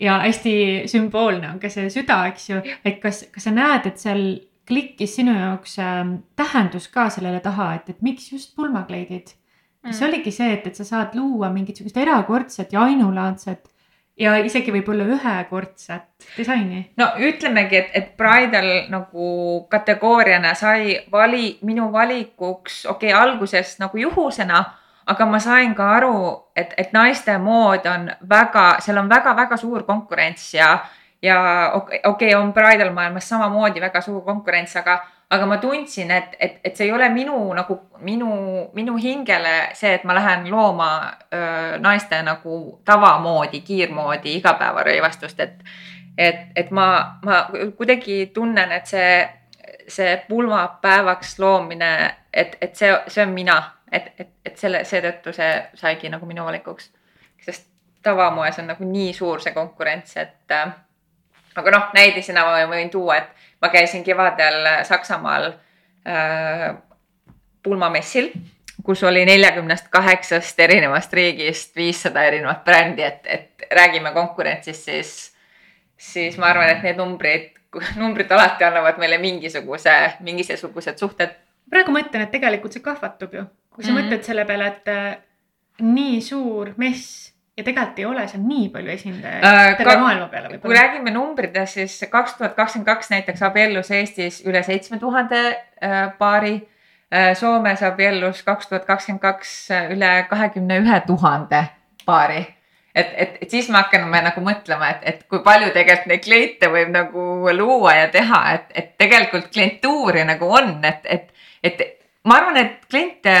ja 0.00 0.18
hästi 0.24 0.54
sümboolne 0.90 1.50
on 1.50 1.58
ka 1.62 1.70
see 1.72 1.90
süda, 1.92 2.22
eks 2.30 2.48
ju, 2.50 2.62
et 2.84 3.00
kas, 3.02 3.24
kas 3.32 3.48
sa 3.48 3.54
näed, 3.54 3.90
et 3.90 4.00
seal 4.00 4.24
klikkis 4.70 5.16
sinu 5.18 5.34
jaoks 5.34 5.78
äh, 5.82 6.00
tähendus 6.38 6.88
ka 6.92 7.08
sellele 7.10 7.42
taha, 7.44 7.74
et, 7.78 7.92
et 7.92 8.02
miks 8.06 8.32
just 8.32 8.56
pulmakleidid? 8.56 9.36
kas 9.80 9.96
mm. 9.96 10.06
oligi 10.10 10.32
see, 10.36 10.52
et, 10.52 10.66
et 10.68 10.76
sa 10.76 10.84
saad 10.84 11.14
luua 11.16 11.48
mingit 11.52 11.78
sihukest 11.78 11.96
erakordset 12.02 12.72
ja 12.76 12.82
ainulaadset 12.84 13.70
ja 14.20 14.34
isegi 14.44 14.72
võib-olla 14.74 15.06
ühekordset 15.14 16.28
disaini? 16.36 16.82
no 17.00 17.08
ütlemegi, 17.24 17.78
et, 17.78 17.94
et 17.96 18.10
Bridal 18.20 18.68
nagu 18.92 19.30
kategooriana 19.72 20.52
sai 20.58 20.98
vali, 21.12 21.54
minu 21.66 21.88
valikuks, 21.92 22.84
okei 22.92 23.14
okay,, 23.14 23.22
alguses 23.22 23.78
nagu 23.80 24.00
juhusena 24.00 24.62
aga 25.10 25.26
ma 25.26 25.38
sain 25.42 25.74
ka 25.74 25.90
aru, 25.98 26.16
et, 26.56 26.74
et 26.78 26.92
naiste 26.94 27.34
mood 27.42 27.86
on 27.90 28.10
väga, 28.30 28.66
seal 28.84 29.00
on 29.02 29.08
väga-väga 29.10 29.56
suur 29.58 29.82
konkurents 29.88 30.52
ja, 30.54 30.76
ja 31.22 31.38
okei 31.74 32.02
okay,, 32.04 32.34
on 32.38 32.52
bridal 32.54 32.92
maailmas 32.94 33.28
samamoodi 33.28 33.82
väga 33.82 34.00
suur 34.04 34.22
konkurents, 34.26 34.76
aga, 34.78 35.00
aga 35.30 35.46
ma 35.46 35.58
tundsin, 35.62 36.10
et, 36.14 36.36
et, 36.38 36.60
et 36.64 36.76
see 36.76 36.86
ei 36.86 36.94
ole 36.94 37.08
minu 37.14 37.38
nagu 37.56 37.78
minu, 38.06 38.30
minu 38.74 38.96
hingele 38.96 39.70
see, 39.74 39.94
et 39.94 40.04
ma 40.04 40.14
lähen 40.14 40.50
looma 40.50 40.90
öö, 41.34 41.78
naiste 41.78 42.22
nagu 42.22 42.80
tavamoodi, 42.84 43.60
kiirmoodi 43.66 44.36
igapäevarõivastust, 44.38 45.40
et, 45.40 45.58
et, 46.18 46.46
et 46.56 46.70
ma, 46.70 46.86
ma 47.24 47.42
kuidagi 47.76 48.30
tunnen, 48.34 48.72
et 48.72 48.86
see, 48.86 49.12
see 49.88 50.16
pulmapäevaks 50.28 51.38
loomine, 51.42 51.92
et, 52.32 52.56
et 52.60 52.76
see, 52.76 52.94
see 53.08 53.26
on 53.26 53.34
mina 53.34 53.60
et, 53.92 54.12
et, 54.18 54.30
et 54.44 54.56
selle, 54.58 54.84
seetõttu 54.84 55.32
see 55.36 55.50
saigi 55.74 56.10
nagu 56.12 56.26
minu 56.26 56.44
valikuks. 56.46 56.90
sest 57.44 57.66
tavamoes 58.02 58.58
on 58.58 58.70
nagu 58.72 58.84
nii 58.84 59.12
suur 59.16 59.40
see 59.40 59.52
konkurents, 59.56 60.16
et 60.16 60.54
äh, 60.54 60.72
aga 61.56 61.74
noh, 61.74 61.90
näidisena 61.96 62.44
ma 62.46 62.62
võin 62.70 62.90
tuua, 62.90 63.16
et 63.16 63.60
ma 63.62 63.68
käisin 63.72 64.04
kevadel 64.04 64.68
Saksamaal 64.88 65.50
äh, 66.08 66.70
pulmamessil, 67.62 68.30
kus 68.84 69.02
oli 69.04 69.24
neljakümnest 69.28 69.90
kaheksast 69.92 70.60
erinevast 70.60 71.12
riigist 71.12 71.76
viissada 71.76 72.24
erinevat 72.24 72.64
brändi, 72.64 73.04
et, 73.04 73.26
et 73.26 73.68
räägime 73.76 74.12
konkurentsist, 74.16 74.88
siis, 74.88 75.14
siis 75.96 76.38
ma 76.40 76.52
arvan, 76.54 76.72
et 76.72 76.84
need 76.86 77.00
numbrid, 77.00 77.52
numbrid 78.00 78.32
alati 78.32 78.64
annavad 78.64 78.98
meile 78.98 79.20
mingisuguse, 79.20 79.96
mingisugused 80.24 80.98
suhted. 80.98 81.36
praegu 81.70 81.92
mõtlen, 81.94 82.24
et 82.24 82.32
tegelikult 82.32 82.72
see 82.72 82.82
kahvatub 82.84 83.36
ju 83.36 83.44
kui 83.74 83.84
sa 83.84 83.90
mm 83.90 83.96
-hmm. 83.96 84.04
mõtled 84.04 84.22
selle 84.22 84.44
peale, 84.44 84.66
et 84.66 84.88
äh, 84.88 85.18
nii 85.80 86.20
suur 86.20 86.72
mess 86.76 87.30
ja 87.56 87.64
tegelikult 87.64 87.98
ei 87.98 88.04
ole 88.08 88.26
seal 88.28 88.42
nii 88.46 88.68
palju 88.74 88.92
esindajaid 88.94 89.44
äh, 89.44 89.76
terve 89.78 89.96
maailma 90.00 90.28
peale 90.28 90.48
võib-olla. 90.48 90.62
kui 90.66 90.76
räägime 90.76 91.14
numbritest, 91.14 91.78
siis 91.78 92.04
kaks 92.10 92.34
tuhat 92.38 92.54
kakskümmend 92.54 92.86
kaks 92.86 93.10
näiteks 93.10 93.42
abiellus 93.42 93.90
Eestis 93.90 94.42
üle 94.46 94.62
seitsme 94.62 94.98
tuhande 94.98 95.42
äh, 95.48 96.12
paari 96.18 96.54
äh,. 97.10 97.34
Soomes 97.34 97.82
abiellus 97.82 98.42
kaks 98.42 98.68
tuhat 98.68 98.84
kakskümmend 98.84 99.20
kaks 99.20 99.68
üle 99.90 100.14
kahekümne 100.30 100.78
ühe 100.78 101.00
tuhande 101.06 101.64
paari 102.06 102.46
et, 102.94 103.12
et, 103.16 103.38
et 103.42 103.50
siis 103.50 103.68
me 103.70 103.78
hakkame 103.78 104.22
nagu 104.24 104.42
mõtlema, 104.44 104.90
et, 104.94 105.02
et 105.12 105.22
kui 105.30 105.42
palju 105.44 105.70
tegelikult 105.74 106.10
neid 106.10 106.24
kliente 106.24 106.70
võib 106.72 106.90
nagu 106.94 107.26
luua 107.54 107.94
ja 108.00 108.08
teha, 108.12 108.40
et, 108.56 108.72
et 108.74 108.92
tegelikult 108.98 109.50
klientuuri 109.52 110.24
nagu 110.28 110.50
on, 110.58 110.72
et, 110.84 111.06
et, 111.06 111.28
et 111.62 111.84
ma 112.24 112.36
arvan, 112.36 112.56
et 112.60 112.86
kliente 112.90 113.34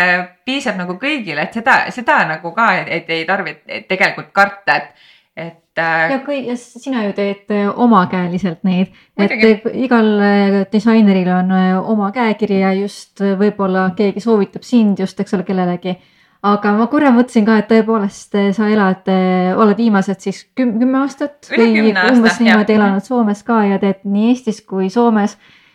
piisab 0.48 0.78
nagu 0.80 0.96
kõigile, 1.00 1.44
et 1.44 1.56
seda, 1.56 1.82
seda 1.94 2.22
nagu 2.28 2.52
ka, 2.56 2.72
et 2.86 3.10
ei 3.12 3.24
tarvitse 3.28 3.82
tegelikult 3.90 4.30
karta, 4.36 4.76
et, 4.76 5.10
et 5.36 5.82
äh.... 5.82 6.06
ja 6.14 6.20
kui 6.24 6.40
ja 6.46 6.56
sina 6.56 7.04
ju 7.04 7.16
teed 7.16 7.52
äh, 7.52 7.66
omakäeliselt 7.68 8.64
neid, 8.68 8.94
et 9.20 9.36
igal 9.74 10.08
äh, 10.24 10.62
disaineril 10.72 11.28
on 11.34 11.52
äh, 11.56 11.74
oma 11.80 12.08
käekiri 12.14 12.62
ja 12.62 12.72
just 12.78 13.20
võib-olla 13.20 13.90
keegi 13.98 14.24
soovitab 14.24 14.64
sind 14.66 15.04
just, 15.04 15.20
eks 15.20 15.36
ole, 15.36 15.46
kellelegi. 15.48 15.98
Aga 16.40 16.70
ma 16.72 16.86
korra 16.88 17.10
mõtlesin 17.12 17.44
ka, 17.44 17.58
et 17.60 17.66
tõepoolest 17.68 18.32
sa 18.56 18.66
elad, 18.72 19.10
oled 19.60 19.76
viimased 19.76 20.22
siis 20.24 20.38
kümme, 20.56 20.78
kümme 20.80 21.02
aastat 21.02 21.50
Üle 21.52 21.66
või 21.68 21.90
umbes 21.92 22.38
niimoodi 22.40 22.78
elanud 22.78 23.04
Soomes 23.04 23.42
ka 23.44 23.58
ja 23.68 23.76
teed 23.82 24.06
nii 24.08 24.30
Eestis 24.30 24.62
kui 24.64 24.88
Soomes. 24.88 25.34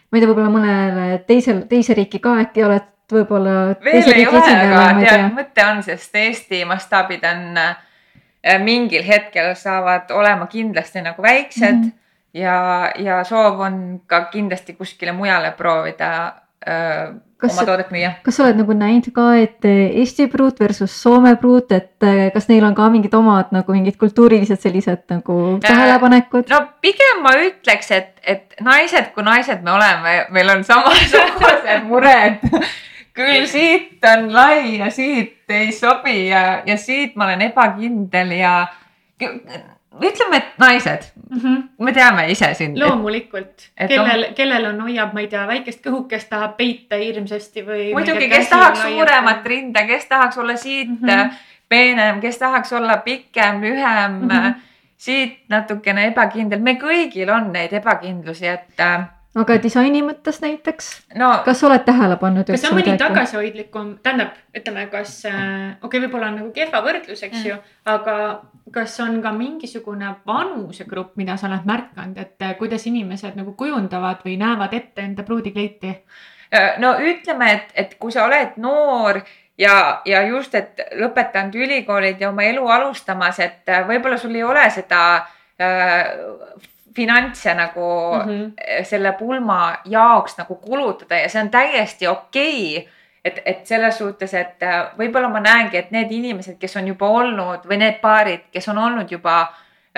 Ma 0.10 0.18
ei 0.18 0.24
tea, 0.24 0.32
võib-olla 0.32 0.50
mõnele 0.50 1.20
teisel, 1.30 1.62
teise 1.70 1.94
riiki 1.94 2.18
ka 2.24 2.40
äkki 2.48 2.66
oled 2.66 2.90
võib-olla. 3.12 3.76
veel 3.84 4.12
ei 4.14 4.28
ole, 4.28 4.42
aga 4.42 4.86
tead, 5.00 5.28
mõte 5.36 5.66
on, 5.66 5.84
sest 5.84 6.16
Eesti 6.16 6.64
mastaabid 6.66 7.26
on 7.30 7.60
äh, 7.62 8.58
mingil 8.64 9.04
hetkel 9.08 9.54
saavad 9.56 10.12
olema 10.12 10.48
kindlasti 10.48 11.02
nagu 11.06 11.22
väiksed 11.22 11.72
mm. 11.72 11.84
-hmm. 11.84 11.92
ja, 12.34 12.92
ja 12.98 13.24
soov 13.24 13.60
on 13.60 14.02
ka 14.08 14.26
kindlasti 14.32 14.74
kuskile 14.74 15.12
mujale 15.12 15.52
proovida 15.52 16.34
öö, 16.68 17.14
Kas 17.36 17.52
oma 17.58 17.66
toodet 17.68 17.90
müüa. 17.92 18.14
kas 18.24 18.38
sa 18.38 18.46
oled 18.46 18.60
nagu 18.62 18.74
näinud 18.78 19.10
ka, 19.16 19.26
et 19.36 19.66
Eesti 19.68 20.30
pruut 20.32 20.60
versus 20.60 20.94
Soome 21.02 21.34
pruut, 21.36 21.72
et 21.76 22.04
äh, 22.08 22.30
kas 22.32 22.48
neil 22.48 22.64
on 22.64 22.76
ka 22.78 22.88
mingid 22.94 23.14
omad 23.18 23.52
nagu 23.52 23.76
mingid 23.76 23.98
kultuurilised 24.00 24.64
sellised 24.64 25.04
nagu 25.12 25.36
Äh, 25.58 25.68
tähelepanekud? 25.68 26.48
no 26.50 26.62
pigem 26.82 27.20
ma 27.26 27.36
ütleks, 27.44 27.92
et, 27.92 28.14
et 28.24 28.56
naised 28.64 29.12
kui 29.14 29.28
naised 29.28 29.68
me 29.68 29.76
oleme, 29.76 30.16
meil 30.32 30.54
on 30.56 30.64
samasugused 30.64 31.84
mured. 31.90 32.40
Küll 33.16 33.46
siit 33.48 34.04
on 34.12 34.28
lai 34.34 34.78
ja 34.78 34.90
siit 34.92 35.50
ei 35.50 35.72
sobi 35.72 36.28
ja, 36.28 36.62
ja 36.66 36.78
siit 36.78 37.16
ma 37.16 37.30
olen 37.30 37.46
ebakindel 37.48 38.34
ja 38.36 38.56
ütleme, 40.04 40.40
et 40.42 40.58
naised, 40.60 41.08
me 41.80 41.94
teame 41.96 42.26
ise 42.32 42.52
siin. 42.58 42.76
loomulikult, 42.80 43.70
kellel, 43.80 44.28
kellel 44.36 44.70
on, 44.72 44.82
hoiab, 44.88 45.14
ma 45.16 45.24
ei 45.24 45.30
tea, 45.32 45.46
väikest 45.48 45.82
kõhukest 45.86 46.30
tahab 46.32 46.58
peita 46.60 47.00
hirmsasti 47.00 47.64
või. 47.66 47.88
muidugi, 47.96 48.30
kes 48.32 48.52
tahaks 48.52 48.84
suuremat 48.84 49.48
rinda, 49.48 49.86
kes 49.88 50.08
tahaks 50.12 50.38
olla 50.42 50.58
siit 50.60 50.90
mm. 50.90 51.08
-hmm. 51.08 51.42
peenem, 51.70 52.22
kes 52.24 52.42
tahaks 52.44 52.74
olla 52.74 52.98
pikem, 53.06 53.62
lühem 53.64 54.20
mm. 54.22 54.30
-hmm. 54.30 54.62
siit 54.98 55.40
natukene 55.50 56.10
ebakindel, 56.12 56.60
me 56.60 56.76
kõigil 56.82 57.32
on 57.32 57.52
neid 57.54 57.74
ebakindlusi, 57.74 58.48
et 58.48 58.84
äh, 58.84 59.08
aga 59.36 59.58
disaini 59.64 60.02
mõttes 60.06 60.40
näiteks, 60.44 60.90
no 61.20 61.32
kas 61.46 61.64
oled 61.68 61.84
tähele 61.88 62.18
pannud 62.22 62.48
kas 62.48 62.62
see 62.64 62.72
on 62.72 62.78
mõni? 62.80 62.98
tagasihoidlikum, 63.00 63.90
tähendab, 64.06 64.36
ütleme, 64.56 64.86
kas 64.92 65.18
äh,, 65.30 65.38
okei 65.82 65.88
okay,, 65.88 66.04
võib-olla 66.06 66.32
on 66.32 66.38
nagu 66.42 66.52
kehva 66.56 66.84
võrdlus, 66.86 67.24
eks 67.28 67.42
Mm. 67.42 67.48
ju, 67.50 67.58
aga 67.92 68.18
kas 68.74 69.00
on 69.04 69.22
ka 69.22 69.32
mingisugune 69.36 70.16
vanusegrupp, 70.28 71.16
mida 71.20 71.38
sa 71.38 71.50
oled 71.50 71.68
märganud, 71.68 72.18
et 72.18 72.42
äh, 72.42 72.56
kuidas 72.58 72.88
inimesed 72.88 73.36
nagu 73.36 73.54
kujundavad 73.60 74.24
või 74.26 74.38
näevad 74.42 74.74
ette 74.74 75.04
enda 75.04 75.24
pruudikleiti? 75.28 75.96
Äh, 76.54 76.78
no 76.80 76.96
ütleme, 77.00 77.52
et, 77.52 77.74
et 77.76 77.98
kui 78.00 78.12
sa 78.16 78.26
oled 78.30 78.56
noor 78.58 79.20
ja, 79.58 80.02
ja 80.06 80.22
just, 80.28 80.56
et 80.56 80.80
lõpetanud 81.00 81.56
ülikoolid 81.56 82.22
ja 82.22 82.30
oma 82.30 82.48
elu 82.48 82.68
alustamas, 82.78 83.40
et 83.44 83.70
äh, 83.70 83.84
võib-olla 83.88 84.18
sul 84.18 84.36
ei 84.36 84.44
ole 84.44 84.64
seda 84.72 85.02
äh, 85.60 86.16
finantse 86.96 87.54
nagu 87.54 88.16
mm. 88.16 88.30
-hmm. 88.30 88.84
selle 88.84 89.12
pulma 89.12 89.78
jaoks 89.86 90.38
nagu 90.38 90.56
kulutada 90.56 91.16
ja 91.16 91.30
see 91.30 91.42
on 91.42 91.50
täiesti 91.50 92.08
okei 92.08 92.78
okay. 92.78 92.92
et, 93.26 93.42
et 93.46 93.66
selles 93.66 93.98
suhtes, 93.98 94.34
et 94.34 94.64
äh, 94.64 94.86
võib-olla 94.98 95.30
ma 95.30 95.40
näengi, 95.40 95.78
et 95.78 95.92
need 95.92 96.12
inimesed, 96.12 96.58
kes 96.60 96.78
on 96.78 96.88
juba 96.88 97.08
olnud 97.08 97.66
või 97.70 97.78
need 97.78 98.02
paarid, 98.02 98.48
kes 98.52 98.70
on 98.70 98.78
olnud 98.78 99.12
juba 99.12 99.40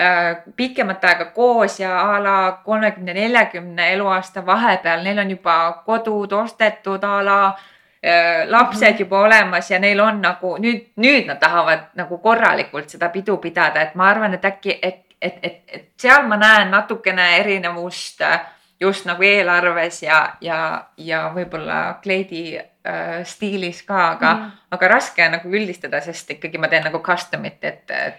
äh, 0.00 0.36
pikemat 0.56 1.04
aega 1.04 1.24
koos 1.24 1.80
ja 1.80 2.00
a 2.00 2.22
la 2.22 2.36
kolmekümne, 2.64 3.14
neljakümne 3.14 3.92
eluaasta 3.92 4.46
vahepeal, 4.46 5.02
neil 5.04 5.18
on 5.18 5.30
juba 5.30 5.82
kodud 5.86 6.32
ostetud 6.32 7.04
a 7.04 7.24
la 7.24 7.40
äh, 7.48 8.48
lapsed 8.48 8.88
mm. 8.88 8.94
-hmm. 8.94 9.00
juba 9.00 9.20
olemas 9.20 9.70
ja 9.70 9.78
neil 9.78 10.00
on 10.00 10.22
nagu 10.22 10.56
nüüd, 10.56 10.88
nüüd 10.96 11.26
nad 11.26 11.38
tahavad 11.38 11.78
nagu 11.94 12.18
korralikult 12.18 12.88
seda 12.88 13.08
pidu 13.08 13.36
pidada, 13.36 13.82
et 13.82 13.94
ma 13.94 14.08
arvan, 14.08 14.34
et 14.34 14.44
äkki, 14.44 14.78
et, 14.82 15.07
et, 15.22 15.38
et, 15.42 15.62
et 15.68 15.90
seal 16.00 16.26
ma 16.28 16.36
näen 16.36 16.70
natukene 16.70 17.36
erinevust 17.40 18.20
äh, 18.20 18.40
just 18.80 19.06
nagu 19.06 19.22
eelarves 19.22 20.02
ja, 20.02 20.36
ja, 20.40 20.86
ja 20.96 21.24
võib-olla 21.34 21.98
kleidi 22.02 22.58
äh, 22.58 23.24
stiilis 23.24 23.82
ka, 23.82 24.08
aga 24.10 24.34
mm, 24.34 24.40
Mhm. 24.40 24.48
-hmm. 24.48 24.66
aga 24.70 24.88
raske 24.88 25.24
on 25.26 25.32
nagu 25.32 25.48
üldistada, 25.48 26.00
sest 26.00 26.30
ikkagi 26.30 26.58
ma 26.58 26.68
teen 26.68 26.84
nagu 26.84 26.98
custom'it, 26.98 27.64
et, 27.64 27.90
et 27.90 28.14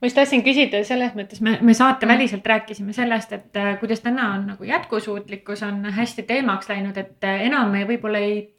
ma 0.00 0.06
just 0.06 0.16
tahtsin 0.16 0.42
küsida 0.44 0.84
selles 0.84 1.14
mõttes, 1.14 1.40
me, 1.40 1.58
me 1.60 1.74
saateväliselt 1.74 2.42
Mm. 2.44 2.50
rääkisime 2.50 2.92
sellest, 2.92 3.32
et 3.32 3.56
äh, 3.56 3.78
kuidas 3.80 4.00
täna 4.00 4.34
on 4.34 4.46
nagu 4.46 4.64
jätkusuutlikkus 4.64 5.62
on 5.62 5.84
hästi 5.84 6.22
teemaks 6.22 6.68
läinud, 6.68 6.96
et 6.96 7.24
äh, 7.24 7.42
enam 7.46 7.70
me 7.70 7.84
võib-olla 7.84 8.18
ei, 8.18 8.54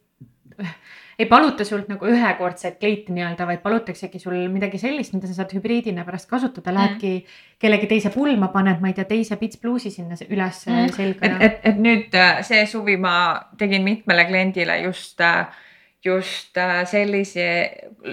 ei 1.19 1.25
paluta 1.31 1.63
sult 1.63 1.87
nagu 1.87 2.05
ühekordset 2.11 2.75
kleiti 2.79 3.13
nii-öelda, 3.15 3.45
vaid 3.47 3.61
palutaksegi 3.63 4.19
sul 4.19 4.35
midagi 4.51 4.77
sellist, 4.81 5.13
mida 5.15 5.27
sa 5.29 5.33
saad 5.41 5.53
hübriidina 5.55 6.03
pärast 6.05 6.27
kasutada, 6.29 6.73
lähedki 6.75 7.25
kellegi 7.59 7.87
teise 7.87 8.09
pulma, 8.11 8.49
paned, 8.51 8.81
ma 8.83 8.87
ei 8.91 8.93
tea, 8.97 9.05
teise 9.07 9.37
pitspluusi 9.39 9.91
sinna 9.91 10.15
se- 10.19 10.27
üles 10.29 10.65
Mm. 10.67 10.89
selga 10.91 11.25
et, 11.25 11.41
et, 11.41 11.59
et 11.71 11.77
nüüd 11.79 12.13
äh, 12.19 12.41
see 12.43 12.65
suvi 12.67 12.97
ma 12.97 13.15
tegin 13.57 13.83
mitmele 13.87 14.25
kliendile 14.27 14.81
just, 14.83 15.21
just 16.05 16.57
äh, 16.57 16.83
sellise, 16.85 17.47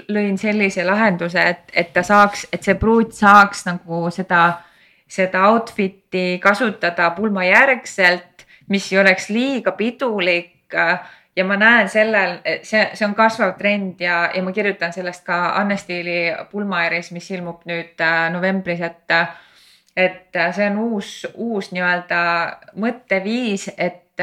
lõin 0.08 0.38
sellise 0.38 0.84
lahenduse, 0.86 1.42
et, 1.42 1.72
et 1.74 1.90
ta 1.92 2.02
saaks, 2.06 2.46
et 2.52 2.62
see 2.62 2.74
pruut 2.80 3.12
saaks 3.12 3.66
nagu 3.66 4.06
seda, 4.14 4.60
seda 5.08 5.42
outfit'i 5.50 6.38
kasutada 6.40 7.10
pulmajärgselt, 7.18 8.46
mis 8.68 8.86
ei 8.92 8.98
oleks 9.02 9.28
liiga 9.28 9.72
pidulik 9.76 10.72
ja 11.36 11.44
ma 11.44 11.56
näen 11.56 11.88
sellel, 11.88 12.38
see, 12.62 12.82
see 12.94 13.06
on 13.06 13.14
kasvav 13.14 13.54
trend 13.58 14.00
ja, 14.00 14.30
ja 14.34 14.42
ma 14.42 14.52
kirjutan 14.52 14.92
sellest 14.92 15.24
ka 15.24 15.38
Anne 15.60 15.76
Stiili 15.76 16.34
pulmaäris, 16.50 17.12
mis 17.12 17.30
ilmub 17.30 17.64
nüüd 17.68 18.00
äh, 18.00 18.28
novembris, 18.32 18.80
et 18.80 19.16
et 19.96 20.36
see 20.56 20.66
on 20.70 20.78
uus, 20.78 21.26
uus 21.34 21.72
nii-öelda 21.72 22.20
mõtteviis, 22.80 23.68
et, 23.76 24.20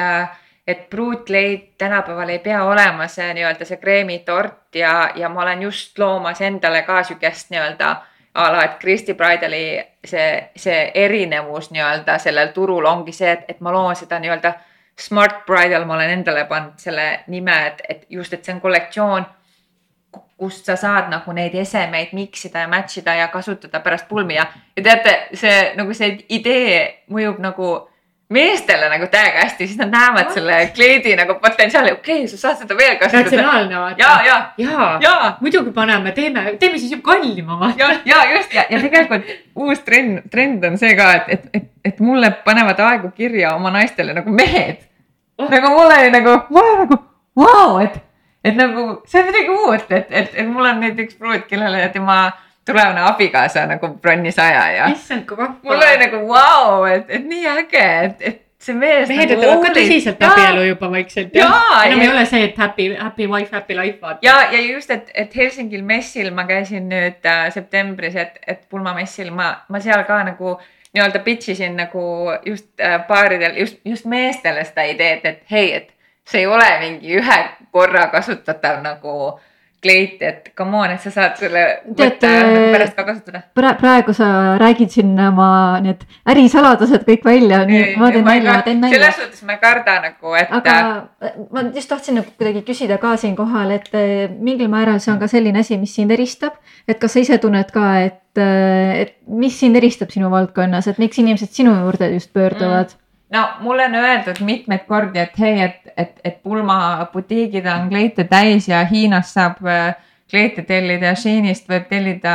et 0.68 0.90
pruutkleid 0.90 1.76
tänapäeval 1.78 2.30
ei 2.34 2.40
pea 2.40 2.64
olema 2.66 3.08
see 3.08 3.34
nii-öelda 3.38 3.66
see 3.66 3.78
kreemitort 3.78 4.76
ja, 4.76 5.12
ja 5.16 5.30
ma 5.30 5.44
olen 5.44 5.62
just 5.68 6.00
loomas 6.00 6.42
endale 6.42 6.82
ka 6.88 7.04
sihukest 7.04 7.54
nii-öelda 7.54 7.92
a 8.34 8.50
la, 8.54 8.64
et 8.64 8.80
Kristi 8.82 9.14
Bridali 9.14 9.64
see, 10.06 10.50
see 10.56 10.92
erinevus 10.94 11.72
nii-öelda 11.72 12.18
sellel 12.18 12.54
turul 12.54 12.86
ongi 12.86 13.14
see, 13.14 13.32
et, 13.32 13.46
et 13.50 13.62
ma 13.62 13.74
loon 13.74 13.96
seda 13.96 14.20
nii-öelda 14.20 14.54
Smart 15.00 15.46
Bridal, 15.48 15.86
ma 15.86 15.96
olen 15.96 16.18
endale 16.20 16.46
pannud 16.50 16.80
selle 16.82 17.10
nime, 17.28 17.56
et, 17.68 17.84
et 17.90 18.08
just, 18.10 18.34
et 18.34 18.46
see 18.46 18.56
on 18.56 18.64
kollektsioon 18.64 19.28
kust 20.40 20.66
sa 20.66 20.78
saad 20.80 21.10
nagu 21.12 21.34
neid 21.36 21.56
esemeid 21.60 22.14
mix 22.16 22.46
ida 22.48 22.64
ja 22.64 22.72
match 22.72 23.02
ida 23.02 23.16
ja 23.18 23.28
kasutada 23.28 23.82
pärast 23.84 24.08
pulmi 24.08 24.38
ja, 24.38 24.46
ja 24.78 24.84
teate, 24.84 25.16
see 25.38 25.56
nagu 25.76 25.94
see 25.94 26.16
idee 26.40 26.80
mõjub 27.12 27.42
nagu 27.44 27.74
meestele 28.30 28.88
nagu 28.92 29.08
täiega 29.10 29.42
hästi, 29.42 29.68
siis 29.68 29.78
nad 29.80 29.90
näevad 29.90 30.28
What? 30.30 30.36
selle 30.38 30.58
kleidi 30.76 31.16
nagu 31.18 31.36
potentsiaali, 31.42 31.96
okei 31.98 32.22
okay,, 32.24 32.28
sa 32.30 32.38
saad 32.38 32.60
seda 32.62 32.78
veel 32.78 32.96
kasutada. 33.02 33.24
ratsionaalne 33.24 33.80
vaata. 33.80 34.00
ja, 34.00 34.12
ja, 34.26 34.36
ja, 34.58 34.90
ja, 35.02 35.14
muidugi 35.42 35.74
paneme, 35.76 36.14
teeme, 36.16 36.44
teeme 36.62 36.78
siis 36.78 36.94
ju 36.94 37.02
kallima 37.02 37.60
vaata. 37.60 37.80
ja, 37.80 37.90
ja 38.06 38.20
just 38.36 38.54
ja, 38.54 38.68
ja 38.70 38.82
tegelikult 38.86 39.34
uus 39.56 39.82
trend, 39.86 40.30
trend 40.32 40.64
on 40.70 40.78
see 40.78 40.94
ka, 40.96 41.10
et, 41.18 41.34
et, 41.36 41.50
et, 41.54 41.72
et 41.92 42.06
mulle 42.06 42.32
panevad 42.46 42.80
aegu 42.86 43.12
kirja 43.18 43.56
oma 43.58 43.74
naistele 43.74 44.14
nagu 44.14 44.32
mehed. 44.32 44.86
Nagu 45.48 45.72
mulle 45.78 46.02
oli 46.02 46.12
nagu, 46.12 46.36
ma 46.50 46.66
olen 46.66 46.78
nagu 46.84 47.00
vau, 47.40 47.80
et, 47.84 47.96
et 48.44 48.60
nagu 48.60 48.86
see 49.08 49.22
on 49.22 49.32
midagi 49.32 49.56
uut, 49.56 49.90
et, 49.92 50.12
et, 50.12 50.36
et 50.36 50.48
mul 50.48 50.68
on 50.68 50.84
näiteks 50.84 51.18
pruut, 51.20 51.48
kellele 51.48 51.88
tema 51.94 52.20
tulevane 52.68 53.02
abikaasa 53.08 53.66
nagu 53.70 53.94
bronnis 54.02 54.40
aja 54.40 54.68
ja 54.76 54.92
issand, 54.94 55.26
kui 55.30 55.38
vahva. 55.38 55.58
mul 55.64 55.80
oli 55.80 55.98
nagu 56.04 56.22
vau, 56.28 56.86
et, 56.90 57.10
et 57.10 57.26
nii 57.26 57.50
äge, 57.56 57.88
et, 58.04 58.22
et 58.32 58.46
see 58.60 58.76
mees. 58.76 59.08
mehed 59.10 59.32
võtavad 59.34 59.64
ka 59.64 59.74
tõsiselt 59.78 60.26
abielu 60.28 60.66
juba 60.68 60.90
vaikselt 60.92 61.38
enam 61.40 62.04
ei 62.04 62.10
ole 62.12 62.26
see, 62.30 62.50
et 62.50 62.60
happy, 62.60 62.90
happy 63.00 63.30
wife, 63.32 63.54
happy 63.56 63.78
life 63.78 64.04
vaata. 64.04 64.20
ja, 64.26 64.42
ja 64.52 64.60
just, 64.66 64.92
et, 64.92 65.12
et 65.16 65.36
Helsingil 65.36 65.86
messil 65.88 66.34
ma 66.36 66.46
käisin 66.50 66.90
nüüd 66.92 67.24
äh, 67.24 67.48
septembris, 67.56 68.20
et, 68.20 68.42
et 68.48 68.66
pulmamessil 68.70 69.32
ma, 69.36 69.54
ma 69.72 69.82
seal 69.84 70.04
ka 70.08 70.20
nagu 70.28 70.58
nii-öelda 70.94 71.20
pitch 71.26 71.54
isin 71.54 71.78
nagu 71.78 72.02
just 72.46 72.70
äh, 72.82 73.08
paaridel, 73.08 73.58
just, 73.60 73.80
just 73.86 74.06
meestele 74.06 74.64
seda 74.66 74.88
ideed, 74.90 75.26
et 75.26 75.44
hei, 75.52 75.74
et 75.74 75.94
see 76.30 76.44
ei 76.44 76.50
ole 76.50 76.70
mingi 76.82 77.20
ühe 77.20 77.40
korra 77.72 78.08
kasutatav 78.14 78.82
nagu 78.86 79.40
kleit, 79.82 80.22
et 80.22 80.52
come 80.58 80.78
on, 80.78 80.92
et 80.92 81.00
sa 81.02 81.12
saad 81.14 81.38
selle 81.40 81.62
võtta 81.88 82.30
nagu 82.34 82.56
äh, 82.58 82.72
pärast 82.74 82.96
ka 82.98 83.06
kasutada. 83.08 83.42
pra-, 83.56 83.76
praegu 83.80 84.14
sa 84.16 84.58
räägid 84.60 84.92
siin 84.92 85.14
oma 85.24 85.80
need 85.84 86.04
ärisaladused 86.30 87.06
kõik 87.08 87.24
välja, 87.26 87.62
nii 87.68 87.96
ma 88.00 88.10
teen 88.12 88.28
nalja, 88.28 88.58
ma 88.58 88.66
teen 88.66 88.84
nalja 88.84 89.00
selles. 89.00 89.20
suhtes 89.22 89.46
ma 89.48 89.56
ei 89.56 89.62
karda 89.64 89.96
nagu, 90.04 90.36
et 90.36 90.52
aga 90.60 90.76
ma 91.56 91.64
just 91.76 91.92
tahtsin 91.92 92.20
nagu 92.20 92.34
kuidagi 92.36 92.66
küsida 92.68 93.00
ka 93.00 93.16
siinkohal, 93.22 93.72
et 93.78 93.88
eh, 93.96 94.26
mingil 94.36 94.72
määral 94.72 95.00
see 95.00 95.14
on 95.16 95.22
ka 95.22 95.32
selline 95.32 95.64
asi, 95.64 95.80
mis 95.80 95.96
sind 95.96 96.12
eristab. 96.12 96.60
et 96.88 97.00
kas 97.00 97.16
sa 97.16 97.24
ise 97.24 97.40
tunned 97.40 97.72
ka, 97.72 97.86
et, 98.10 98.20
et 98.40 99.16
mis 99.28 99.60
sind 99.60 99.78
eristab 99.80 100.12
sinu 100.14 100.32
valdkonnas, 100.32 100.88
et 100.88 101.00
miks 101.02 101.20
inimesed 101.22 101.54
sinu 101.56 101.76
juurde 101.84 102.12
just 102.14 102.34
pöörduvad? 102.34 102.96
No 103.34 103.46
mulle 103.62 103.86
on 103.86 103.96
öeldud 103.96 104.42
mitmeid 104.42 104.88
kordi, 104.90 105.20
et 105.22 105.36
hei, 105.40 105.62
et, 105.62 105.92
et, 105.98 106.16
et 106.26 106.40
pulmabutiigid 106.44 107.68
on 107.70 107.90
kleite 107.92 108.26
täis 108.30 108.68
ja 108.72 108.82
Hiinast 108.90 109.38
saab 109.38 109.62
äh, 109.68 109.94
kleite 110.30 110.64
tellida 110.66 111.12
ja 111.12 111.18
Sheinist 111.18 111.70
võib 111.70 111.88
tellida 111.90 112.34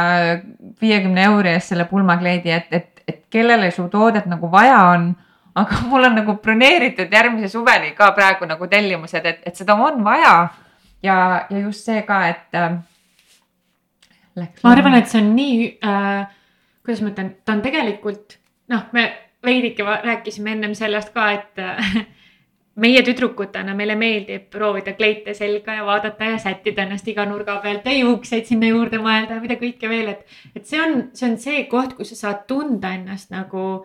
viiekümne 0.82 1.28
euri 1.30 1.54
eest 1.54 1.72
selle 1.72 1.86
pulmakleidi, 1.90 2.50
et, 2.54 2.72
et, 2.74 3.04
et 3.08 3.20
kellele 3.30 3.70
su 3.74 3.86
toodet 3.90 4.26
nagu 4.30 4.50
vaja 4.50 4.80
on, 4.94 5.12
aga 5.54 5.82
mul 5.90 6.08
on 6.08 6.18
nagu 6.18 6.36
broneeritud 6.42 7.12
järgmise 7.14 7.52
suveni 7.52 7.94
ka 7.98 8.10
praegu 8.16 8.48
nagu 8.50 8.66
tellimused, 8.70 9.26
et, 9.26 9.42
et 9.46 9.56
seda 9.56 9.76
on 9.78 10.02
vaja. 10.04 10.34
ja, 11.02 11.16
ja 11.50 11.58
just 11.58 11.86
see 11.86 12.02
ka, 12.02 12.26
et 12.28 12.62
äh,. 14.38 14.48
ma 14.62 14.72
arvan, 14.72 14.98
et 14.98 15.10
see 15.10 15.22
on 15.22 15.34
nii 15.36 15.68
äh,, 15.84 16.26
kuidas 16.84 17.04
ma 17.04 17.12
ütlen, 17.14 17.34
ta 17.44 17.56
on 17.56 17.62
tegelikult 17.64 18.38
noh, 18.72 18.88
me 18.92 19.08
veidike 19.44 19.84
rääkisime 19.84 20.52
ennem 20.56 20.74
sellest 20.74 21.12
ka, 21.14 21.30
et 21.32 21.58
äh, 21.62 21.96
meie 22.84 23.02
tüdrukutena 23.06 23.74
meile 23.76 23.94
meeldib 23.98 24.48
proovida 24.50 24.96
kleite 24.98 25.34
selga 25.34 25.76
ja 25.78 25.84
vaadata 25.86 26.32
ja 26.32 26.38
sättida 26.42 26.82
ennast 26.82 27.08
iga 27.08 27.26
nurga 27.28 27.60
pealt 27.62 27.86
ja 27.86 27.98
juukseid 28.00 28.48
sinna 28.48 28.70
juurde 28.72 28.98
mõelda 29.02 29.38
ja 29.38 29.44
mida 29.44 29.58
kõike 29.60 29.90
veel, 29.90 30.10
et, 30.14 30.24
et 30.56 30.66
see 30.66 30.80
on, 30.82 31.08
see 31.14 31.28
on 31.30 31.36
see 31.40 31.66
koht, 31.70 31.94
kus 31.98 32.14
sa 32.14 32.20
saad 32.24 32.46
tunda 32.50 32.94
ennast 32.96 33.30
nagu 33.34 33.84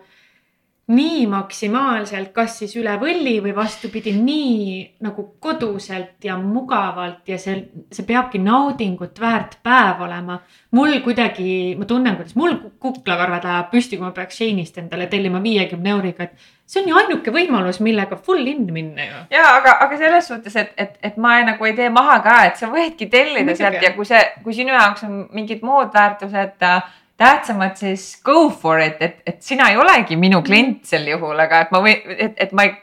nii 0.90 1.26
maksimaalselt, 1.30 2.32
kas 2.34 2.56
siis 2.60 2.72
üle 2.80 2.96
võlli 2.98 3.36
või 3.44 3.52
vastupidi, 3.54 4.12
nii 4.16 4.80
nagu 5.04 5.26
koduselt 5.42 6.24
ja 6.26 6.34
mugavalt 6.40 7.28
ja 7.30 7.38
see, 7.38 7.60
see 7.92 8.06
peabki 8.08 8.40
naudingut 8.42 9.20
väärt 9.20 9.58
päev 9.62 10.02
olema. 10.06 10.40
mul 10.70 11.00
kuidagi, 11.04 11.76
ma 11.78 11.86
tunnen, 11.86 12.16
kuidas 12.16 12.34
mul 12.38 12.56
kuklakarvad 12.82 13.46
läheb 13.46 13.70
püsti, 13.70 13.98
kui 13.98 14.06
ma 14.06 14.14
peaks 14.16 14.40
Shane'ist 14.40 14.78
endale 14.82 15.06
tellima 15.06 15.42
viiekümne 15.42 15.94
euriga, 15.94 16.26
et 16.26 16.50
see 16.70 16.82
on 16.82 16.90
ju 16.90 16.98
ainuke 16.98 17.34
võimalus, 17.34 17.80
millega 17.82 18.18
full 18.18 18.46
in 18.46 18.66
minna 18.74 19.06
ju. 19.06 19.24
ja 19.34 19.46
aga, 19.56 19.76
aga 19.86 19.98
selles 19.98 20.30
suhtes, 20.30 20.56
et, 20.56 20.72
et, 20.76 20.96
et 21.02 21.16
ma 21.16 21.38
ei, 21.38 21.46
nagu 21.48 21.66
ei 21.66 21.74
tee 21.78 21.90
maha 21.90 22.18
ka, 22.24 22.38
et 22.50 22.58
sa 22.58 22.70
võidki 22.72 23.10
tellida 23.10 23.54
sealt 23.58 23.82
ja 23.82 23.94
kui 23.94 24.08
see, 24.08 24.22
kui 24.44 24.54
sinu 24.54 24.74
jaoks 24.74 25.06
on 25.06 25.20
mingid 25.34 25.62
muud 25.66 25.94
väärtused 25.94 26.66
äh, 26.66 26.82
tähtsamad, 27.20 27.76
siis 27.76 28.22
go 28.24 28.48
for 28.50 28.80
it, 28.80 29.00
et, 29.00 29.20
et 29.26 29.42
sina 29.44 29.68
ei 29.70 29.76
olegi 29.76 30.16
minu 30.16 30.40
klient 30.42 30.84
sel 30.88 31.04
juhul, 31.10 31.36
aga 31.38 31.64
et 31.66 31.72
ma 31.74 31.82
või, 31.84 31.94
et, 32.16 32.36
et 32.40 32.52
ma 32.56 32.64
ei 32.64 32.76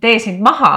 tee 0.00 0.18
sind 0.22 0.40
maha 0.44 0.72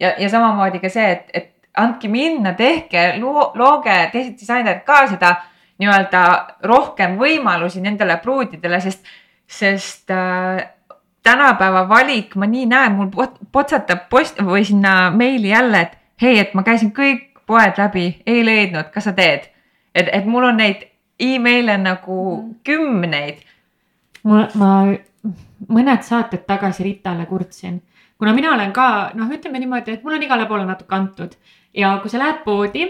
ja, 0.00 0.14
ja 0.18 0.28
samamoodi 0.30 0.78
ka 0.82 0.90
see, 0.92 1.08
et, 1.16 1.32
et 1.34 1.80
andke 1.80 2.10
minna, 2.10 2.54
tehke, 2.58 3.06
looge 3.20 3.96
teised 4.12 4.36
disainerid 4.38 4.84
ka 4.86 5.04
seda 5.10 5.34
nii-öelda 5.80 6.22
rohkem 6.68 7.16
võimalusi 7.18 7.82
nendele 7.82 8.18
pruutidele, 8.22 8.80
sest, 8.84 9.06
sest 9.50 10.12
äh, 10.14 10.60
tänapäeva 11.26 11.86
valik, 11.88 12.36
ma 12.36 12.46
nii 12.46 12.66
näen, 12.70 12.98
mul 12.98 13.30
potsatab 13.52 14.06
post 14.12 14.38
või 14.44 14.62
sinna 14.68 15.10
meili 15.10 15.50
jälle, 15.50 15.86
et 15.88 15.98
hei, 16.22 16.38
et 16.38 16.54
ma 16.54 16.62
käisin 16.66 16.92
kõik 16.94 17.40
poed 17.50 17.80
läbi, 17.80 18.12
ei 18.26 18.44
leidnud, 18.46 18.92
kas 18.94 19.08
sa 19.10 19.16
teed? 19.16 19.48
et, 19.94 20.06
et 20.06 20.26
mul 20.26 20.46
on 20.46 20.60
neid 20.60 20.84
email'e 21.20 21.76
nagu 21.78 22.18
mm. 22.36 22.54
kümneid. 22.64 23.44
ma, 24.24 24.46
ma 24.54 24.72
mõned 25.68 26.02
saated 26.04 26.44
tagasi 26.48 26.84
Ritale 26.84 27.26
kurtsin, 27.28 27.80
kuna 28.18 28.32
mina 28.36 28.54
olen 28.54 28.72
ka 28.72 29.10
noh, 29.14 29.28
ütleme 29.32 29.60
niimoodi, 29.60 29.96
et 29.96 30.04
mul 30.04 30.16
on 30.16 30.24
igale 30.24 30.46
poole 30.48 30.66
natuke 30.68 30.96
antud 30.96 31.36
ja 31.76 31.94
kui 32.02 32.10
sa 32.12 32.20
lähed 32.20 32.42
poodi, 32.44 32.88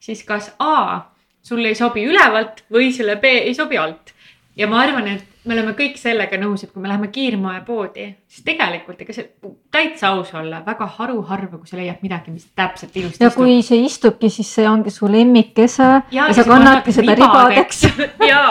siis 0.00 0.24
kas 0.26 0.52
A 0.58 1.10
sulle 1.44 1.70
ei 1.70 1.78
sobi 1.78 2.06
ülevalt 2.08 2.64
või 2.72 2.90
sulle 2.94 3.16
B 3.20 3.30
ei 3.44 3.54
sobi 3.54 3.78
alt. 3.78 4.14
ja 4.56 4.66
ma 4.70 4.80
arvan, 4.80 5.08
et 5.08 5.33
me 5.44 5.54
oleme 5.54 5.74
kõik 5.76 5.98
sellega 6.00 6.38
nõus, 6.40 6.64
et 6.64 6.72
kui 6.72 6.82
me 6.82 6.88
läheme 6.88 7.10
kiirmoepoodi, 7.12 8.06
siis 8.30 8.44
tegelikult 8.46 9.02
ega 9.04 9.16
see 9.16 9.26
täitsa 9.74 10.14
aus 10.14 10.32
olla, 10.36 10.62
väga 10.66 10.88
haruharva, 10.96 11.58
kui 11.60 11.68
sa 11.68 11.78
leiad 11.78 12.00
midagi, 12.04 12.32
mis 12.34 12.46
täpselt 12.56 12.96
ilusti 12.96 13.22
ja 13.22 13.30
istub. 13.30 13.42
kui 13.42 13.58
see 13.66 13.82
istubki, 13.84 14.30
siis 14.32 14.54
see 14.56 14.68
ongi 14.68 14.92
su 14.94 15.10
lemmikese 15.10 15.88
ja, 16.14 16.28
ja 16.28 16.32
sa 16.36 16.46
kannadki 16.48 16.94
seda 16.96 17.16
ribadeks 17.18 17.84
ja, 18.32 18.44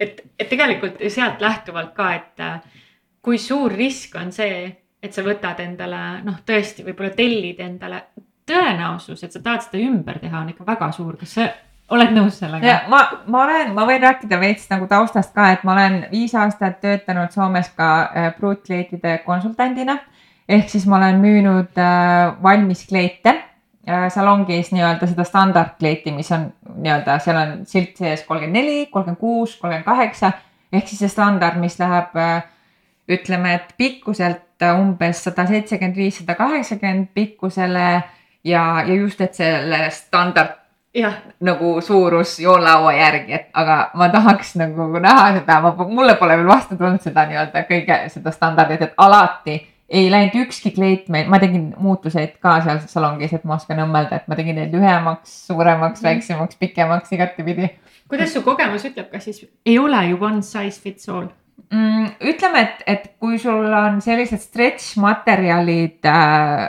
et, 0.00 0.20
et 0.38 0.48
tegelikult 0.52 1.00
sealt 1.12 1.40
lähtuvalt 1.44 1.94
ka, 1.96 2.12
et 2.20 2.46
kui 3.24 3.40
suur 3.42 3.72
risk 3.72 4.16
on 4.20 4.32
see, 4.34 4.66
et 5.02 5.16
sa 5.16 5.24
võtad 5.24 5.60
endale 5.64 6.02
noh, 6.26 6.42
tõesti 6.46 6.84
võib-olla 6.86 7.14
tellid 7.16 7.62
endale 7.64 8.04
tõenäosus, 8.46 9.24
et 9.24 9.32
sa 9.34 9.42
tahad 9.42 9.64
seda 9.64 9.80
ümber 9.82 10.20
teha, 10.22 10.44
on 10.44 10.52
ikka 10.52 10.66
väga 10.68 10.92
suur, 10.94 11.16
kas 11.18 11.38
see 11.38 11.48
oled 11.94 12.12
nõus 12.16 12.40
sellega? 12.40 12.80
ma, 12.90 13.02
ma 13.30 13.42
olen, 13.44 13.72
ma 13.76 13.86
võin 13.88 14.02
rääkida 14.02 14.38
veits 14.40 14.68
nagu 14.72 14.88
taustast 14.90 15.34
ka, 15.34 15.50
et 15.54 15.64
ma 15.66 15.74
olen 15.76 15.98
viis 16.10 16.34
aastat 16.38 16.80
töötanud 16.82 17.34
Soomes 17.34 17.70
ka 17.76 17.90
äh, 18.04 18.30
pruutkleitide 18.38 19.20
konsultandina. 19.26 19.98
ehk 20.48 20.70
siis 20.70 20.86
ma 20.86 20.98
olen 21.00 21.20
müünud 21.22 21.78
äh, 21.78 22.32
valmis 22.42 22.86
kleite 22.88 23.34
äh, 23.34 24.08
salongis 24.12 24.72
nii-öelda 24.74 25.06
seda 25.12 25.24
standardkleiti, 25.24 26.12
mis 26.12 26.32
on 26.32 26.50
nii-öelda, 26.74 27.18
seal 27.22 27.40
on 27.42 27.54
silt 27.66 27.96
sees 27.96 28.26
kolmkümmend 28.26 28.58
neli, 28.58 28.86
kolmkümmend 28.90 29.20
kuus, 29.20 29.56
kolmkümmend 29.60 29.86
kaheksa 29.86 30.32
ehk 30.72 30.88
siis 30.88 31.04
see 31.04 31.12
standard, 31.12 31.58
mis 31.62 31.78
läheb 31.78 32.14
ütleme, 33.06 33.54
et 33.54 33.74
pikkuselt 33.78 34.42
umbes 34.66 35.22
sada 35.22 35.44
seitsekümmend 35.46 35.96
viis, 35.96 36.18
sada 36.18 36.34
kaheksakümmend 36.34 37.12
pikkusele 37.14 37.86
ja, 38.44 38.62
ja 38.82 38.94
just, 38.94 39.20
et 39.20 39.38
selle 39.38 39.86
standard 39.94 40.65
nagu 41.44 41.80
suurus 41.84 42.38
joonlaua 42.40 42.92
järgi, 42.96 43.32
et 43.32 43.48
aga 43.54 43.78
ma 43.94 44.08
tahaks 44.12 44.54
nagu 44.60 44.88
näha 44.96 45.26
seda, 45.38 45.60
ma, 45.64 45.72
mulle 45.88 46.16
pole 46.16 46.36
veel 46.38 46.48
vastu 46.48 46.76
tulnud 46.76 47.02
seda 47.04 47.26
nii-öelda 47.28 47.64
kõige 47.68 47.98
seda 48.12 48.32
standardit, 48.32 48.86
et 48.86 48.94
alati 48.96 49.58
ei 49.88 50.10
läinud 50.10 50.34
ükski 50.46 50.72
kleit 50.74 51.10
meil, 51.12 51.28
ma 51.30 51.38
tegin 51.42 51.68
muutuseid 51.78 52.38
ka 52.42 52.56
seal 52.64 52.80
salongis, 52.90 53.34
et 53.36 53.44
ma 53.46 53.58
oskan 53.60 53.84
õmmelda, 53.84 54.20
et 54.20 54.30
ma 54.30 54.38
tegin 54.38 54.58
neid 54.58 54.74
lühemaks, 54.74 55.34
suuremaks 55.50 56.00
mm., 56.00 56.08
väiksemaks, 56.08 56.58
pikemaks, 56.62 57.12
igatepidi. 57.14 57.70
kuidas 58.08 58.32
su 58.34 58.42
kogemus 58.46 58.86
ütleb, 58.88 59.10
kas 59.12 59.28
siis 59.28 59.44
ei 59.66 59.78
ole 59.78 60.00
ju 60.10 60.18
one 60.20 60.42
size 60.42 60.80
fits 60.82 61.08
all? 61.12 61.28
mm,? 61.70 62.16
ütleme, 62.32 62.64
et, 62.64 62.82
et 62.86 63.06
kui 63.20 63.38
sul 63.42 63.68
on 63.68 64.00
sellised 64.02 64.42
stretch 64.42 64.98
materjalid 65.02 66.10
äh,, 66.10 66.66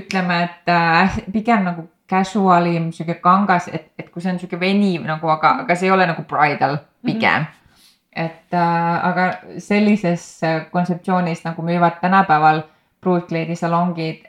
ütleme, 0.00 0.42
et 0.48 0.74
äh, 0.74 1.22
pigem 1.32 1.68
nagu 1.68 1.86
casual 2.08 2.66
im, 2.66 2.90
sihuke 2.92 3.18
kangas, 3.22 3.68
et, 3.72 3.92
et 3.98 4.10
kui 4.10 4.22
see 4.24 4.32
on 4.32 4.40
sihuke 4.40 4.58
veniv 4.60 5.04
nagu, 5.08 5.28
aga, 5.32 5.58
aga 5.64 5.76
see 5.76 5.88
ei 5.90 5.94
ole 5.94 6.08
nagu 6.08 6.24
bridal 6.28 6.78
pigem 7.04 7.44
mm. 7.44 7.46
-hmm. 7.46 8.24
et 8.24 8.54
äh, 8.54 9.06
aga 9.10 9.30
sellises 9.58 10.42
äh, 10.42 10.70
kontseptsioonis 10.70 11.44
nagu 11.44 11.62
müüvad 11.62 12.00
tänapäeval 12.00 12.62
pruutkleedisalongid 13.00 14.24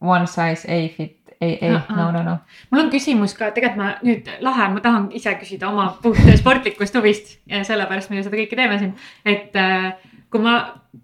one 0.00 0.26
size 0.26 0.68
ei 0.68 0.88
fit 0.88 1.16
ei, 1.40 1.58
ei, 1.60 1.70
no, 1.70 2.10
no, 2.12 2.22
no. 2.22 2.36
mul 2.70 2.80
on 2.80 2.90
küsimus 2.90 3.34
ka, 3.34 3.50
tegelikult 3.50 3.76
ma 3.80 3.94
nüüd 4.02 4.28
lahe, 4.40 4.68
ma 4.68 4.80
tahan 4.80 5.08
ise 5.16 5.32
küsida 5.40 5.68
oma 5.68 5.86
puht 6.02 6.20
sportlikust 6.36 6.94
huvist 6.94 7.38
ja 7.48 7.64
sellepärast 7.64 8.10
me 8.10 8.22
seda 8.22 8.36
kõike 8.36 8.56
teeme 8.56 8.78
siin, 8.78 8.92
et 9.24 9.56
äh, 9.56 9.92
kui 10.30 10.40
ma, 10.44 10.58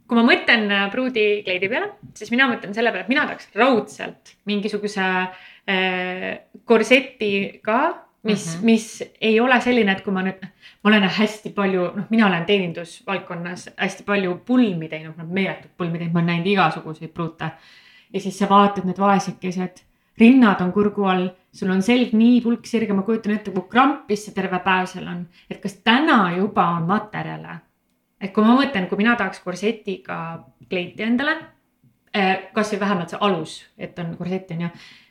kui 0.08 0.18
ma 0.18 0.26
mõtlen 0.28 0.68
äh, 0.68 0.90
pruudikleidi 0.92 1.68
peale, 1.72 1.88
siis 2.14 2.30
mina 2.30 2.50
mõtlen 2.52 2.76
selle 2.76 2.92
peale, 2.92 3.06
et 3.06 3.14
mina 3.14 3.24
tahaks 3.24 3.48
raudselt 3.56 4.36
mingisuguse 4.44 5.02
Äh, 5.02 5.46
korseti 6.64 7.60
ka, 7.64 8.06
mis 8.26 8.46
mm, 8.46 8.60
-hmm. 8.60 8.64
mis 8.64 9.04
ei 9.20 9.40
ole 9.40 9.60
selline, 9.60 9.92
et 9.92 10.00
kui 10.04 10.12
ma 10.12 10.22
nüüd, 10.22 10.42
ma 10.84 10.90
olen 10.90 11.08
hästi 11.18 11.50
palju, 11.54 11.88
noh, 11.96 12.06
mina 12.10 12.26
olen 12.26 12.44
teenindusvaldkonnas 12.44 13.70
hästi 13.76 14.06
palju 14.06 14.40
pulmi 14.46 14.88
teinud, 14.88 15.16
noh 15.18 15.26
meeletut 15.26 15.70
pulmi 15.76 15.98
teinud, 15.98 16.14
ma 16.14 16.20
olen 16.20 16.32
näinud 16.32 16.46
igasuguseid 16.46 17.12
pruute. 17.14 17.50
ja 18.12 18.20
siis 18.20 18.38
sa 18.38 18.48
vaatad 18.48 18.84
need 18.86 18.98
vaesekesed, 18.98 19.82
rinnad 20.18 20.60
on 20.60 20.72
kurgu 20.72 21.04
all, 21.04 21.28
sul 21.52 21.70
on 21.70 21.82
selg 21.82 22.12
nii 22.12 22.40
pulk 22.40 22.66
sirge, 22.66 22.92
ma 22.92 23.02
kujutan 23.02 23.34
ette, 23.34 23.50
kui 23.50 23.64
krampis 23.70 24.24
see 24.24 24.34
terve 24.34 24.58
päev 24.64 24.86
seal 24.90 25.08
on, 25.08 25.26
et 25.50 25.60
kas 25.62 25.80
täna 25.84 26.36
juba 26.36 26.68
on 26.76 26.86
materjale. 26.86 27.60
et 28.20 28.32
kui 28.32 28.44
ma 28.44 28.54
mõtlen, 28.56 28.88
kui 28.88 28.96
mina 28.96 29.16
tahaks 29.16 29.40
korsetiga 29.44 30.44
kleiti 30.70 31.02
endale, 31.02 31.36
äh, 32.16 32.48
kasvõi 32.54 32.80
vähemalt 32.80 33.10
see 33.12 33.18
alus, 33.20 33.58
et 33.78 33.98
on 33.98 34.16
korsett 34.16 34.50
on 34.50 34.60
ju 34.60 34.68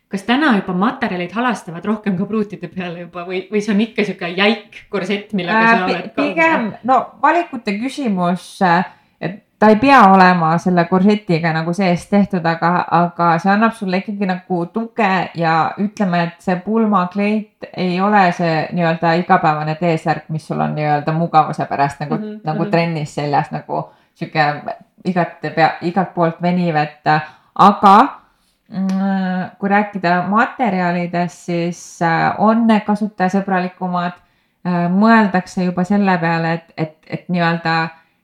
kas 0.08 0.24
täna 0.24 0.54
juba 0.60 0.74
materjalid 0.74 1.32
halastavad 1.34 1.86
rohkem 1.86 2.18
ka 2.18 2.26
pruutide 2.26 2.70
peale 2.70 3.06
juba 3.06 3.26
või, 3.28 3.46
või 3.52 3.62
see 3.64 3.74
on 3.74 3.82
ikka 3.82 4.06
sihuke 4.06 4.30
jäik 4.38 4.86
korsett, 4.90 5.34
millega 5.34 5.64
äh, 5.64 5.72
sa 5.72 5.88
oled? 5.88 6.12
pigem 6.16 6.70
no 6.84 7.00
valikute 7.22 7.74
küsimus, 7.80 8.46
et 9.20 9.42
ta 9.60 9.72
ei 9.74 9.80
pea 9.82 10.02
olema 10.14 10.52
selle 10.62 10.86
korsetiga 10.86 11.54
nagu 11.56 11.74
sees 11.74 12.06
tehtud, 12.12 12.46
aga, 12.46 12.72
aga 12.92 13.30
see 13.42 13.52
annab 13.52 13.74
sulle 13.74 14.04
ikkagi 14.04 14.30
nagu 14.30 14.60
tuge 14.74 15.12
ja 15.42 15.56
ütleme, 15.82 16.24
et 16.28 16.44
see 16.46 16.58
pulmakleit 16.66 17.70
ei 17.74 17.98
ole 18.02 18.28
see 18.38 18.68
nii-öelda 18.78 19.16
igapäevane 19.24 19.78
T-särk, 19.80 20.30
mis 20.30 20.46
sul 20.48 20.62
on 20.62 20.76
nii-öelda 20.78 21.16
mugavuse 21.18 21.66
pärast 21.66 22.04
nagu 22.04 22.18
mm, 22.18 22.24
-hmm. 22.24 22.42
nagu 22.44 22.64
mhm. 22.64 22.72
trennis 22.72 23.16
seljas 23.16 23.50
nagu 23.52 23.88
sihuke 24.14 24.46
igat 25.06 25.42
pea, 25.56 25.74
igalt 25.82 26.14
poolt 26.14 26.42
veniv, 26.42 26.76
et 26.76 27.12
aga 27.56 27.96
kui 29.60 29.70
rääkida 29.70 30.24
materjalidest, 30.28 31.38
siis 31.38 32.02
äh, 32.02 32.34
on 32.38 32.68
need 32.68 32.86
kasutajasõbralikumad. 32.88 34.18
Äh, 34.66 34.88
mõeldakse 34.90 35.68
juba 35.68 35.84
selle 35.86 36.18
peale, 36.18 36.54
et, 36.54 36.74
et, 36.78 36.98
et 37.08 37.30
nii-öelda 37.30 37.76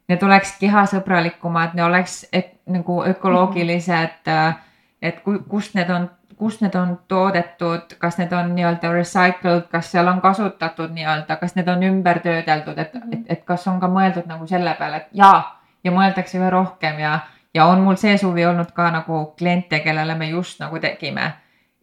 need 0.10 0.24
oleks 0.26 0.56
kehasõbralikumad, 0.60 1.76
ne 1.78 1.84
oleks 1.86 2.24
et, 2.34 2.56
nagu 2.66 3.04
ökoloogilised. 3.06 4.26
Äh, 4.28 4.58
et 5.02 5.22
kust 5.50 5.78
need 5.78 5.90
on, 5.90 6.10
kust 6.38 6.62
need 6.66 6.76
on 6.78 6.96
toodetud, 7.08 7.94
kas 8.02 8.18
need 8.18 8.34
on 8.34 8.56
nii-öelda 8.56 8.92
recycled, 8.94 9.68
kas 9.70 9.92
seal 9.94 10.10
on 10.10 10.22
kasutatud 10.22 10.94
nii-öelda, 10.98 11.38
kas 11.38 11.56
need 11.58 11.70
on 11.70 11.86
ümber 11.86 12.22
töödeldud, 12.26 12.82
et, 12.82 12.98
et, 13.12 13.24
et 13.38 13.46
kas 13.46 13.68
on 13.70 13.80
ka 13.82 13.90
mõeldud 13.90 14.30
nagu 14.30 14.50
selle 14.50 14.74
peale, 14.80 15.04
et 15.04 15.22
jaa 15.22 15.40
ja 15.84 15.94
mõeldakse 15.94 16.38
üha 16.42 16.50
rohkem 16.54 17.00
ja 17.02 17.20
ja 17.54 17.66
on 17.66 17.80
mul 17.80 17.96
see 17.96 18.18
suvi 18.18 18.46
olnud 18.46 18.72
ka 18.76 18.92
nagu 18.92 19.26
kliente, 19.38 19.80
kellele 19.80 20.16
me 20.16 20.30
just 20.30 20.60
nagu 20.60 20.80
tegime 20.80 21.32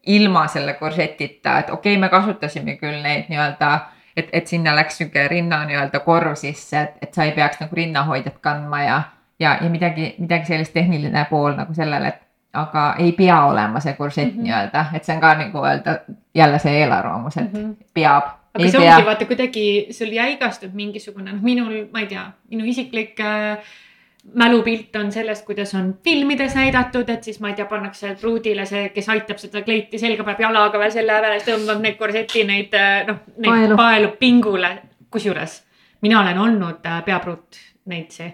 ilma 0.06 0.46
selle 0.48 0.74
korsetita, 0.74 1.58
et 1.58 1.70
okei 1.70 1.94
okay,, 1.94 2.00
me 2.00 2.08
kasutasime 2.08 2.76
küll 2.80 3.02
neid 3.02 3.28
nii-öelda, 3.28 3.72
et, 4.16 4.30
et 4.32 4.46
sinna 4.46 4.72
läks 4.76 4.96
sihuke 4.98 5.26
rinna 5.28 5.64
nii-öelda 5.68 6.00
korv 6.00 6.34
sisse, 6.38 6.80
et, 6.80 6.96
et 7.02 7.14
sa 7.14 7.26
ei 7.28 7.34
peaks 7.36 7.60
nagu 7.60 7.76
rinnahoidjat 7.76 8.38
kandma 8.40 8.82
ja, 8.82 9.02
ja, 9.38 9.58
ja 9.60 9.68
midagi, 9.70 10.14
midagi 10.18 10.52
sellist 10.54 10.72
tehniline 10.72 11.26
pool 11.30 11.52
nagu 11.58 11.76
sellele, 11.76 12.14
et 12.14 12.24
aga 12.58 12.84
ei 13.04 13.12
pea 13.12 13.42
olema 13.50 13.80
see 13.84 13.92
kursett 13.98 14.32
mm 14.32 14.38
-hmm. 14.38 14.48
nii-öelda, 14.48 14.86
et 14.94 15.04
see 15.04 15.14
on 15.14 15.20
ka 15.20 15.34
nagu 15.34 15.64
öelda 15.64 15.98
jälle 16.34 16.58
see 16.58 16.78
eelarvamus, 16.80 17.36
et 17.36 17.52
mm 17.52 17.58
-hmm. 17.58 17.84
peab. 17.94 18.24
aga 18.54 18.70
see 18.70 18.80
pea. 18.80 18.94
ongi 18.94 19.06
vaata 19.06 19.24
kuidagi 19.24 19.86
sul 19.90 20.12
jäigastub 20.12 20.74
mingisugune, 20.74 21.32
noh, 21.32 21.42
minul, 21.42 21.86
ma 21.92 22.00
ei 22.00 22.06
tea, 22.06 22.24
minu 22.50 22.64
isiklik 22.64 23.20
äh, 23.20 23.58
mälupilt 24.34 24.96
on 24.96 25.12
sellest, 25.12 25.46
kuidas 25.46 25.74
on 25.74 25.94
filmides 26.04 26.54
näidatud, 26.54 27.08
et 27.08 27.24
siis 27.24 27.40
ma 27.40 27.52
ei 27.52 27.54
tea, 27.54 27.66
pannakse 27.70 28.14
pruudile 28.20 28.66
see, 28.68 28.88
kes 28.94 29.08
aitab 29.14 29.40
seda 29.40 29.62
kleiti 29.62 29.98
selga, 29.98 30.24
paneb 30.24 30.44
jalaga 30.48 30.82
veel 30.82 30.92
selle 30.92 31.20
peale, 31.22 31.40
tõmbab 31.46 31.80
neid 31.84 31.96
korseti 32.00 32.44
neid 32.48 32.76
noh, 33.08 33.24
neid 33.36 33.54
paelu, 33.54 33.80
paelu 33.80 34.12
pingule. 34.20 34.76
kusjuures 35.10 35.62
mina 36.00 36.20
olen 36.20 36.38
olnud 36.38 36.86
äh, 36.86 37.04
peapruut 37.04 37.58
neitsi 37.86 38.28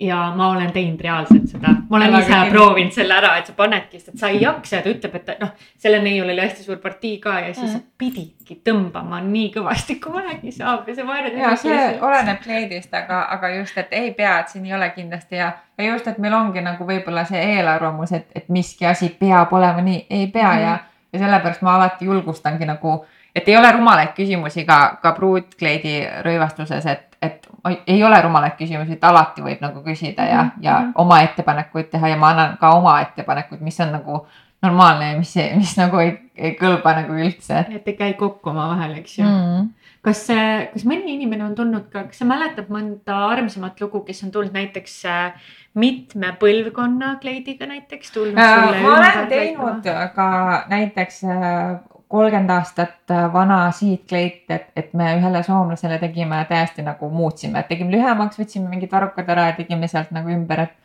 ja 0.00 0.32
ma 0.36 0.48
olen 0.48 0.72
teinud 0.72 1.00
reaalselt 1.00 1.48
seda, 1.48 1.72
ma 1.88 1.96
olen 1.96 2.14
ise 2.18 2.38
proovinud 2.50 2.92
selle 2.92 3.14
ära, 3.16 3.32
et 3.40 3.48
sa 3.48 3.54
panedki, 3.56 4.00
sest 4.00 4.12
et 4.14 4.20
sa 4.20 4.30
ei 4.32 4.42
jaksa 4.42 4.76
ja 4.76 4.82
ta 4.84 4.92
ütleb, 4.92 5.16
et 5.16 5.40
noh, 5.40 5.52
selle 5.80 6.00
neiul 6.04 6.28
oli 6.28 6.42
hästi 6.42 6.64
suur 6.66 6.80
partii 6.82 7.16
ka 7.22 7.38
ja 7.40 7.54
siis 7.54 7.72
mm. 7.72 7.84
pididki 7.98 8.58
tõmbama 8.66 9.22
nii 9.24 9.48
kõvasti, 9.54 9.98
kui 10.02 10.14
vähegi 10.18 10.52
saab 10.58 10.88
ja 10.88 10.96
see 10.98 11.06
vaenlane. 11.08 11.40
ja 11.40 11.54
see 11.60 11.88
oleneb 12.00 12.42
kleidist, 12.44 12.94
aga, 12.94 13.22
aga 13.36 13.52
just, 13.56 13.78
et 13.80 13.96
ei 13.96 14.12
pea, 14.16 14.38
et 14.40 14.52
siin 14.52 14.66
ei 14.68 14.76
ole 14.76 14.90
kindlasti 14.96 15.40
ja, 15.40 15.52
ja 15.78 15.90
just, 15.92 16.08
et 16.12 16.20
meil 16.22 16.36
ongi 16.36 16.64
nagu 16.64 16.88
võib-olla 16.88 17.24
see 17.28 17.42
eelarvamus, 17.56 18.12
et, 18.16 18.28
et 18.36 18.48
miski 18.52 18.86
asi 18.86 19.10
peab 19.20 19.52
olema 19.56 19.84
nii, 19.84 20.06
ei 20.10 20.28
pea 20.32 20.52
mm. 20.52 20.64
ja, 20.66 20.78
ja 21.12 21.24
sellepärast 21.24 21.64
ma 21.64 21.78
alati 21.80 22.10
julgustangi 22.10 22.68
nagu 22.68 23.00
et 23.36 23.48
ei 23.48 23.56
ole 23.56 23.68
rumalaid 23.72 24.14
küsimusi 24.16 24.64
ka, 24.64 24.98
ka 25.02 25.12
pruutkleidi 25.16 25.98
rõivastuses, 26.24 26.86
et, 26.88 27.15
et 27.26 27.46
ei 27.86 28.02
ole 28.04 28.18
rumalaid 28.22 28.56
küsimusi, 28.58 28.96
et 28.96 29.04
alati 29.04 29.44
võib 29.44 29.62
nagu 29.64 29.82
küsida 29.84 30.24
ja 30.24 30.42
mm, 30.42 30.50
-hmm. 30.50 30.64
ja 30.64 30.80
mhm. 30.80 30.92
oma 31.04 31.20
ettepanekuid 31.26 31.90
teha 31.92 32.08
ja 32.14 32.16
ma 32.16 32.32
annan 32.34 32.56
ka 32.60 32.70
oma 32.78 33.00
ettepanekuid, 33.00 33.60
mis 33.60 33.80
on 33.80 33.92
nagu 33.92 34.26
normaalne 34.62 35.10
ja 35.10 35.18
mis, 35.18 35.34
mis 35.56 35.74
nagu 35.78 36.00
ei, 36.02 36.14
ei 36.36 36.54
kõlba 36.60 36.94
nagu 37.00 37.16
üldse. 37.18 37.64
et 37.70 37.88
ei 37.88 37.96
käi 37.98 38.14
kokku 38.14 38.50
omavahel, 38.50 38.96
eks 39.00 39.18
ju 39.18 39.24
mm. 39.24 39.42
-hmm. 39.42 39.68
kas, 40.02 40.26
kas 40.72 40.86
mõni 40.88 41.16
inimene 41.16 41.44
on 41.44 41.54
tulnud 41.54 41.90
ka, 41.92 42.06
kas 42.10 42.22
sa 42.22 42.28
mäletad 42.28 42.70
mõnda 42.72 43.18
armsamat 43.28 43.80
lugu, 43.80 44.00
kes 44.06 44.24
on 44.24 44.30
tulnud 44.30 44.56
näiteks 44.56 45.04
äh, 45.04 45.50
mitme 45.74 46.32
põlvkonna 46.40 47.16
kleidiga 47.20 47.66
näiteks 47.66 48.12
tulnud 48.12 48.38
äh,? 48.38 48.82
ma 48.82 48.96
olen 48.96 49.28
teinud 49.28 49.92
ka 50.14 50.30
näiteks 50.72 51.24
äh, 51.24 51.95
kolmkümmend 52.08 52.50
aastat 52.50 53.10
äh, 53.10 53.32
vana 53.32 53.70
siidkleit, 53.72 54.44
et, 54.50 54.66
et 54.76 54.94
me 54.94 55.08
ühele 55.18 55.42
soomlasele 55.42 55.98
tegime 55.98 56.44
täiesti 56.48 56.82
nagu 56.86 57.10
muutsime, 57.10 57.60
et 57.60 57.68
tegime 57.68 57.90
lühemaks, 57.96 58.38
võtsime 58.38 58.70
mingid 58.70 58.92
varrukad 58.92 59.28
ära 59.34 59.50
ja 59.50 59.56
tegime 59.58 59.88
sealt 59.90 60.12
nagu 60.14 60.30
ümber, 60.30 60.66
et. 60.66 60.76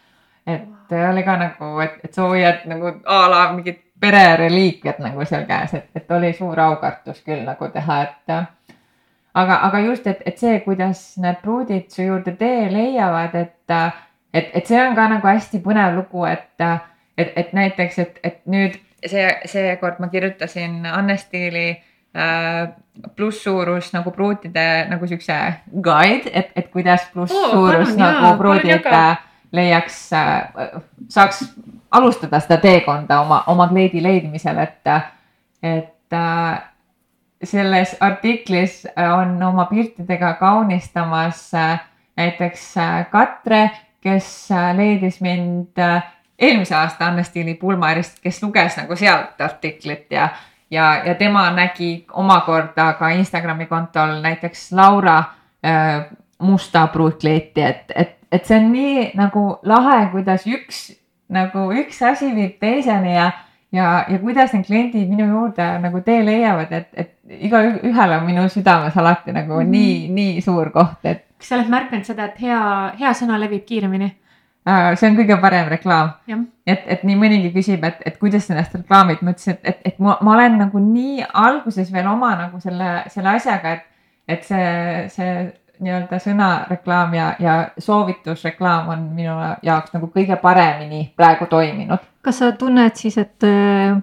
et 0.48 0.96
oli 1.10 1.24
ka 1.24 1.38
nagu, 1.38 1.72
et, 1.86 2.00
et 2.04 2.14
sa 2.14 2.26
hoiad 2.28 2.66
nagu 2.68 2.90
a 3.06 3.20
la 3.30 3.44
mingit 3.54 3.84
perereliikviat 4.02 5.00
nagu 5.00 5.26
seal 5.30 5.46
käes, 5.46 5.76
et, 5.78 5.90
et 5.96 6.12
oli 6.12 6.34
suur 6.34 6.60
aukartus 6.60 7.22
küll 7.22 7.46
nagu 7.46 7.70
teha, 7.70 8.02
et. 8.02 8.76
aga, 9.34 9.60
aga 9.70 9.86
just, 9.86 10.08
et, 10.08 10.24
et 10.26 10.42
see, 10.42 10.60
kuidas 10.66 11.04
need 11.22 11.38
pruudid 11.46 11.90
su 11.94 12.08
juurde 12.08 12.34
tee 12.40 12.66
leiavad, 12.74 13.36
et, 13.38 13.76
et, 14.34 14.50
et 14.58 14.66
see 14.66 14.82
on 14.82 14.98
ka 14.98 15.06
nagu 15.14 15.30
hästi 15.30 15.62
põnev 15.62 16.00
lugu, 16.02 16.26
et, 16.26 16.66
et, 17.18 17.36
et 17.36 17.54
näiteks, 17.54 18.00
et, 18.00 18.20
et 18.24 18.42
nüüd 18.50 18.82
see, 19.06 19.28
seekord 19.46 20.00
ma 20.00 20.08
kirjutasin 20.08 20.86
Anne 20.86 21.18
Stiili 21.18 21.70
äh, 21.70 22.70
plusssuurus 23.16 23.94
nagu 23.94 24.12
pruutide 24.12 24.86
nagu 24.90 25.08
siukse 25.08 25.38
guide, 25.84 26.32
et, 26.34 26.52
et 26.56 26.72
kuidas 26.74 27.08
plusssuurus 27.14 27.94
oh, 27.94 28.00
nagu 28.00 28.34
pruudid 28.38 28.88
leiaks 29.52 30.02
äh,, 30.14 30.82
saaks 31.10 31.46
alustada 31.92 32.40
seda 32.40 32.58
teekonda 32.64 33.22
oma, 33.22 33.44
oma 33.52 33.68
kleidi 33.68 34.04
leidmisel, 34.04 34.58
et, 34.64 34.92
et 35.64 36.16
äh, 36.16 36.62
selles 37.44 37.96
artiklis 38.00 38.84
on 38.96 39.44
oma 39.44 39.66
piltidega 39.66 40.34
kaunistamas 40.40 41.50
äh, 41.54 41.80
näiteks 42.18 42.78
äh, 42.78 43.06
Katre, 43.12 43.70
kes 44.02 44.52
äh, 44.52 44.76
leidis 44.78 45.22
mind 45.22 45.78
äh, 45.80 46.04
eelmise 46.42 46.76
aasta 46.76 47.08
Anne 47.08 47.24
Stiili 47.24 47.54
pulmarist, 47.56 48.20
kes 48.24 48.42
luges 48.44 48.78
nagu 48.78 48.96
sealt 48.96 49.42
artiklit 49.42 50.12
ja, 50.12 50.30
ja, 50.72 50.96
ja 51.06 51.16
tema 51.16 51.50
nägi 51.56 52.06
omakorda 52.14 52.94
ka 53.00 53.10
Instagrami 53.10 53.66
kontol 53.66 54.18
näiteks 54.22 54.72
Laura 54.72 55.18
äh, 55.66 56.06
musta 56.42 56.88
pruutkleeti, 56.88 57.62
et, 57.62 57.92
et, 57.96 58.18
et 58.32 58.46
see 58.46 58.58
on 58.58 58.72
nii 58.74 59.12
nagu 59.20 59.46
lahe, 59.64 60.08
kuidas 60.12 60.48
üks 60.50 60.90
nagu 61.32 61.70
üks 61.78 62.02
asi 62.04 62.32
viib 62.36 62.58
teiseni 62.60 63.14
ja, 63.14 63.30
ja, 63.72 63.92
ja 64.10 64.20
kuidas 64.20 64.56
need 64.56 64.66
kliendid 64.68 65.10
minu 65.12 65.28
juurde 65.30 65.68
nagu 65.84 66.02
tee 66.06 66.24
leiavad, 66.26 66.74
et, 66.76 66.90
et 66.94 67.46
igaühel 67.48 68.18
on 68.18 68.26
minu 68.28 68.48
südames 68.52 68.98
alati 68.98 69.36
nagu 69.36 69.62
mm 69.62 69.72
nii, 69.72 69.94
nii 70.16 70.42
suur 70.42 70.74
koht, 70.74 71.06
et. 71.06 71.28
kas 71.38 71.54
sa 71.54 71.60
oled 71.60 71.72
märganud 71.72 72.08
seda, 72.08 72.32
et 72.32 72.42
hea, 72.42 72.62
hea 73.00 73.14
sõna 73.18 73.40
levib 73.42 73.64
kiiremini? 73.68 74.12
See 74.62 75.08
on 75.10 75.16
kõige 75.18 75.40
parem 75.42 75.70
reklaam. 75.72 76.12
et, 76.68 76.84
et 76.86 77.04
nii 77.08 77.16
mõnigi 77.18 77.50
küsib, 77.56 77.84
et, 77.88 78.04
et 78.06 78.18
kuidas 78.22 78.46
sa 78.46 78.54
ennast 78.54 78.76
reklaamid, 78.78 79.24
ma 79.26 79.34
ütlesin, 79.34 79.58
et, 79.58 79.64
et, 79.66 79.80
et 79.90 80.04
ma, 80.04 80.20
ma 80.22 80.36
olen 80.36 80.60
nagu 80.62 80.82
nii 80.84 81.26
alguses 81.26 81.90
veel 81.94 82.06
oma 82.12 82.36
nagu 82.38 82.62
selle, 82.62 82.92
selle 83.10 83.34
asjaga, 83.34 83.74
et, 83.74 84.14
et 84.30 84.46
see, 84.46 84.70
see 85.16 85.34
nii-öelda 85.82 86.20
sõnareklaam 86.22 87.18
ja, 87.18 87.32
ja 87.42 87.56
soovitusreklaam 87.82 88.92
on 88.94 89.10
minu 89.18 89.34
jaoks 89.66 89.96
nagu 89.96 90.12
kõige 90.14 90.38
paremini 90.42 91.08
praegu 91.18 91.50
toiminud. 91.50 92.06
kas 92.22 92.42
sa 92.44 92.52
tunned 92.54 93.02
siis, 93.02 93.18
et 93.18 93.48
äh, 93.50 93.98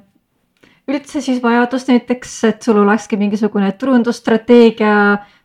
üldse 0.90 1.22
siis 1.22 1.42
vajadust 1.42 1.90
näiteks, 1.92 2.38
et 2.50 2.66
sul 2.66 2.82
olekski 2.82 3.18
mingisugune 3.20 3.70
turundusstrateegia 3.78 4.94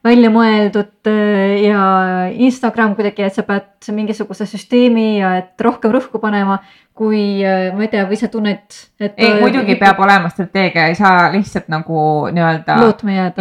välja 0.03 0.29
mõeldud 0.33 1.07
äh, 1.07 1.63
ja 1.63 1.83
Instagram 2.31 2.95
kuidagi, 2.97 3.23
et 3.25 3.35
sa 3.35 3.45
pead 3.47 3.91
mingisuguse 3.95 4.47
süsteemi 4.49 5.19
ja 5.19 5.35
et 5.39 5.61
rohkem 5.61 5.93
rõhku 5.93 6.19
panema, 6.23 6.59
kui 6.97 7.43
äh, 7.45 7.69
ma 7.75 7.85
ei 7.85 7.91
tea, 7.91 8.03
või 8.09 8.19
sa 8.19 8.29
tunned, 8.31 8.79
et. 8.99 9.15
ei, 9.17 9.37
muidugi 9.41 9.77
peab 9.79 10.01
olema 10.03 10.31
strateegia, 10.33 10.89
ei 10.91 10.97
saa 10.99 11.29
lihtsalt 11.33 11.71
nagu 11.71 12.01
nii-öelda. 12.33 12.81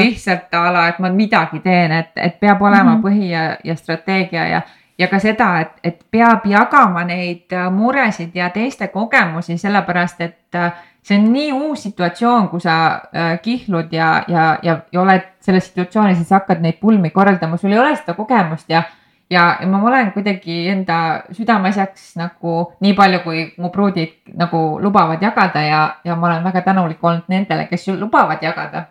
lihtsalt 0.04 0.54
a 0.58 0.68
la, 0.72 0.86
et 0.92 1.02
ma 1.02 1.10
midagi 1.14 1.60
teen, 1.64 1.96
et, 1.98 2.14
et 2.16 2.38
peab 2.40 2.62
olema 2.62 2.94
mm 2.94 2.94
-hmm. 2.96 3.02
põhi 3.08 3.32
ja, 3.32 3.56
ja 3.64 3.76
strateegia 3.76 4.46
ja 4.48 4.62
ja 4.98 5.08
ka 5.08 5.18
seda, 5.18 5.60
et, 5.60 5.70
et 5.84 6.00
peab 6.10 6.46
jagama 6.46 7.04
neid 7.04 7.52
äh, 7.52 7.70
muresid 7.72 8.34
ja 8.34 8.50
teiste 8.50 8.88
kogemusi, 8.88 9.58
sellepärast 9.58 10.20
et 10.20 10.60
see 11.02 11.18
on 11.18 11.32
nii 11.32 11.52
uus 11.52 11.82
situatsioon, 11.82 12.48
kui 12.48 12.60
sa 12.62 12.74
äh, 12.94 13.40
kihlud 13.42 13.92
ja, 13.92 14.22
ja, 14.28 14.58
ja, 14.62 14.78
ja 14.92 15.00
oled 15.00 15.28
selles 15.42 15.66
situatsioonis, 15.70 16.20
siis 16.20 16.30
hakkad 16.30 16.62
neid 16.62 16.78
pulmi 16.80 17.10
korraldama, 17.10 17.56
sul 17.56 17.74
ei 17.74 17.80
ole 17.82 17.96
seda 17.96 18.14
kogemust 18.14 18.70
ja, 18.70 18.84
ja, 19.30 19.48
ja 19.60 19.66
ma 19.66 19.82
olen 19.88 20.12
kuidagi 20.14 20.68
enda 20.70 20.98
südameasjaks 21.34 22.14
nagu 22.20 22.56
nii 22.80 22.94
palju, 22.94 23.20
kui 23.26 23.44
mu 23.58 23.72
pruudid 23.74 24.34
nagu 24.38 24.62
lubavad 24.82 25.22
jagada 25.22 25.66
ja, 25.66 25.82
ja 26.04 26.16
ma 26.16 26.30
olen 26.30 26.44
väga 26.44 26.62
tänulik 26.70 27.04
olnud 27.04 27.28
nendele, 27.28 27.66
kes 27.70 27.88
lubavad 27.98 28.42
jagada. 28.42 28.86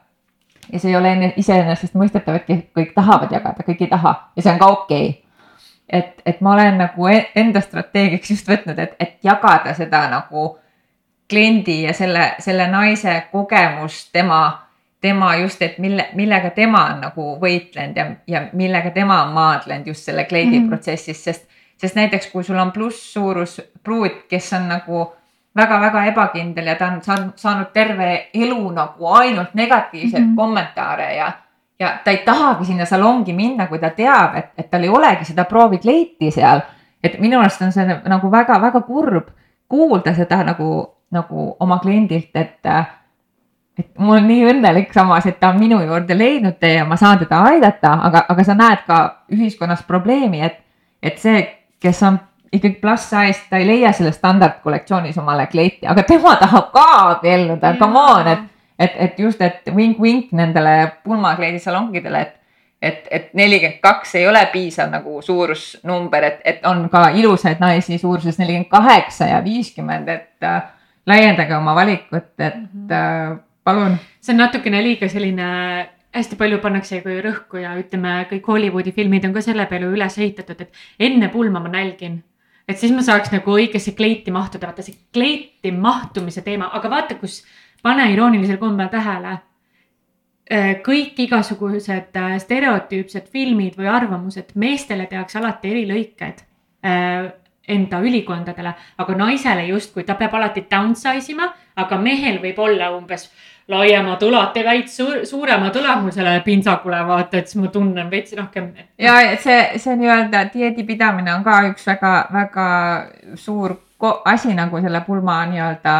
ja 0.72 0.80
see 0.80 0.92
ei 0.92 0.96
ole 0.96 1.34
iseenesestmõistetav, 1.38 2.36
et 2.36 2.72
kõik 2.76 2.94
tahavad 2.96 3.32
jagada, 3.32 3.64
kõik 3.64 3.82
ei 3.82 3.92
taha. 3.92 4.14
Ja 4.36 4.44
see 4.44 4.54
on 4.54 4.60
ka 4.60 4.68
okei. 4.72 5.10
Okay 5.10 5.32
et, 5.92 6.22
et 6.26 6.42
ma 6.42 6.54
olen 6.54 6.78
nagu 6.80 7.08
e-, 7.12 7.28
enda 7.36 7.62
strateegiaks 7.62 8.32
just 8.32 8.48
võtnud, 8.48 8.80
et, 8.80 8.96
et 9.00 9.18
jagada 9.24 9.74
seda 9.76 10.06
nagu 10.12 10.56
kliendi 11.32 11.84
ja 11.84 11.94
selle, 11.96 12.34
selle 12.40 12.68
naise 12.68 13.16
kogemus, 13.32 14.10
tema, 14.12 14.42
tema 15.02 15.36
just, 15.40 15.62
et 15.62 15.78
mille, 15.80 16.10
millega 16.20 16.52
tema 16.56 16.84
on 16.92 17.00
nagu 17.06 17.28
võitlenud 17.42 17.98
ja, 17.98 18.06
ja 18.28 18.44
millega 18.54 18.92
tema 18.92 19.22
on 19.24 19.32
maadlenud 19.38 19.88
just 19.88 20.10
selle 20.10 20.26
kliendi 20.28 20.60
mm 20.60 20.66
-hmm. 20.66 20.70
protsessis, 20.70 21.24
sest, 21.24 21.48
sest 21.78 21.96
näiteks 21.96 22.28
kui 22.32 22.44
sul 22.44 22.60
on 22.60 22.72
plusssuurus 22.72 23.62
pruut, 23.84 24.26
kes 24.30 24.54
on 24.54 24.68
nagu 24.68 25.06
väga-väga 25.56 26.06
ebakindel 26.12 26.68
ja 26.68 26.76
ta 26.76 26.88
on 26.88 27.02
saanud, 27.04 27.32
saanud 27.36 27.72
terve 27.74 28.30
elu 28.34 28.72
nagu 28.72 29.08
ainult 29.08 29.54
negatiivseid 29.54 30.24
mm 30.24 30.32
-hmm. 30.32 30.36
kommentaare 30.36 31.16
ja, 31.16 31.32
ja 31.80 31.98
ta 32.04 32.12
ei 32.12 32.18
tahagi 32.18 32.66
sinna 32.66 32.86
salongi 32.86 33.34
minna, 33.34 33.68
kui 33.68 33.80
ta 33.80 33.90
teab, 33.90 34.36
et, 34.36 34.50
et 34.58 34.72
tal 34.72 34.84
ei 34.84 34.90
olegi 34.90 35.26
seda 35.26 35.44
proovikleiti 35.44 36.32
seal. 36.32 36.62
et 37.04 37.20
minu 37.20 37.40
arust 37.40 37.62
on 37.62 37.72
see 37.72 37.86
nagu 38.06 38.32
väga-väga 38.32 38.82
kurb 38.82 39.28
kuulda 39.68 40.14
seda 40.14 40.44
nagu 40.44 40.98
nagu 41.12 41.56
oma 41.60 41.80
kliendilt, 41.84 42.36
et, 42.36 42.68
et 43.78 43.90
mul 44.00 44.18
on 44.20 44.28
nii 44.28 44.48
õnnelik 44.54 44.94
samas, 44.96 45.26
et 45.28 45.40
ta 45.40 45.52
on 45.52 45.60
minu 45.60 45.82
juurde 45.84 46.18
leidnud 46.18 46.60
tee 46.60 46.78
ja 46.78 46.86
ma 46.88 46.98
saan 47.00 47.20
teda 47.22 47.44
aidata, 47.52 47.94
aga, 48.08 48.26
aga 48.32 48.46
sa 48.48 48.56
näed 48.58 48.84
ka 48.88 49.00
ühiskonnas 49.34 49.84
probleemi, 49.88 50.44
et, 50.48 50.60
et 51.04 51.20
see, 51.20 51.44
kes 51.82 52.04
on 52.08 52.20
ikkagi 52.52 52.80
pluss 52.82 53.10
size, 53.10 53.48
ta 53.50 53.60
ei 53.60 53.68
leia 53.68 53.94
selles 53.96 54.18
standardkollektsioonis 54.20 55.18
omale 55.22 55.48
kleiti, 55.52 55.88
aga 55.88 56.04
tema 56.08 56.36
tahab 56.40 56.72
ka 56.74 56.88
abielluda, 57.16 57.76
come 57.80 58.00
on, 58.02 58.28
et, 58.28 58.46
et, 58.80 59.00
et 59.08 59.20
just, 59.20 59.42
et 59.42 59.72
vink-vink 59.76 60.32
nendele 60.36 60.76
pulmakleidisalongidele, 61.04 62.22
et 62.28 62.38
et, 62.82 63.08
et 63.12 63.34
nelikümmend 63.38 63.78
kaks 63.82 64.16
ei 64.18 64.28
ole 64.28 64.42
piisav 64.50 64.90
nagu 64.90 65.20
suurusnumber, 65.22 66.24
et, 66.26 66.40
et 66.46 66.64
on 66.66 66.88
ka 66.90 67.10
ilusaid 67.14 67.62
naisi 67.62 68.00
suuruses 68.02 68.40
nelikümmend 68.42 68.72
kaheksa 68.72 69.28
ja 69.30 69.44
viiskümmend, 69.46 70.10
et 70.10 70.48
äh, 70.48 70.64
laiendage 71.08 71.56
oma 71.56 71.74
valikut, 71.76 72.34
et 72.40 72.92
äh, 72.92 73.38
palun. 73.64 73.98
see 74.22 74.34
on 74.34 74.42
natukene 74.44 74.82
liiga 74.84 75.10
selline, 75.10 75.48
hästi 76.16 76.38
palju 76.40 76.60
pannakse 76.64 77.02
ju 77.02 77.22
rõhku 77.26 77.62
ja 77.62 77.74
ütleme, 77.80 78.22
kõik 78.30 78.50
Hollywoodi 78.52 78.94
filmid 78.96 79.26
on 79.26 79.34
ka 79.34 79.44
selle 79.46 79.66
peale 79.70 79.90
üles 79.90 80.18
ehitatud, 80.18 80.62
et 80.62 81.08
enne 81.10 81.32
pulma 81.34 81.62
ma 81.64 81.72
nälgin. 81.72 82.22
et 82.68 82.78
siis 82.78 82.92
ma 82.96 83.02
saaks 83.04 83.32
nagu 83.34 83.58
õigesse 83.58 83.96
kleiti 83.98 84.32
mahtuda, 84.32 84.70
vaata 84.70 84.86
see 84.86 84.96
kleiti 85.14 85.72
mahtumise 85.72 86.42
teema, 86.42 86.70
aga 86.74 86.90
vaata, 86.90 87.16
kus, 87.20 87.42
pane 87.84 88.12
iroonilisel 88.14 88.58
kombel 88.62 88.92
tähele. 88.92 89.40
kõik 90.86 91.20
igasugused 91.24 92.18
äh, 92.20 92.38
stereotüüpsed 92.44 93.30
filmid 93.32 93.78
või 93.80 93.88
arvamused, 93.88 94.50
meestele 94.56 95.06
tehakse 95.08 95.40
alati 95.40 95.70
erilõiked 95.72 96.42
äh, 96.84 97.32
enda 97.68 98.00
ülikondadele, 98.02 98.74
aga 98.98 99.16
naisele 99.16 99.68
justkui 99.68 100.04
ta 100.04 100.16
peab 100.16 100.34
alati 100.34 100.66
downsize 100.72 101.32
ima, 101.32 101.52
aga 101.76 101.98
mehel 101.98 102.40
võib 102.42 102.60
olla 102.60 102.90
umbes 102.96 103.30
laiemad 103.72 104.24
õlad 104.26 104.58
ja 104.58 104.64
väits 104.66 104.98
suur, 104.98 105.22
suuremad 105.26 105.76
õlad 105.78 106.02
mul 106.02 106.12
sellele 106.12 106.42
pintsakule 106.46 107.04
vaata, 107.08 107.38
et 107.38 107.48
siis 107.48 107.62
ma 107.62 107.70
tunnen 107.72 108.10
veits 108.12 108.34
rohkem. 108.38 108.72
ja 108.98 109.20
see, 109.40 109.60
see 109.80 109.96
nii-öelda 110.00 110.48
dieedi 110.54 110.84
pidamine 110.88 111.34
on 111.36 111.46
ka 111.46 111.62
üks 111.70 111.86
väga-väga 111.88 112.68
suur 113.36 113.78
asi 114.26 114.54
nagu 114.58 114.82
selle 114.82 115.02
pulma 115.06 115.46
nii-öelda, 115.46 115.96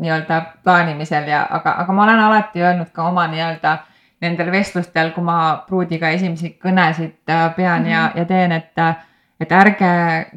nii-öelda 0.00 0.40
plaanimisel 0.64 1.28
ja, 1.28 1.44
aga, 1.50 1.76
aga 1.84 1.92
ma 1.92 2.04
olen 2.08 2.24
alati 2.24 2.62
öelnud 2.64 2.90
ka 2.92 3.04
oma 3.08 3.26
nii-öelda 3.28 3.76
nendel 4.20 4.50
vestlustel, 4.52 5.12
kui 5.14 5.24
ma 5.24 5.36
pruudiga 5.68 6.10
esimesi 6.16 6.54
kõnesid 6.62 7.30
äh, 7.30 7.54
pean 7.56 7.82
mm 7.82 7.86
-hmm. 7.86 7.92
ja, 7.92 8.10
ja 8.14 8.24
teen, 8.24 8.52
et, 8.52 8.78
et 9.40 9.52
ärge 9.56 9.90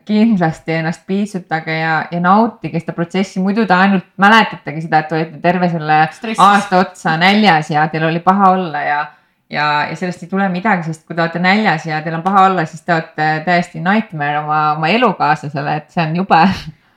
kindlasti 0.08 0.78
ennast 0.78 1.04
piitsutage 1.08 1.74
ja, 1.76 1.96
ja 2.12 2.20
nautige 2.24 2.80
seda 2.80 2.96
protsessi, 2.96 3.42
muidu 3.44 3.66
te 3.68 3.76
ainult 3.76 4.06
mäletategi 4.22 4.86
seda, 4.86 5.04
et 5.04 5.12
olite 5.18 5.42
terve 5.44 5.68
selle 5.74 5.98
Stressis. 6.16 6.40
aasta 6.44 6.80
otsa 6.86 7.18
näljas 7.20 7.74
ja 7.74 7.88
teil 7.92 8.08
oli 8.08 8.24
paha 8.24 8.54
olla 8.56 8.86
ja 8.86 9.02
ja, 9.54 9.66
ja 9.90 9.96
sellest 9.96 10.24
ei 10.24 10.30
tule 10.30 10.48
midagi, 10.50 10.88
sest 10.88 11.04
kui 11.08 11.16
te 11.16 11.22
olete 11.22 11.42
näljas 11.44 11.86
ja 11.86 12.00
teil 12.04 12.16
on 12.18 12.24
paha 12.26 12.48
olla, 12.48 12.66
siis 12.70 12.82
te 12.86 12.96
olete 12.96 13.28
täiesti 13.46 13.84
nightmare 13.84 14.40
oma, 14.40 14.62
oma 14.78 14.90
elukaaslasele, 14.94 15.76
et 15.82 15.94
see 15.94 16.06
on 16.06 16.16
jube. 16.22 16.42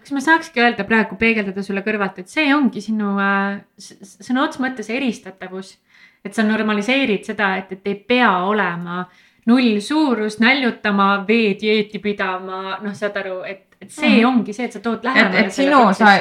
kas 0.06 0.14
ma 0.14 0.22
saakski 0.22 0.62
öelda 0.62 0.86
praegu, 0.88 1.18
peegeldada 1.20 1.64
sulle 1.66 1.82
kõrvalt, 1.86 2.22
et 2.22 2.32
see 2.32 2.46
ongi 2.54 2.80
sinu 2.84 3.16
äh, 3.18 3.58
sõna 3.76 4.46
otseses 4.46 4.62
mõttes 4.62 4.90
eristatavus. 4.94 5.76
et 6.24 6.34
sa 6.34 6.42
normaliseerid 6.42 7.26
seda, 7.26 7.52
et, 7.60 7.70
et 7.76 7.86
ei 7.86 7.94
pea 7.94 8.30
olema 8.46 9.04
null 9.46 9.78
suurus, 9.80 10.40
näljutama, 10.40 11.24
veedieeti 11.28 11.98
pidama, 12.02 12.78
noh, 12.82 12.94
saad 12.94 13.16
aru, 13.20 13.42
et, 13.46 13.62
et 13.80 13.90
see 13.92 14.16
Mhm. 14.16 14.26
ongi 14.26 14.52
see, 14.52 14.64
et 14.66 14.72
sa 14.72 14.80
tood 14.80 14.98
et, 14.98 15.04
lähemale. 15.04 15.44
et 15.46 15.52
sinu, 15.52 15.80
sa, 15.94 16.14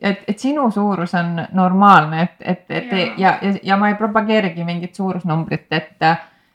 et, 0.00 0.24
et 0.28 0.38
sinu 0.38 0.70
suurus 0.70 1.14
on 1.14 1.46
normaalne, 1.52 2.22
et, 2.22 2.36
et, 2.40 2.64
et 2.70 2.92
Jaa. 2.92 3.14
ja, 3.18 3.38
ja, 3.42 3.54
ja 3.62 3.76
ma 3.76 3.88
ei 3.88 3.94
propageerigi 3.98 4.64
mingit 4.64 4.94
suurusnumbrit, 4.94 5.66
et, 5.70 6.06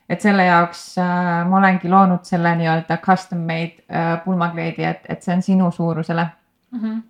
et 0.10 0.22
selle 0.22 0.46
jaoks 0.46 0.98
äh, 0.98 1.44
ma 1.50 1.58
olengi 1.60 1.90
loonud 1.90 2.24
selle 2.26 2.56
nii-öelda 2.58 2.98
custom 3.04 3.44
made 3.46 3.84
äh, 3.92 4.16
pulmakleidi, 4.26 4.84
et, 4.84 5.06
et 5.10 5.22
see 5.22 5.36
on 5.36 5.42
sinu 5.46 5.72
suurusele. 5.72 6.26
Mhm. 6.72 7.04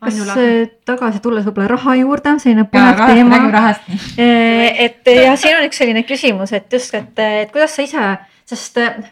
kas 0.00 0.18
äh, 0.36 0.68
tagasi 0.86 1.20
tulles 1.20 1.44
võib-olla 1.44 1.68
raha 1.74 1.94
juurde, 2.00 2.38
selline 2.38 2.64
ja 2.64 2.70
põnev 2.72 3.06
teema 3.08 3.38
rahast. 3.50 3.88
et 4.16 5.08
ja 5.16 5.36
siin 5.36 5.56
on 5.58 5.64
üks 5.66 5.80
selline 5.80 6.02
küsimus, 6.06 6.52
et 6.52 6.72
just, 6.72 6.94
et, 6.94 7.18
et 7.18 7.50
kuidas 7.52 7.74
sa 7.76 7.82
ise, 7.82 8.12
sest 8.48 8.78
äh, 8.82 9.02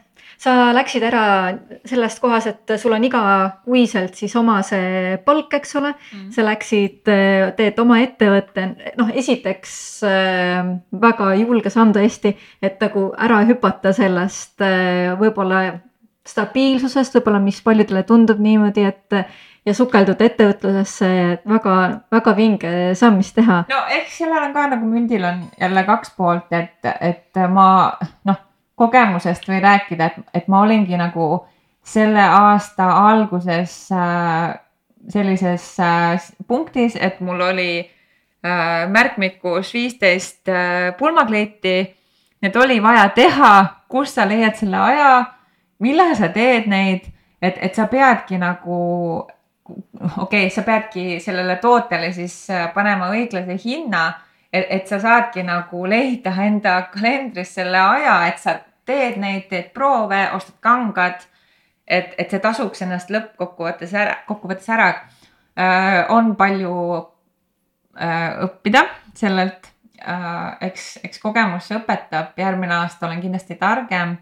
sa 0.41 0.71
läksid 0.73 1.05
ära 1.05 1.25
sellest 1.89 2.21
kohas, 2.23 2.47
et 2.49 2.73
sul 2.81 2.95
on 2.97 3.05
igakuiselt 3.05 4.17
siis 4.17 4.33
oma 4.41 4.61
see 4.67 5.19
palk, 5.25 5.53
eks 5.59 5.77
ole. 5.81 5.93
Mhm. 5.93 6.31
sa 6.33 6.47
läksid, 6.47 7.03
teed 7.59 7.83
oma 7.83 8.01
ettevõtte, 8.01 8.67
noh, 8.97 9.13
esiteks 9.13 9.75
äh, 10.09 10.73
väga 11.03 11.35
julge 11.43 11.73
samm 11.73 11.93
tõesti, 11.97 12.35
et 12.63 12.81
nagu 12.81 13.11
ära 13.19 13.43
hüpata 13.49 13.93
sellest 13.97 14.65
äh, 14.65 15.13
võib-olla 15.21 15.81
stabiilsusest, 16.27 17.17
võib-olla 17.17 17.41
mis 17.43 17.61
paljudele 17.65 18.05
tundub 18.09 18.41
niimoodi, 18.41 18.85
et 18.87 19.23
ja 19.67 19.75
sukelduda 19.77 20.25
ettevõtlusesse, 20.25 21.09
väga-väga 21.49 22.37
vinge 22.37 22.71
samm, 22.97 23.19
mis 23.21 23.33
teha. 23.37 23.65
no 23.69 23.81
eks 23.99 24.21
sellel 24.23 24.47
on 24.49 24.55
ka 24.57 24.69
nagu 24.73 24.89
mündil 24.89 25.25
on 25.27 25.43
jälle 25.61 25.85
kaks 25.89 26.15
poolt, 26.17 26.53
et, 26.57 26.93
et 27.01 27.43
ma 27.53 27.67
noh, 28.29 28.41
kogemusest 28.81 29.45
võin 29.49 29.63
rääkida, 29.65 30.11
et, 30.11 30.35
et 30.41 30.49
ma 30.49 30.65
olingi 30.65 30.97
nagu 30.97 31.45
selle 31.85 32.23
aasta 32.25 32.89
alguses 33.11 33.75
äh, 33.93 34.57
sellises 35.09 35.73
äh, 35.81 36.31
punktis, 36.49 36.97
et 36.97 37.21
mul 37.21 37.41
oli 37.41 37.73
äh, 37.81 38.89
märkmikus 38.89 39.75
viisteist 39.75 40.49
äh, 40.49 40.91
pulmakleiti. 40.99 41.97
Need 42.41 42.57
oli 42.57 42.79
vaja 42.83 43.09
teha, 43.13 43.53
kust 43.89 44.17
sa 44.17 44.25
leiad 44.29 44.57
selle 44.57 44.79
aja, 44.81 45.11
millal 45.85 46.15
sa 46.17 46.31
teed 46.33 46.71
neid, 46.73 47.05
et, 47.43 47.59
et 47.61 47.77
sa 47.77 47.85
peadki 47.89 48.39
nagu 48.41 48.81
okei 50.17 50.47
okay,, 50.47 50.51
sa 50.51 50.65
peadki 50.65 51.21
sellele 51.21 51.57
tootele 51.61 52.13
siis 52.13 52.35
äh, 52.51 52.69
panema 52.75 53.11
õiglase 53.13 53.57
hinna, 53.65 54.07
et, 54.53 54.67
et 54.69 54.89
sa 54.89 55.01
saadki 55.01 55.45
nagu 55.47 55.85
leida 55.89 56.33
enda 56.47 56.81
kalendris 56.93 57.55
selle 57.55 57.81
aja, 57.81 58.17
et 58.29 58.41
sa 58.41 58.57
teed 58.91 59.21
neid, 59.23 59.47
teed 59.51 59.71
proove, 59.77 60.21
ostad 60.35 60.59
kangad. 60.61 61.27
et, 61.87 62.15
et 62.19 62.31
see 62.31 62.43
tasuks 62.43 62.83
ennast 62.87 63.11
lõppkokkuvõttes 63.11 63.95
ära, 63.95 64.21
kokkuvõttes 64.27 64.69
ära 64.71 64.91
äh,. 65.59 66.05
on 66.09 66.35
palju 66.39 66.75
äh, 67.99 68.43
õppida 68.47 68.85
sellelt 69.15 69.71
äh,, 69.99 70.57
eks, 70.69 70.99
eks 71.05 71.23
kogemus 71.23 71.71
õpetab, 71.75 72.35
järgmine 72.39 72.77
aasta 72.83 73.09
olen 73.09 73.23
kindlasti 73.23 73.59
targem 73.59 74.19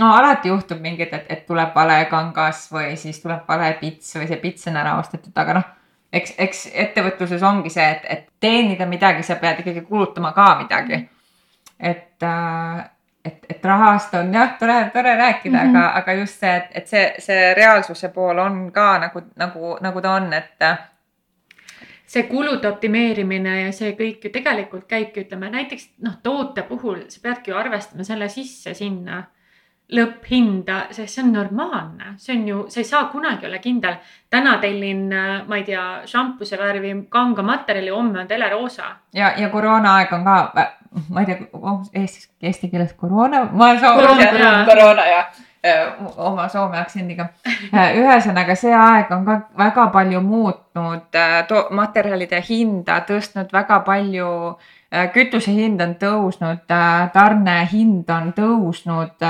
no 0.00 0.12
alati 0.14 0.48
juhtub 0.48 0.80
mingid, 0.80 1.12
et, 1.12 1.26
et 1.28 1.46
tuleb 1.46 1.74
vale 1.74 2.04
kangas 2.10 2.66
või 2.72 2.94
siis 3.00 3.20
tuleb 3.22 3.48
vale 3.48 3.72
pits 3.80 4.16
või 4.18 4.28
see 4.30 4.40
pits 4.42 4.68
on 4.70 4.78
ära 4.80 4.96
ostetud, 5.00 5.34
aga 5.38 5.58
noh, 5.58 5.68
eks, 6.14 6.34
eks 6.46 6.64
ettevõtluses 6.86 7.42
ongi 7.46 7.72
see, 7.72 7.86
et, 7.96 8.08
et 8.10 8.26
teenida 8.40 8.88
midagi, 8.90 9.22
sa 9.26 9.38
pead 9.40 9.62
ikkagi 9.62 9.84
kulutama 9.86 10.32
ka 10.36 10.48
midagi. 10.62 11.04
et 11.78 12.22
et, 13.24 13.46
et 13.48 13.64
rahast 13.64 14.14
on 14.14 14.34
jah, 14.34 14.56
tore, 14.58 14.90
tore 14.92 15.14
rääkida 15.16 15.58
mm, 15.58 15.68
Mhm. 15.68 15.76
-hmm. 15.76 15.78
aga, 15.78 15.92
aga 15.98 16.12
just 16.12 16.40
see, 16.40 16.56
et, 16.56 16.64
et 16.74 16.86
see, 16.88 17.14
see 17.18 17.54
reaalsuse 17.54 18.08
pool 18.08 18.38
on 18.38 18.72
ka 18.72 18.98
nagu, 18.98 19.22
nagu, 19.36 19.76
nagu 19.80 20.00
ta 20.00 20.10
on, 20.14 20.32
et 20.32 20.62
äh, 20.62 20.78
see 22.06 22.22
kulude 22.22 22.68
optimeerimine 22.68 23.60
ja 23.60 23.72
see 23.72 23.92
kõik 23.92 24.24
ju 24.24 24.30
tegelikult 24.30 24.84
käibki, 24.88 25.24
ütleme 25.24 25.50
näiteks 25.50 25.88
noh, 26.02 26.18
toote 26.22 26.62
puhul 26.62 27.04
sa 27.08 27.20
peadki 27.22 27.50
ju 27.50 27.56
arvestama 27.56 28.04
selle 28.04 28.28
sisse 28.28 28.74
sinna 28.74 29.22
lõpphinda, 29.94 30.86
sest 30.96 31.14
see 31.14 31.22
on 31.22 31.32
normaalne, 31.32 32.14
see 32.16 32.36
on 32.38 32.46
ju, 32.48 32.60
sa 32.72 32.80
ei 32.80 32.84
saa 32.88 33.04
kunagi 33.12 33.46
olla 33.46 33.58
kindel. 33.58 33.96
täna 34.30 34.58
tellin, 34.58 35.10
ma 35.46 35.56
ei 35.56 35.64
tea, 35.64 35.82
šampuse 36.08 36.56
värvi 36.58 36.94
kanga 37.08 37.42
materjali, 37.42 37.90
homme 37.90 38.20
on 38.20 38.26
teleroosa. 38.26 38.84
ja, 39.14 39.32
ja 39.36 39.48
koroonaaeg 39.48 40.12
on 40.12 40.24
ka, 40.24 40.72
ma 41.10 41.20
ei 41.20 41.26
tea, 41.26 41.38
eesti, 42.02 42.28
eesti 42.42 42.70
keeles 42.70 42.92
koroona, 42.92 43.44
ma 43.52 43.70
olen 43.70 43.80
soome 43.80 44.02
Koroona, 44.02 44.38
jaa., 44.38 44.64
koroona 44.64 45.06
ja 45.06 45.18
äh, 45.66 45.92
oma 46.16 46.48
soome 46.48 46.78
aktsendiga. 46.78 47.26
ühesõnaga, 47.72 48.54
see 48.58 48.74
aeg 48.74 49.10
on 49.14 49.24
ka 49.26 49.38
väga 49.58 49.88
palju 49.94 50.20
muutnud 50.24 51.18
materjalide 51.70 52.42
hinda, 52.48 53.00
tõstnud 53.08 53.52
väga 53.52 53.80
palju, 53.86 54.30
kütuse 55.14 55.54
hind 55.54 55.82
on 55.82 55.96
tõusnud, 55.98 56.66
tarnehind 57.12 58.10
on 58.10 58.32
tõusnud 58.36 59.24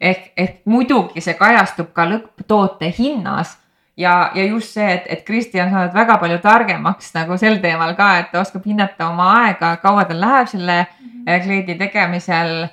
ehk, 0.00 0.32
ehk 0.36 0.62
muidugi 0.64 1.22
see 1.22 1.36
kajastub 1.38 1.92
ka 1.94 2.08
lõpptoote 2.10 2.90
hinnas 2.98 3.54
ja, 3.96 4.30
ja 4.34 4.44
just 4.44 4.74
see, 4.74 4.88
et, 4.96 5.06
et 5.08 5.22
Kristi 5.26 5.60
on 5.62 5.70
saanud 5.70 5.94
väga 5.94 6.18
palju 6.18 6.40
targemaks 6.42 7.14
nagu 7.14 7.38
sel 7.38 7.60
teemal 7.62 7.94
ka, 7.98 8.10
et 8.18 8.32
ta 8.32 8.42
oskab 8.42 8.66
hinnata 8.66 9.12
oma 9.12 9.30
aega, 9.44 9.76
kaua 9.82 10.04
tal 10.08 10.20
läheb 10.24 10.50
selle 10.50 10.80
äh, 10.82 11.03
kleidi 11.24 11.78
tegemisel. 11.80 12.64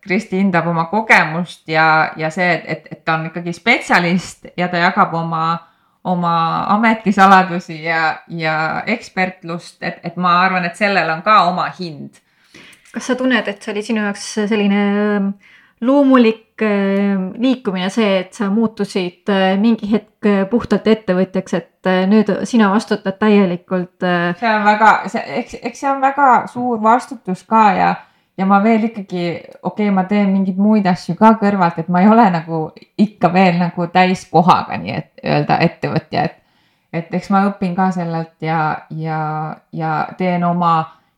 Kristi 0.00 0.38
hindab 0.40 0.64
oma 0.70 0.86
kogemust 0.88 1.68
ja, 1.68 2.12
ja 2.16 2.30
see, 2.32 2.46
et, 2.54 2.62
et, 2.72 2.86
et 2.94 3.00
ta 3.04 3.18
on 3.18 3.26
ikkagi 3.28 3.52
spetsialist 3.52 4.46
ja 4.56 4.70
ta 4.72 4.80
jagab 4.80 5.12
oma, 5.12 5.58
oma 6.08 6.36
ametisaladusi 6.72 7.82
ja, 7.82 8.22
ja 8.32 8.54
ekspertlust, 8.88 9.76
et, 9.84 9.98
et 10.08 10.16
ma 10.16 10.38
arvan, 10.46 10.64
et 10.64 10.80
sellel 10.80 11.12
on 11.12 11.20
ka 11.26 11.42
oma 11.50 11.66
hind 11.76 12.16
kas 12.96 13.10
sa 13.10 13.16
tunned, 13.18 13.44
et 13.44 13.60
see 13.60 13.74
oli 13.74 13.84
sinu 13.84 14.00
jaoks 14.06 14.26
selline 14.48 14.82
ähm, 14.96 15.28
loomulik 15.84 16.45
äh, 16.62 17.16
liikumine 17.38 17.90
see, 17.90 18.20
et 18.22 18.34
sa 18.34 18.48
muutusid 18.50 19.28
äh, 19.32 19.54
mingi 19.60 19.88
hetk 19.90 20.26
äh, 20.28 20.42
puhtalt 20.50 20.86
ettevõtjaks, 20.88 21.54
et 21.58 21.90
nüüd 22.10 22.32
sina 22.48 22.70
vastutad 22.72 23.18
täielikult 23.20 24.02
see 24.40 24.50
on 24.50 24.64
väga, 24.66 24.90
see, 25.12 25.22
eks, 25.42 25.58
eks 25.62 25.82
see 25.84 25.90
on 25.90 26.00
väga 26.02 26.30
suur 26.50 26.80
vastutus 26.82 27.44
ka 27.46 27.62
ja, 27.76 27.92
ja 28.38 28.48
ma 28.48 28.58
veel 28.64 28.88
ikkagi, 28.88 29.26
okei 29.62 29.86
okay,, 29.86 29.92
ma 29.94 30.06
teen 30.10 30.32
mingeid 30.32 30.58
muid 30.58 30.88
asju 30.90 31.14
ka 31.18 31.36
kõrvalt, 31.42 31.78
et 31.78 31.92
ma 31.92 32.02
ei 32.02 32.10
ole 32.10 32.26
nagu 32.34 32.64
ikka 32.98 33.30
veel 33.32 33.60
nagu 33.60 33.86
täiskohaga, 33.92 34.80
nii 34.82 34.96
et 34.96 35.24
öelda 35.24 35.60
ettevõtja, 35.68 36.26
et, 36.26 36.42
et 36.92 37.14
eks 37.20 37.30
ma 37.30 37.46
õpin 37.52 37.76
ka 37.78 37.92
sellelt 37.94 38.34
ja, 38.42 38.60
ja, 38.90 39.20
ja 39.72 39.96
teen 40.18 40.44
oma 40.44 40.76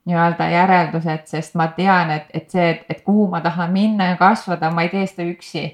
nii-öelda 0.08 0.48
järeldused, 0.48 1.26
sest 1.28 1.56
ma 1.58 1.68
tean, 1.76 2.10
et, 2.14 2.30
et 2.34 2.48
see, 2.50 2.70
et, 2.88 3.02
kuhu 3.04 3.28
ma 3.32 3.42
tahan 3.44 3.72
minna 3.74 4.12
ja 4.12 4.16
kasvada, 4.20 4.70
ma 4.72 4.86
ei 4.86 4.92
tee 4.94 5.04
seda 5.06 5.28
üksi. 5.28 5.66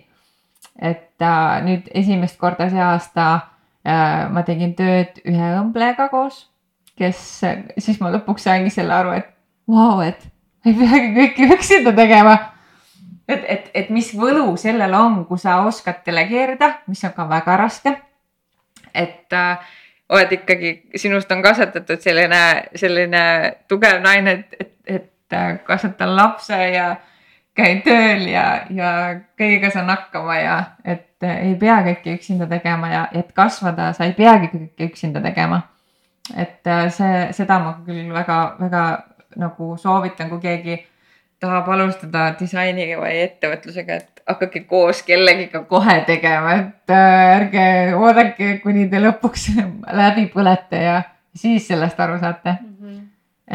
et 0.75 1.23
äh, 1.23 1.61
nüüd 1.63 1.91
esimest 1.95 2.39
korda 2.41 2.67
see 2.71 2.83
aasta 2.83 3.25
äh, 3.87 4.25
ma 4.35 4.43
tegin 4.43 4.73
tööd 4.75 5.21
ühe 5.23 5.51
õmblejaga 5.61 6.09
koos, 6.11 6.49
kes, 6.99 7.21
siis 7.79 8.01
ma 8.03 8.11
lõpuks 8.11 8.49
saingi 8.49 8.73
selle 8.75 8.97
aru, 8.97 9.13
et 9.21 9.31
vau 9.71 10.01
wow,, 10.01 10.03
et 10.03 10.27
ei 10.67 10.75
peagi 10.75 11.13
kõike 11.15 11.49
üksinda 11.55 11.93
tegema. 11.95 12.35
et, 13.29 13.45
et, 13.49 13.71
et 13.75 13.95
mis 13.95 14.11
võlu 14.19 14.57
sellel 14.61 14.99
on, 14.99 15.23
kui 15.29 15.39
sa 15.39 15.61
oskad 15.69 16.03
delegeerida, 16.07 16.81
mis 16.91 17.05
on 17.07 17.15
ka 17.15 17.29
väga 17.31 17.57
raske. 17.63 17.95
et 18.95 19.33
äh, 19.33 19.63
oled 20.09 20.33
ikkagi, 20.33 20.75
sinust 20.97 21.33
on 21.33 21.43
kasvatatud 21.43 22.01
selline, 22.03 22.43
selline 22.77 23.25
tugev 23.69 24.03
naine, 24.05 24.39
et, 24.39 24.57
et, 24.61 24.73
et 24.87 25.37
äh, 25.37 25.59
kasvatan 25.65 26.17
lapse 26.17 26.59
ja 26.75 26.95
käin 27.57 27.81
tööl 27.87 28.27
ja, 28.29 28.47
ja 28.71 28.91
kõigega 29.39 29.71
saan 29.73 29.89
hakkama 29.93 30.39
ja 30.41 30.57
et 30.85 31.25
äh, 31.25 31.41
ei 31.49 31.55
pea 31.61 31.79
kõike 31.87 32.19
üksinda 32.19 32.49
tegema 32.51 32.91
ja 32.93 33.05
et 33.13 33.33
kasvada, 33.37 33.93
sa 33.97 34.09
ei 34.09 34.17
peagi 34.17 34.51
kõike 34.53 34.91
üksinda 34.91 35.23
tegema. 35.25 35.63
et 36.37 36.67
äh, 36.67 36.89
see, 36.93 37.29
seda 37.33 37.59
ma 37.61 37.79
küll 37.87 38.13
väga-väga 38.13 38.85
nagu 39.41 39.77
soovitan, 39.81 40.29
kui 40.31 40.41
keegi 40.41 40.79
tahab 41.45 41.71
alustada 41.77 42.27
disaini 42.39 42.91
või 42.99 43.15
ettevõtlusega, 43.27 44.01
et 44.01 44.23
hakake 44.29 44.65
koos 44.69 45.03
kellegiga 45.07 45.65
kohe 45.69 45.97
tegema, 46.09 46.59
et 46.61 46.95
äh, 46.95 47.25
ärge 47.37 47.67
oodake, 47.99 48.59
kuni 48.63 48.89
te 48.91 49.03
lõpuks 49.03 49.51
läbi 50.01 50.29
põlete 50.33 50.85
ja 50.87 51.01
siis 51.37 51.67
sellest 51.69 52.01
aru 52.01 52.19
saate 52.23 52.55
mm. 52.55 52.77
-hmm. 52.81 53.03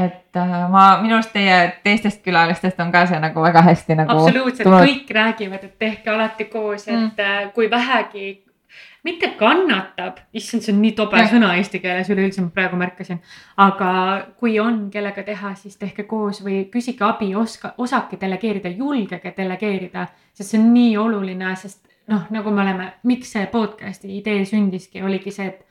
et 0.06 0.38
äh, 0.38 0.58
ma, 0.70 0.84
minu 1.02 1.18
arust 1.18 1.34
teie 1.34 1.58
teistest 1.84 2.22
külalistest 2.26 2.80
on 2.80 2.92
ka 2.92 3.06
see 3.10 3.20
nagu 3.20 3.42
väga 3.42 3.64
hästi 3.72 3.98
nagu. 4.02 4.20
absoluutselt 4.20 4.70
kõik 4.70 5.16
räägivad, 5.22 5.64
et 5.64 5.80
tehke 5.80 6.14
alati 6.14 6.46
koos, 6.46 6.88
et 6.88 6.96
mm. 6.96 7.52
kui 7.56 7.70
vähegi 7.72 8.28
mitte 9.04 9.32
kannatab, 9.40 10.20
issand, 10.36 10.64
see 10.66 10.74
on 10.74 10.82
nii 10.84 10.94
tobe 10.98 11.20
ja. 11.22 11.28
sõna 11.32 11.54
eesti 11.58 11.82
keeles 11.84 12.10
üleüldse, 12.12 12.44
ma 12.44 12.52
praegu 12.56 12.80
märkasin. 12.80 13.22
aga 13.58 13.92
kui 14.40 14.58
on, 14.60 14.88
kellega 14.94 15.24
teha, 15.28 15.54
siis 15.60 15.78
tehke 15.80 16.04
koos 16.10 16.44
või 16.46 16.66
küsige 16.74 17.06
abi, 17.08 17.32
oska, 17.36 17.74
osake 17.78 18.20
delegeerida, 18.22 18.72
julgege 18.76 19.34
delegeerida, 19.38 20.08
sest 20.34 20.52
see 20.52 20.62
on 20.62 20.74
nii 20.74 20.98
oluline, 21.00 21.56
sest 21.60 21.88
noh, 22.10 22.28
nagu 22.34 22.52
me 22.52 22.64
oleme, 22.66 22.92
miks 23.08 23.34
see 23.36 23.48
podcast'i 23.52 24.12
idee 24.18 24.44
sündiski, 24.50 25.04
oligi 25.06 25.32
see, 25.32 25.48
et 25.54 25.66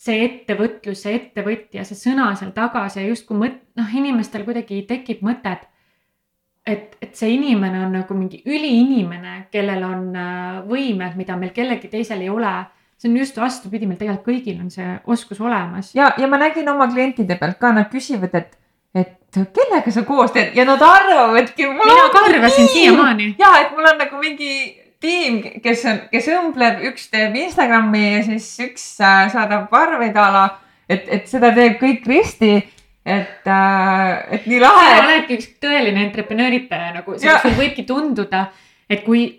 see 0.00 0.22
ettevõtlus, 0.24 1.02
see 1.04 1.18
ettevõtja, 1.18 1.84
see 1.84 1.98
sõna 1.98 2.30
seal 2.38 2.54
taga, 2.56 2.86
see 2.92 3.04
justkui 3.10 3.36
mõt-, 3.36 3.60
noh, 3.78 3.98
inimestel 4.00 4.46
kuidagi 4.46 4.82
tekib 4.88 5.20
mõte, 5.26 5.52
et 5.52 5.66
et, 6.66 6.96
et 7.00 7.16
see 7.16 7.32
inimene 7.34 7.84
on 7.84 7.94
nagu 7.94 8.16
mingi 8.16 8.42
üliinimene, 8.46 9.46
kellel 9.52 9.84
on 9.86 10.04
äh, 10.16 10.60
võimed, 10.68 11.16
mida 11.18 11.38
meil 11.40 11.54
kellelgi 11.56 11.90
teisel 11.92 12.22
ei 12.24 12.30
ole. 12.30 12.52
see 13.00 13.08
on 13.08 13.16
just 13.16 13.38
vastupidi, 13.40 13.86
meil 13.88 13.96
tegelikult 13.96 14.26
kõigil 14.28 14.58
on 14.60 14.70
see 14.70 14.98
oskus 15.06 15.40
olemas. 15.40 15.94
ja, 15.94 16.12
ja 16.18 16.28
ma 16.28 16.40
nägin 16.40 16.68
oma 16.68 16.90
klientide 16.92 17.38
pealt 17.40 17.58
ka, 17.60 17.72
nad 17.72 17.88
küsivad, 17.92 18.34
et, 18.36 18.58
et 18.94 19.40
kellega 19.56 19.90
sa 19.94 20.04
koos 20.04 20.34
teed 20.36 20.56
ja 20.56 20.66
nad 20.68 20.82
arvavadki. 20.82 21.66
mina 21.66 22.08
ka 22.12 22.26
arvasin 22.28 22.68
siiamaani. 22.68 23.34
ja, 23.38 23.54
et 23.64 23.76
mul 23.76 23.92
on 23.92 23.98
nagu 24.04 24.20
mingi 24.20 24.52
tiim, 25.00 25.40
kes 25.64 25.84
on, 25.88 26.02
kes 26.12 26.28
õmbleb, 26.28 26.84
üks 26.90 27.08
teeb 27.12 27.36
Instagrami 27.40 28.04
ja 28.04 28.24
siis 28.26 28.50
üks 28.68 28.90
äh, 29.00 29.24
saadab 29.32 29.72
arveid 29.72 30.16
a 30.20 30.28
la, 30.34 30.44
et, 30.88 31.08
et 31.08 31.30
seda 31.30 31.54
teeb 31.56 31.80
kõik 31.80 32.04
Kristi 32.04 32.58
et 33.06 33.48
äh,, 33.48 34.34
et 34.36 34.46
nii 34.46 34.60
lahe. 34.60 34.90
sa 34.96 35.06
oledki 35.06 35.38
üks 35.38 35.48
tõeline 35.62 36.04
entreprenööritaja 36.08 36.92
nagu, 36.98 37.16
sul 37.18 37.56
võibki 37.56 37.86
tunduda, 37.88 38.48
et 38.90 39.04
kui, 39.06 39.30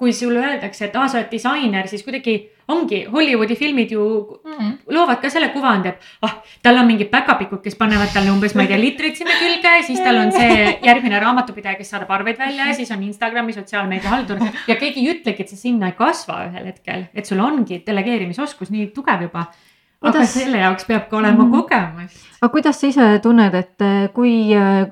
kui 0.00 0.14
sulle 0.16 0.40
öeldakse, 0.40 0.88
et 0.88 0.96
aa, 0.96 1.08
sa 1.08 1.20
oled 1.20 1.30
disainer, 1.32 1.88
siis 1.90 2.04
kuidagi 2.06 2.38
ongi 2.70 3.00
Hollywoodi 3.12 3.56
filmid 3.58 3.92
ju 3.92 4.04
mm. 4.44 4.72
loovad 4.94 5.20
ka 5.22 5.30
selle 5.32 5.50
kuvandi, 5.54 5.90
et 5.90 6.26
ah, 6.26 6.36
tal 6.62 6.80
on 6.80 6.88
mingid 6.88 7.10
päkapikud, 7.12 7.62
kes 7.64 7.76
panevad 7.78 8.12
talle 8.14 8.32
umbes, 8.32 8.54
ma 8.56 8.64
ei 8.64 8.70
tea, 8.70 8.80
litreid 8.80 9.18
sinna 9.18 9.36
külge, 9.40 9.72
siis 9.88 10.02
tal 10.04 10.20
on 10.22 10.32
see 10.34 10.68
järgmine 10.86 11.20
raamatupidaja, 11.22 11.78
kes 11.80 11.90
saadab 11.94 12.12
arveid 12.16 12.38
välja 12.40 12.68
ja 12.70 12.76
siis 12.76 12.92
on 12.94 13.02
Instagrami 13.06 13.56
sotsiaalmeedia 13.56 14.12
haldur 14.14 14.44
ja 14.70 14.76
keegi 14.76 15.02
ei 15.02 15.16
ütlegi, 15.16 15.44
et 15.44 15.52
sa 15.52 15.58
sinna 15.58 15.90
ei 15.90 15.98
kasva 15.98 16.44
ühel 16.48 16.70
hetkel, 16.70 17.08
et 17.14 17.28
sul 17.28 17.42
ongi 17.44 17.82
delegeerimisoskus 17.86 18.72
nii 18.74 18.90
tugev 18.96 19.26
juba. 19.28 19.50
Aga 20.08 20.26
selle 20.28 20.60
jaoks 20.62 20.86
peab 20.88 21.08
ka 21.10 21.18
olema 21.20 21.44
mm. 21.44 21.52
kogemus. 21.52 22.20
aga 22.40 22.52
kuidas 22.52 22.80
sa 22.80 22.88
ise 22.88 23.08
tunned, 23.22 23.54
et 23.54 23.84
eh, 23.84 24.08
kui, 24.14 24.32
eh, 24.56 24.88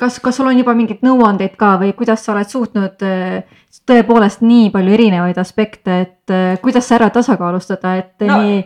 kas, 0.00 0.18
kas 0.24 0.40
sul 0.40 0.48
on 0.50 0.58
juba 0.58 0.74
mingeid 0.78 1.04
nõuandeid 1.04 1.56
ka 1.60 1.76
või 1.82 1.92
kuidas 1.98 2.24
sa 2.24 2.32
oled 2.34 2.50
suutnud 2.50 3.06
eh, 3.06 3.60
tõepoolest 3.86 4.44
nii 4.46 4.70
palju 4.74 4.96
erinevaid 4.96 5.38
aspekte, 5.38 6.00
et 6.06 6.60
kuidas 6.62 6.88
sa 6.88 6.96
ära 6.96 7.10
tasakaalustada, 7.12 7.96
et 8.00 8.26
no, 8.26 8.40
nii 8.40 8.60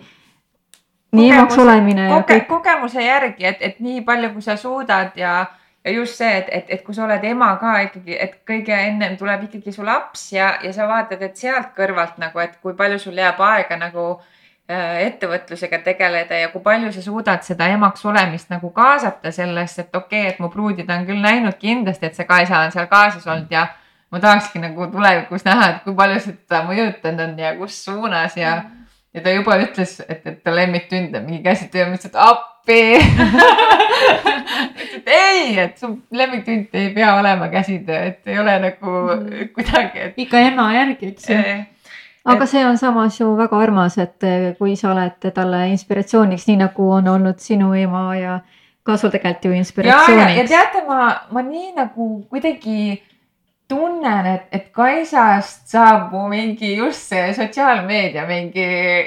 nii 1.19 1.31
emaks 1.35 1.57
olemine 1.59 2.05
koge, 2.07 2.15
ja 2.15 2.27
kõik. 2.29 2.45
kogemuse 2.47 3.03
järgi, 3.03 3.49
et, 3.49 3.65
et 3.67 3.81
nii 3.83 4.05
palju, 4.07 4.29
kui 4.37 4.45
sa 4.45 4.55
suudad 4.57 5.17
ja, 5.19 5.33
ja 5.83 5.95
just 5.97 6.21
see, 6.21 6.31
et, 6.39 6.53
et, 6.55 6.71
et 6.77 6.85
kui 6.87 6.95
sa 6.95 7.03
oled 7.09 7.25
ema 7.27 7.49
ka 7.59 7.73
ikkagi, 7.89 8.15
et 8.15 8.37
kõige 8.47 8.77
ennem 8.79 9.17
tuleb 9.19 9.49
ikkagi 9.49 9.75
su 9.75 9.83
laps 9.83 10.29
ja, 10.37 10.53
ja 10.63 10.71
sa 10.77 10.87
vaatad, 10.87 11.27
et 11.27 11.35
sealt 11.35 11.75
kõrvalt 11.75 12.23
nagu, 12.23 12.39
et 12.39 12.55
kui 12.63 12.79
palju 12.79 13.01
sul 13.03 13.19
jääb 13.19 13.43
aega 13.43 13.81
nagu 13.81 14.07
äh, 14.13 14.23
Äh, 14.23 14.30
ettevõtlusega 14.71 15.81
tegeleda 15.85 16.39
ja 16.39 16.49
kui 16.53 16.63
palju 16.63 16.93
sa 16.95 17.03
suudad 17.03 17.43
seda 17.43 17.67
emaks 17.75 18.05
olemist 18.07 18.51
nagu 18.53 18.71
kaasata 18.75 19.33
sellesse, 19.35 19.87
et 19.87 19.97
okei 19.97 20.21
okay,, 20.23 20.33
et 20.35 20.41
mu 20.43 20.51
pruudid 20.53 20.91
on 20.91 21.07
küll 21.09 21.23
näinud 21.23 21.59
kindlasti, 21.59 22.07
et 22.07 22.19
see 22.19 22.29
Kaisa 22.29 22.65
on 22.65 22.75
seal 22.75 22.87
kaasas 22.91 23.27
olnud 23.27 23.51
ja 23.51 23.67
ma 24.11 24.21
tahakski 24.21 24.63
nagu 24.63 24.87
tulevikus 24.93 25.45
näha, 25.47 25.71
et 25.71 25.83
kui 25.87 25.95
palju 25.97 26.21
see 26.21 26.37
teda 26.37 26.63
mõjutanud 26.69 27.25
on 27.27 27.39
ja 27.39 27.55
kus 27.59 27.81
suunas 27.85 28.37
ja 28.39 28.57
mm. 28.61 28.87
ja 29.15 29.25
ta 29.25 29.35
juba 29.35 29.59
ütles, 29.63 29.97
et, 30.07 30.23
et 30.27 30.39
ta 30.45 30.55
lemmiktünd 30.55 31.15
on 31.19 31.27
mingi 31.27 31.43
käsitöö, 31.47 31.89
ma 31.89 31.99
ütlesin, 31.99 32.15
et 32.15 32.21
appi 32.29 32.81
et 35.01 35.13
ei, 35.17 35.59
et 35.67 35.79
su 35.79 35.93
lemmiktünd 36.15 36.75
ei 36.79 36.95
pea 36.95 37.15
olema 37.19 37.51
käsitöö, 37.53 38.01
et 38.13 38.31
ei 38.31 38.39
ole 38.39 38.59
nagu 38.69 38.97
mm. 39.17 39.53
kuidagi 39.59 40.07
et.... 40.09 40.25
ikka 40.27 40.47
ema 40.51 40.71
järgi, 40.79 41.15
eks 41.15 41.31
ju 41.31 41.43
aga 42.25 42.47
see 42.47 42.65
on 42.67 42.79
samas 42.79 43.21
ju 43.21 43.35
väga 43.37 43.59
armas, 43.59 43.99
et 43.99 44.25
eh, 44.25 44.55
kui 44.59 44.77
sa 44.77 44.93
oled 44.93 45.31
talle 45.35 45.67
inspiratsiooniks, 45.73 46.49
nii 46.49 46.63
nagu 46.65 46.91
on 46.99 47.09
olnud 47.09 47.39
sinu 47.41 47.75
ema 47.75 48.17
ja 48.17 48.41
ka 48.85 48.97
sul 48.97 49.13
tegelikult 49.13 49.45
ju 49.45 49.53
inspiratsiooniks. 49.61 50.37
ja, 50.37 50.43
ja 50.43 50.49
teate, 50.49 50.85
ma, 50.89 51.13
ma 51.31 51.45
nii 51.47 51.73
nagu 51.77 52.11
kuidagi 52.31 53.03
tunnen, 53.71 54.27
et, 54.27 54.49
et 54.53 54.67
Kaisast 54.75 55.69
saab 55.71 56.11
mu 56.13 56.27
mingi 56.33 56.75
just 56.77 57.13
see 57.13 57.31
sotsiaalmeedia 57.37 58.27
mingi 58.27 58.67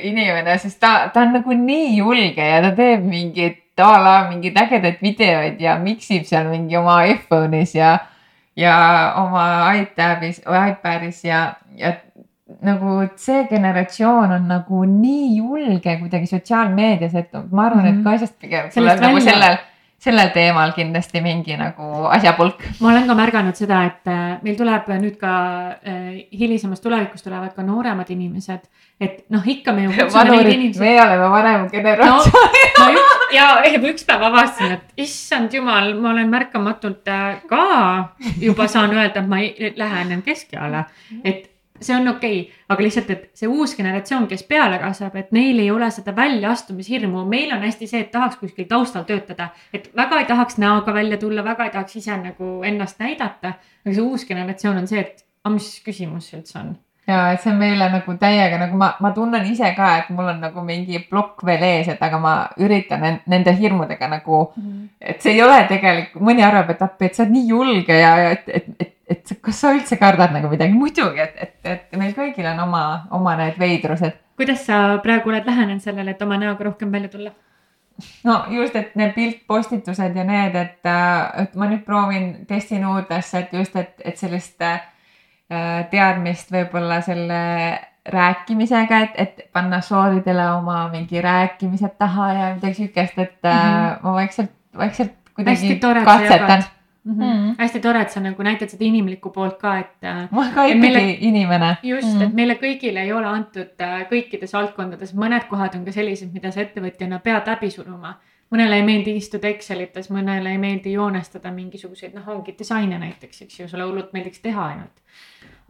inimene, 0.10 0.56
sest 0.62 0.80
ta, 0.80 0.94
ta 1.14 1.26
on 1.26 1.36
nagu 1.38 1.58
nii 1.58 1.98
julge 1.98 2.48
ja 2.48 2.62
ta 2.64 2.72
teeb 2.78 3.04
mingit 3.04 3.60
a 3.84 3.92
la 4.00 4.16
mingeid 4.30 4.58
ägedaid 4.62 5.02
videoid 5.02 5.62
ja 5.62 5.76
miksib 5.82 6.28
seal 6.30 6.48
mingi 6.52 6.78
oma 6.78 7.02
iPhone'is 7.10 7.74
ja, 7.76 7.98
ja 8.56 8.76
oma 9.18 9.74
iTabis 9.82 10.44
või 10.46 10.62
iPadis 10.72 11.24
ja, 11.26 11.44
ja 11.78 11.96
nagu 12.62 13.02
see 13.16 13.44
generatsioon 13.50 14.32
on 14.38 14.48
nagu 14.48 14.86
nii 14.86 15.38
julge 15.38 15.98
kuidagi 16.00 16.30
sotsiaalmeedias, 16.32 17.16
et 17.16 17.38
ma 17.52 17.68
arvan 17.68 17.84
mm, 17.84 17.86
-hmm. 17.86 17.90
et 17.90 17.96
mhm. 17.96 18.04
ka 18.04 18.18
asjast 18.18 18.40
pigem 18.40 18.70
tuleb 18.74 19.02
nagu 19.02 19.20
sellel, 19.20 19.58
sellel 20.04 20.32
teemal 20.36 20.74
kindlasti 20.76 21.22
mingi 21.24 21.56
nagu 21.58 22.08
asjapulk. 22.12 22.64
ma 22.82 22.92
olen 22.92 23.08
ka 23.08 23.16
märganud 23.16 23.56
seda, 23.56 23.84
et 23.88 24.12
äh, 24.12 24.42
meil 24.44 24.58
tuleb 24.60 24.90
nüüd 25.00 25.16
ka 25.22 25.34
äh, 25.80 26.26
hilisemas 26.40 26.82
tulevikus 26.84 27.24
tulevad 27.24 27.54
ka 27.56 27.64
nooremad 27.64 28.10
inimesed, 28.10 28.68
et 29.00 29.24
noh, 29.30 29.48
ikka 29.56 29.74
me 29.74 29.84
ju. 29.88 30.10
vanurid, 30.14 30.80
meie 30.80 31.00
oleme 31.06 31.30
vanem 31.30 31.70
generatsioon 31.72 32.60
no, 32.80 33.08
ja 33.34 33.48
üks 33.80 34.06
päev 34.08 34.28
avastasin, 34.30 34.76
et 34.78 35.08
issand 35.08 35.54
jumal, 35.56 35.94
ma 35.96 36.12
olen 36.12 36.30
märkamatult 36.30 37.08
äh, 37.08 37.40
ka 37.48 37.64
juba 38.42 38.68
saan 38.68 38.92
öelda, 38.92 39.24
et 39.24 39.30
ma 39.30 39.40
ei, 39.40 39.74
lähen 39.80 40.22
keskeale, 40.26 40.86
et 41.24 41.53
see 41.82 41.96
on 41.96 42.08
okei 42.08 42.40
okay,, 42.42 42.62
aga 42.70 42.86
lihtsalt, 42.86 43.10
et 43.10 43.26
see 43.38 43.50
uus 43.50 43.76
generatsioon, 43.78 44.28
kes 44.30 44.46
peale 44.50 44.78
kasvab, 44.82 45.16
et 45.20 45.34
neil 45.36 45.60
ei 45.60 45.72
ole 45.72 45.90
seda 45.92 46.16
väljaastumishirmu, 46.16 47.26
meil 47.30 47.52
on 47.56 47.66
hästi 47.66 47.90
see, 47.90 48.06
et 48.06 48.12
tahaks 48.14 48.40
kuskil 48.42 48.70
taustal 48.70 49.08
töötada, 49.10 49.50
et 49.74 49.90
väga 49.98 50.22
ei 50.22 50.30
tahaks 50.30 50.58
näoga 50.62 50.94
välja 50.94 51.18
tulla, 51.18 51.44
väga 51.44 51.70
ei 51.70 51.76
tahaks 51.76 52.00
ise 52.02 52.18
nagu 52.18 52.56
ennast 52.64 53.00
näidata. 53.04 53.58
aga 53.86 53.94
see 53.94 54.06
uus 54.06 54.26
generatsioon 54.30 54.84
on 54.84 54.88
see, 54.88 55.00
et 55.00 55.26
aga 55.44 55.56
mis 55.58 55.70
küsimus 55.86 56.30
see 56.30 56.40
üldse 56.40 56.60
on 56.62 56.76
ja 57.08 57.34
et 57.34 57.42
see 57.44 57.52
on 57.52 57.60
meile 57.60 57.90
nagu 57.92 58.16
täiega 58.20 58.58
nagu 58.62 58.78
ma, 58.80 58.94
ma 59.04 59.12
tunnen 59.16 59.46
ise 59.52 59.74
ka, 59.76 59.90
et 60.00 60.12
mul 60.16 60.30
on 60.32 60.40
nagu 60.44 60.64
mingi 60.66 61.02
plokk 61.10 61.44
veel 61.46 61.66
ees, 61.68 61.90
et 61.92 62.04
aga 62.04 62.20
ma 62.22 62.34
üritan 62.64 63.04
nende 63.28 63.54
hirmudega 63.58 64.08
nagu 64.12 64.40
mm, 64.56 64.64
-hmm. 64.64 64.88
et 65.02 65.22
see 65.22 65.34
ei 65.36 65.42
ole 65.44 65.60
tegelikult, 65.68 66.24
mõni 66.24 66.46
arvab, 66.48 66.72
et 66.72 66.82
appi, 66.82 67.06
et 67.06 67.16
sa 67.16 67.24
oled 67.24 67.36
nii 67.36 67.48
julge 67.48 68.00
ja, 68.00 68.14
ja 68.24 68.30
et, 68.38 68.48
et, 68.48 68.70
et, 68.80 68.93
et 69.10 69.34
kas 69.42 69.62
sa 69.62 69.74
üldse 69.76 69.98
kardad 70.02 70.34
nagu 70.36 70.50
midagi, 70.52 70.74
muidugi, 70.74 71.20
et, 71.20 71.36
et, 71.38 71.56
et 71.64 71.98
meil 72.00 72.14
kõigil 72.18 72.48
on 72.54 72.60
oma, 72.68 72.84
oma 73.12 73.36
need 73.40 73.60
veidrused. 73.60 74.20
kuidas 74.38 74.66
sa 74.66 75.00
praegu 75.04 75.30
oled 75.30 75.46
lähenenud 75.46 75.82
sellele, 75.84 76.12
et 76.12 76.22
oma 76.22 76.38
näoga 76.38 76.70
rohkem 76.70 76.92
välja 76.92 77.10
tulla? 77.10 77.34
no 78.24 78.40
just, 78.50 78.76
et 78.76 78.96
need 78.96 79.14
piltpostitused 79.14 80.16
ja 80.16 80.24
need, 80.24 80.56
et, 80.56 80.94
et 81.44 81.56
ma 81.56 81.70
nüüd 81.70 81.84
proovin, 81.86 82.34
testin 82.48 82.88
uudesse, 82.88 83.46
et 83.46 83.54
just, 83.54 83.76
et, 83.76 84.02
et 84.06 84.18
sellist 84.18 84.62
äh, 84.62 84.82
Äh, 85.54 85.84
teadmist 85.92 86.54
võib-olla 86.54 87.02
selle 87.04 87.40
rääkimisega, 88.14 89.00
et, 89.06 89.18
et 89.20 89.42
panna 89.54 89.82
sooridele 89.84 90.46
oma 90.56 90.86
mingi 90.92 91.20
rääkimised 91.22 91.98
taha 92.00 92.28
ja 92.34 92.46
midagi 92.56 92.78
siukest, 92.80 93.18
et 93.20 93.36
mm 93.44 93.52
-hmm. 93.52 94.00
ma 94.04 94.14
vaikselt, 94.14 94.54
vaikselt 94.78 95.14
kuidagi 95.36 95.80
katsetan. 96.06 96.64
Mm 97.06 97.20
-hmm. 97.20 97.56
hästi 97.58 97.80
tore, 97.80 98.02
et 98.02 98.10
sa 98.10 98.20
nagu 98.24 98.44
näitad 98.44 98.70
seda 98.70 98.86
inimlikku 98.86 99.30
poolt 99.30 99.58
ka, 99.60 99.78
et. 99.80 100.04
Äh, 100.04 100.28
ma 100.32 100.46
ka 100.56 100.66
ikkagi 100.66 100.80
meile, 100.80 101.18
inimene. 101.20 101.78
just 101.84 102.08
mm, 102.08 102.20
-hmm. 102.20 102.24
et 102.24 102.34
meile 102.34 102.54
kõigile 102.54 103.04
ei 103.04 103.14
ole 103.14 103.28
antud 103.28 103.84
kõikides 104.12 104.54
valdkondades, 104.54 105.14
mõned 105.14 105.48
kohad 105.50 105.76
on 105.76 105.86
ka 105.86 105.92
sellised, 105.92 106.34
mida 106.34 106.52
sa 106.52 106.62
ettevõtjana 106.62 107.20
pead 107.20 107.48
läbi 107.48 107.70
suruma. 107.70 108.16
mõnele 108.52 108.76
ei 108.76 108.84
meeldi 108.84 109.16
istuda 109.16 109.48
Excelites, 109.48 110.10
mõnele 110.12 110.50
ei 110.50 110.58
meeldi 110.58 110.92
joonestada 110.94 111.52
mingisuguseid, 111.52 112.14
noh, 112.14 112.28
ongi 112.28 112.56
disaine 112.60 113.00
näiteks, 113.00 113.42
eks 113.42 113.60
ju, 113.60 113.68
sulle 113.68 113.84
hullult 113.84 114.14
meeldiks 114.14 114.40
teha 114.40 114.66
ainult 114.66 115.04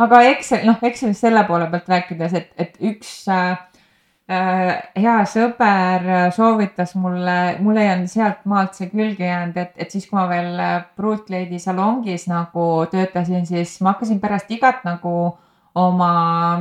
aga 0.01 0.21
Excel, 0.31 0.65
noh, 0.67 0.79
Excelist 0.81 1.23
selle 1.23 1.43
poole 1.47 1.67
pealt 1.71 1.89
rääkides, 1.89 2.33
et, 2.39 2.49
et 2.57 2.77
üks 2.91 3.11
äh, 3.31 3.51
äh, 3.51 3.72
hea 4.27 5.15
sõber 5.27 6.05
soovitas 6.31 6.93
mulle, 6.95 7.57
mul 7.59 7.77
ei 7.81 7.89
olnud 7.91 8.11
sealt 8.11 8.45
maalt 8.47 8.77
see 8.77 8.87
külge 8.87 9.27
jäänud, 9.27 9.57
et, 9.59 9.73
et 9.75 9.91
siis, 9.91 10.05
kui 10.07 10.15
ma 10.15 10.29
veel 10.29 10.55
Brooklady 10.95 11.59
salongis 11.59 12.29
nagu 12.31 12.67
töötasin, 12.91 13.43
siis 13.49 13.75
ma 13.83 13.91
hakkasin 13.93 14.21
pärast 14.23 14.51
igat 14.55 14.85
nagu 14.87 15.13
oma 15.75 16.13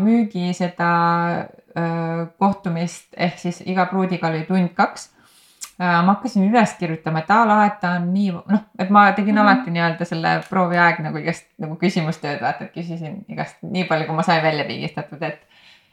müügi 0.02 0.50
seda 0.58 0.90
äh, 1.38 2.26
kohtumist 2.42 3.14
ehk 3.14 3.38
siis 3.38 3.62
iga 3.62 3.86
pruudiga 3.86 4.32
oli 4.32 4.42
tund-kaks 4.48 5.12
Äh, 5.80 6.02
ma 6.04 6.12
hakkasin 6.12 6.44
üles 6.46 6.74
kirjutama, 6.78 7.22
et 7.22 7.30
a 7.32 7.40
la, 7.48 7.54
et 7.66 7.78
ta 7.80 7.94
on 7.96 8.10
nii, 8.12 8.28
noh, 8.52 8.60
et 8.78 8.90
ma 8.92 9.06
tegin 9.16 9.34
mm 9.34 9.40
-hmm. 9.40 9.50
alati 9.50 9.70
nii-öelda 9.72 10.04
selle 10.04 10.32
prooviaeg 10.48 11.00
nagu 11.00 11.18
igast 11.18 11.46
nagu 11.58 11.78
küsimustööd, 11.80 12.42
vaata, 12.42 12.64
et 12.64 12.74
küsisin 12.74 13.24
igast 13.28 13.56
nii 13.62 13.86
palju, 13.88 14.06
kui 14.06 14.16
ma 14.16 14.22
sain 14.22 14.42
välja 14.42 14.64
pigistatud, 14.68 15.22
et. 15.22 15.40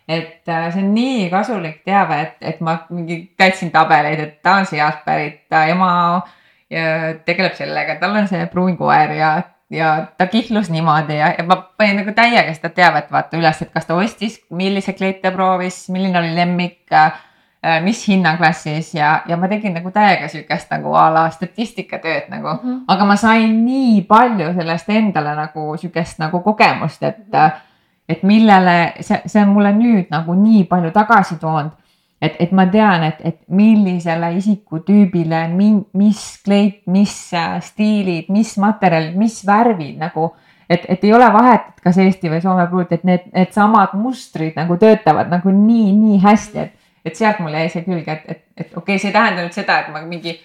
Et 0.09 0.49
äh, 0.49 0.67
see 0.73 0.81
on 0.81 0.89
nii 0.95 1.29
kasulik 1.29 1.83
teave, 1.85 2.17
et, 2.25 2.35
et 2.41 2.59
ma 2.65 2.79
mingi 2.89 3.21
täitsin 3.37 3.71
tabeleid, 3.71 4.19
et 4.23 4.41
ta 4.43 4.57
on 4.59 4.65
sealt 4.65 5.05
pärit, 5.05 5.43
ta 5.49 5.67
ema 5.69 5.91
ja 6.69 7.13
tegeleb 7.25 7.55
sellega, 7.57 7.99
tal 8.01 8.17
on 8.17 8.27
see 8.29 8.47
pruunkoer 8.49 9.13
ja, 9.17 9.29
ja 9.73 9.93
ta 10.17 10.27
kihlus 10.29 10.69
niimoodi 10.73 11.17
ja, 11.17 11.31
ja 11.37 11.45
ma 11.45 11.59
panin 11.77 12.01
nagu 12.01 12.13
täiega 12.17 12.53
seda 12.57 12.73
teavet 12.73 13.11
vaata 13.13 13.37
üles, 13.37 13.61
et 13.61 13.73
kas 13.73 13.85
ta 13.85 13.97
ostis, 13.97 14.41
millise 14.49 14.93
kleit 14.97 15.21
ta 15.21 15.33
proovis, 15.35 15.85
milline 15.93 16.21
oli 16.21 16.35
lemmik 16.37 16.81
Äh, 17.65 17.81
mis 17.83 18.07
hinnaklassis 18.07 18.93
ja, 18.95 19.21
ja 19.27 19.35
ma 19.37 19.47
tegin 19.51 19.73
nagu 19.75 19.91
täiega 19.91 20.29
sihukest 20.31 20.69
nagu 20.71 20.93
a 20.95 21.09
la 21.11 21.25
statistikatööd 21.27 22.29
nagu 22.31 22.47
mm, 22.47 22.59
-hmm. 22.61 22.77
aga 22.87 23.05
ma 23.05 23.17
sain 23.19 23.57
nii 23.65 24.05
palju 24.07 24.53
sellest 24.55 24.89
endale 24.89 25.33
nagu 25.35 25.75
sihukest 25.77 26.21
nagu 26.23 26.39
kogemust, 26.39 27.03
et 27.03 27.17
mm, 27.17 27.33
-hmm. 27.33 27.59
Et 28.09 28.23
millele 28.25 28.77
see, 29.05 29.21
see 29.29 29.43
on 29.43 29.53
mulle 29.53 29.71
nüüd 29.77 30.09
nagu 30.09 30.33
nii 30.33 30.63
palju 30.69 30.91
tagasi 30.95 31.37
toonud. 31.41 31.75
et, 32.21 32.35
et 32.43 32.51
ma 32.51 32.65
tean, 32.67 33.03
et, 33.07 33.19
et 33.23 33.37
millisele 33.47 34.33
isikutüübile, 34.35 35.45
mis 35.55 36.23
kleit, 36.43 36.81
mis 36.91 37.13
äh, 37.33 37.61
stiilid, 37.63 38.27
mis 38.33 38.57
materjalid, 38.59 39.15
mis 39.15 39.37
värvid 39.47 40.01
nagu 40.01 40.33
et, 40.69 40.83
et 40.89 41.03
ei 41.07 41.13
ole 41.13 41.29
vahet, 41.33 41.71
et 41.71 41.85
kas 41.85 41.97
Eesti 41.97 42.29
või 42.29 42.41
Soome 42.43 42.67
pruut, 42.67 42.91
et 42.91 43.07
need, 43.07 43.29
needsamad 43.33 43.95
mustrid 43.95 44.59
nagu 44.59 44.75
töötavad 44.81 45.31
nagu 45.31 45.53
nii, 45.53 45.93
nii 45.95 46.19
hästi, 46.25 46.65
et 46.65 46.75
et 47.05 47.15
sealt 47.15 47.39
mul 47.39 47.55
jäi 47.55 47.69
see 47.71 47.85
külge, 47.85 48.11
et, 48.11 48.23
et, 48.27 48.45
et 48.57 48.71
okei 48.75 48.81
okay,, 48.81 49.01
see 49.01 49.09
ei 49.09 49.15
tähenda 49.15 49.45
nüüd 49.45 49.55
seda, 49.55 49.79
et 49.83 49.91
ma 49.93 50.01
mingi 50.05 50.35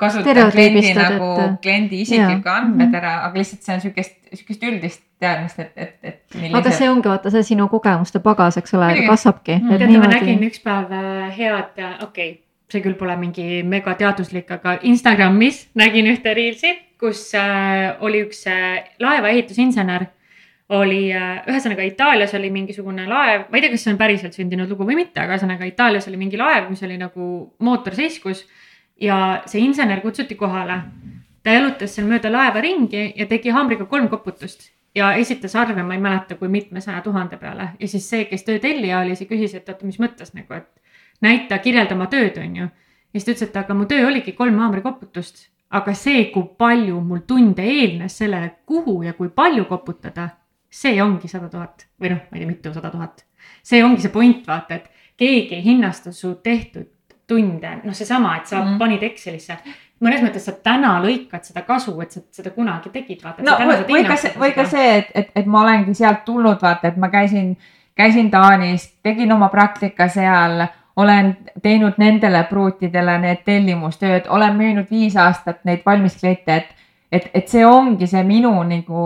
kasutan 0.00 0.50
kliendi 0.52 0.94
nagu 0.96 1.30
et... 1.40 1.58
kliendi 1.62 2.00
isiklikke 2.02 2.50
andmed 2.50 2.88
mm 2.88 2.92
-hmm. 2.92 2.96
ära, 2.98 3.14
aga 3.28 3.38
lihtsalt 3.38 3.62
see 3.62 3.74
on 3.74 3.80
sihukest, 3.84 4.16
sihukest 4.32 4.66
üldist 4.70 5.02
teadmist, 5.24 5.60
et, 5.64 5.72
et, 5.74 5.98
et. 6.02 6.22
millised... 6.36 6.60
aga 6.60 6.76
see 6.78 6.92
ongi 6.92 7.10
vaata 7.10 7.34
see 7.34 7.44
sinu 7.50 7.68
kogemuste 7.72 8.22
pagas, 8.24 8.60
eks 8.60 8.76
ole, 8.78 8.94
kasvabki 9.08 9.58
mm. 9.58 9.76
tead, 9.82 9.98
ma 9.98 10.14
nägin 10.14 10.48
üks 10.48 10.62
päev 10.64 10.92
äh, 10.94 11.28
head, 11.34 11.72
okei 11.74 12.04
okay, 12.08 12.32
see 12.72 12.82
küll 12.84 12.98
pole 12.98 13.16
mingi 13.20 13.62
megateaduslik, 13.68 14.50
aga 14.58 14.78
Instagramis 14.90 15.64
nägin 15.78 16.10
ühte 16.12 16.34
reelsi, 16.36 16.74
kus 17.00 17.26
äh, 17.38 17.94
oli 18.04 18.24
üks 18.26 18.44
äh, 18.50 18.84
laevaehitusinsener 19.02 20.08
oli 20.72 21.10
äh, 21.12 21.42
ühesõnaga 21.50 21.84
Itaalias 21.84 22.32
oli 22.38 22.48
mingisugune 22.52 23.04
laev, 23.08 23.48
ma 23.50 23.58
ei 23.58 23.64
tea, 23.64 23.72
kas 23.74 23.84
see 23.84 23.92
on 23.92 24.00
päriselt 24.00 24.36
sündinud 24.36 24.70
lugu 24.72 24.86
või 24.88 24.96
mitte, 25.02 25.20
aga 25.20 25.36
ühesõnaga 25.36 25.68
Itaalias 25.68 26.08
oli 26.08 26.20
mingi 26.20 26.40
laev, 26.40 26.70
mis 26.72 26.82
oli 26.86 26.96
nagu 27.00 27.30
mootor 27.64 27.96
seiskus. 27.96 28.46
ja 29.00 29.42
see 29.46 29.60
insener 29.60 30.00
kutsuti 30.00 30.34
kohale. 30.38 30.78
ta 31.42 31.50
jalutas 31.50 31.94
seal 31.94 32.06
mööda 32.06 32.30
laeva 32.32 32.60
ringi 32.60 33.12
ja 33.16 33.26
tegi 33.26 33.50
haamriga 33.50 33.84
kolm 33.84 34.08
koputust 34.08 34.70
ja 34.94 35.12
esitas 35.14 35.56
arve, 35.56 35.82
ma 35.82 35.94
ei 35.94 36.00
mäleta, 36.00 36.36
kui 36.38 36.48
mitmesaja 36.48 37.00
tuhande 37.02 37.36
peale 37.36 37.68
ja 37.80 37.88
siis 37.88 38.08
see, 38.10 38.24
kes 38.30 38.44
töö 38.44 38.58
tellija 38.62 39.00
oli, 39.00 39.16
see 39.18 39.30
küsis, 39.30 39.56
et 39.58 39.68
oota, 39.68 39.86
mis 39.86 39.98
mõttes 40.02 40.34
nagu, 40.34 40.54
et 40.54 40.70
näita, 41.24 41.58
kirjelda 41.58 41.96
oma 41.96 42.06
tööd, 42.12 42.38
on 42.42 42.56
ju. 42.62 42.68
ja 42.68 43.20
siis 43.20 43.26
ta 43.26 43.34
ütles, 43.34 43.50
et 43.50 43.60
aga 43.64 43.74
mu 43.74 43.88
töö 43.90 44.06
oligi 44.06 44.32
kolm 44.38 44.58
haamrikoputust, 44.62 45.48
aga 45.74 45.94
see, 45.98 46.28
kui 46.34 46.46
palju 46.58 47.00
mul 47.02 47.24
tunde 47.26 47.66
eelnes 47.66 48.18
sellele, 48.22 48.54
kuhu 48.66 49.02
ja 49.02 49.14
kui 49.18 49.28
palju 49.34 49.66
koputada 49.70 50.28
see 50.74 50.98
ongi 51.02 51.30
sada 51.30 51.48
tuhat 51.50 51.86
või 52.00 52.14
noh, 52.14 52.24
ma 52.30 52.38
ei 52.38 52.42
tea, 52.42 52.50
mitu 52.50 52.74
sada 52.74 52.90
tuhat. 52.90 53.24
see 53.62 53.84
ongi 53.84 54.02
see 54.02 54.12
point, 54.12 54.46
vaata, 54.46 54.80
et 54.80 54.90
keegi 55.20 55.58
ei 55.58 55.64
hinnasta 55.64 56.12
su 56.12 56.34
tehtud 56.42 56.90
tunde, 57.26 57.70
noh, 57.84 57.94
seesama, 57.96 58.34
et 58.36 58.50
sa 58.50 58.60
mm. 58.60 58.78
panid 58.78 59.02
Excelisse 59.06 59.56
mõnes 60.02 60.22
mõttes 60.24 60.44
sa 60.46 60.52
täna 60.52 60.96
lõikad 61.02 61.46
seda 61.46 61.62
kasu, 61.62 61.94
et 62.02 62.12
sa 62.12 62.20
seda 62.34 62.50
kunagi 62.54 62.90
tegid, 62.92 63.22
vaata. 63.22 63.42
no 63.42 63.56
või, 63.60 63.76
või 63.88 64.04
ka 64.06 64.16
see, 64.16 64.32
või 64.38 64.52
ka 64.56 64.64
see, 64.68 64.96
et, 64.98 65.10
et, 65.14 65.32
et 65.36 65.46
ma 65.46 65.62
olengi 65.62 65.94
sealt 65.94 66.24
tulnud, 66.26 66.60
vaata, 66.62 66.90
et 66.90 66.96
ma 67.00 67.08
käisin, 67.12 67.54
käisin 67.96 68.30
Taanis, 68.30 68.88
tegin 69.02 69.32
oma 69.32 69.48
praktika 69.48 70.08
seal, 70.08 70.66
olen 70.96 71.36
teinud 71.62 71.98
nendele 71.98 72.44
pruutidele 72.50 73.18
need 73.18 73.42
tellimustööd, 73.46 74.28
olen 74.30 74.56
müünud 74.58 74.90
viis 74.90 75.16
aastat 75.18 75.64
neid 75.64 75.82
valmiskleite, 75.86 76.56
et 76.62 76.80
et, 77.14 77.30
et 77.34 77.50
see 77.50 77.64
ongi 77.66 78.08
see 78.10 78.22
minu 78.26 78.52
nagu, 78.66 79.02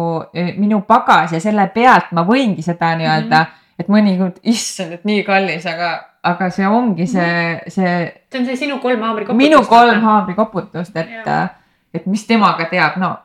minu 0.56 0.80
pagas 0.88 1.34
ja 1.36 1.40
selle 1.44 1.68
pealt 1.74 2.12
ma 2.16 2.24
võingi 2.28 2.64
seda 2.64 2.94
nii-öelda 2.96 3.40
mm, 3.42 3.50
-hmm. 3.50 3.80
et 3.82 3.90
mõnikord, 3.92 4.38
issand, 4.48 4.96
et 4.96 5.04
nii 5.08 5.24
kallis, 5.26 5.66
aga, 5.68 5.90
aga 6.32 6.50
see 6.54 6.66
ongi 6.66 7.06
see, 7.06 7.22
mhm. 7.22 7.70
see. 7.70 7.94
see 8.32 8.40
on 8.40 8.50
see 8.50 8.60
sinu 8.64 8.80
kolm 8.82 9.02
haamrikoputust. 9.06 9.44
minu 9.44 9.62
kolm 9.68 10.04
haamrikoputust, 10.04 10.96
et, 10.96 11.32
et 11.94 12.06
mis 12.06 12.26
temaga 12.28 12.68
teab, 12.70 13.00
no 13.02 13.16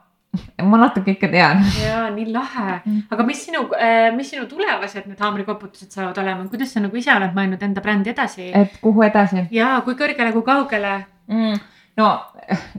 ma 0.65 0.79
natuke 0.81 1.13
ikka 1.13 1.29
tean. 1.29 1.61
ja 1.83 2.07
nii 2.13 2.31
lahe, 2.33 2.79
mhm. 2.79 3.01
aga 3.13 3.25
mis 3.27 3.43
sinu, 3.45 3.65
äh, 3.77 4.09
mis 4.15 4.31
sinu 4.33 4.47
tulevased 4.49 5.05
need 5.09 5.19
haamrikoputused 5.21 5.93
saavad 5.93 6.17
olema, 6.23 6.47
kuidas 6.49 6.73
sa 6.73 6.81
nagu 6.83 6.97
ise 6.97 7.13
oled 7.13 7.35
mõelnud 7.37 7.65
enda 7.67 7.83
brändi 7.85 8.13
edasi? 8.13 8.49
et 8.57 8.79
kuhu 8.81 9.05
edasi? 9.05 9.47
ja 9.53 9.75
kui 9.85 9.97
kõrgele, 9.99 10.33
kui 10.33 10.45
kaugele 10.47 10.95
mm,? 11.27 11.59
no, 12.01 12.09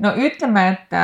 no 0.03 0.15
ütleme, 0.19 0.67
et 0.75 0.99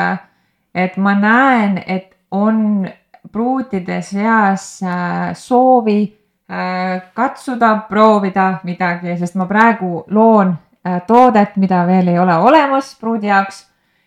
et 0.75 0.97
ma 0.97 1.15
näen, 1.19 1.79
et 1.87 2.17
on 2.31 2.89
pruutide 3.33 4.01
seas 4.03 4.81
äh, 4.83 5.31
soovi 5.39 6.01
katsuda, 7.15 7.75
proovida 7.89 8.61
midagi, 8.65 9.17
sest 9.19 9.37
ma 9.39 9.47
praegu 9.47 10.05
loon 10.11 10.55
äh, 10.87 11.01
toodet, 11.07 11.57
mida 11.57 11.85
veel 11.87 12.09
ei 12.09 12.19
ole 12.19 12.37
olemas 12.37 12.95
pruudi 13.01 13.31
jaoks. 13.31 13.67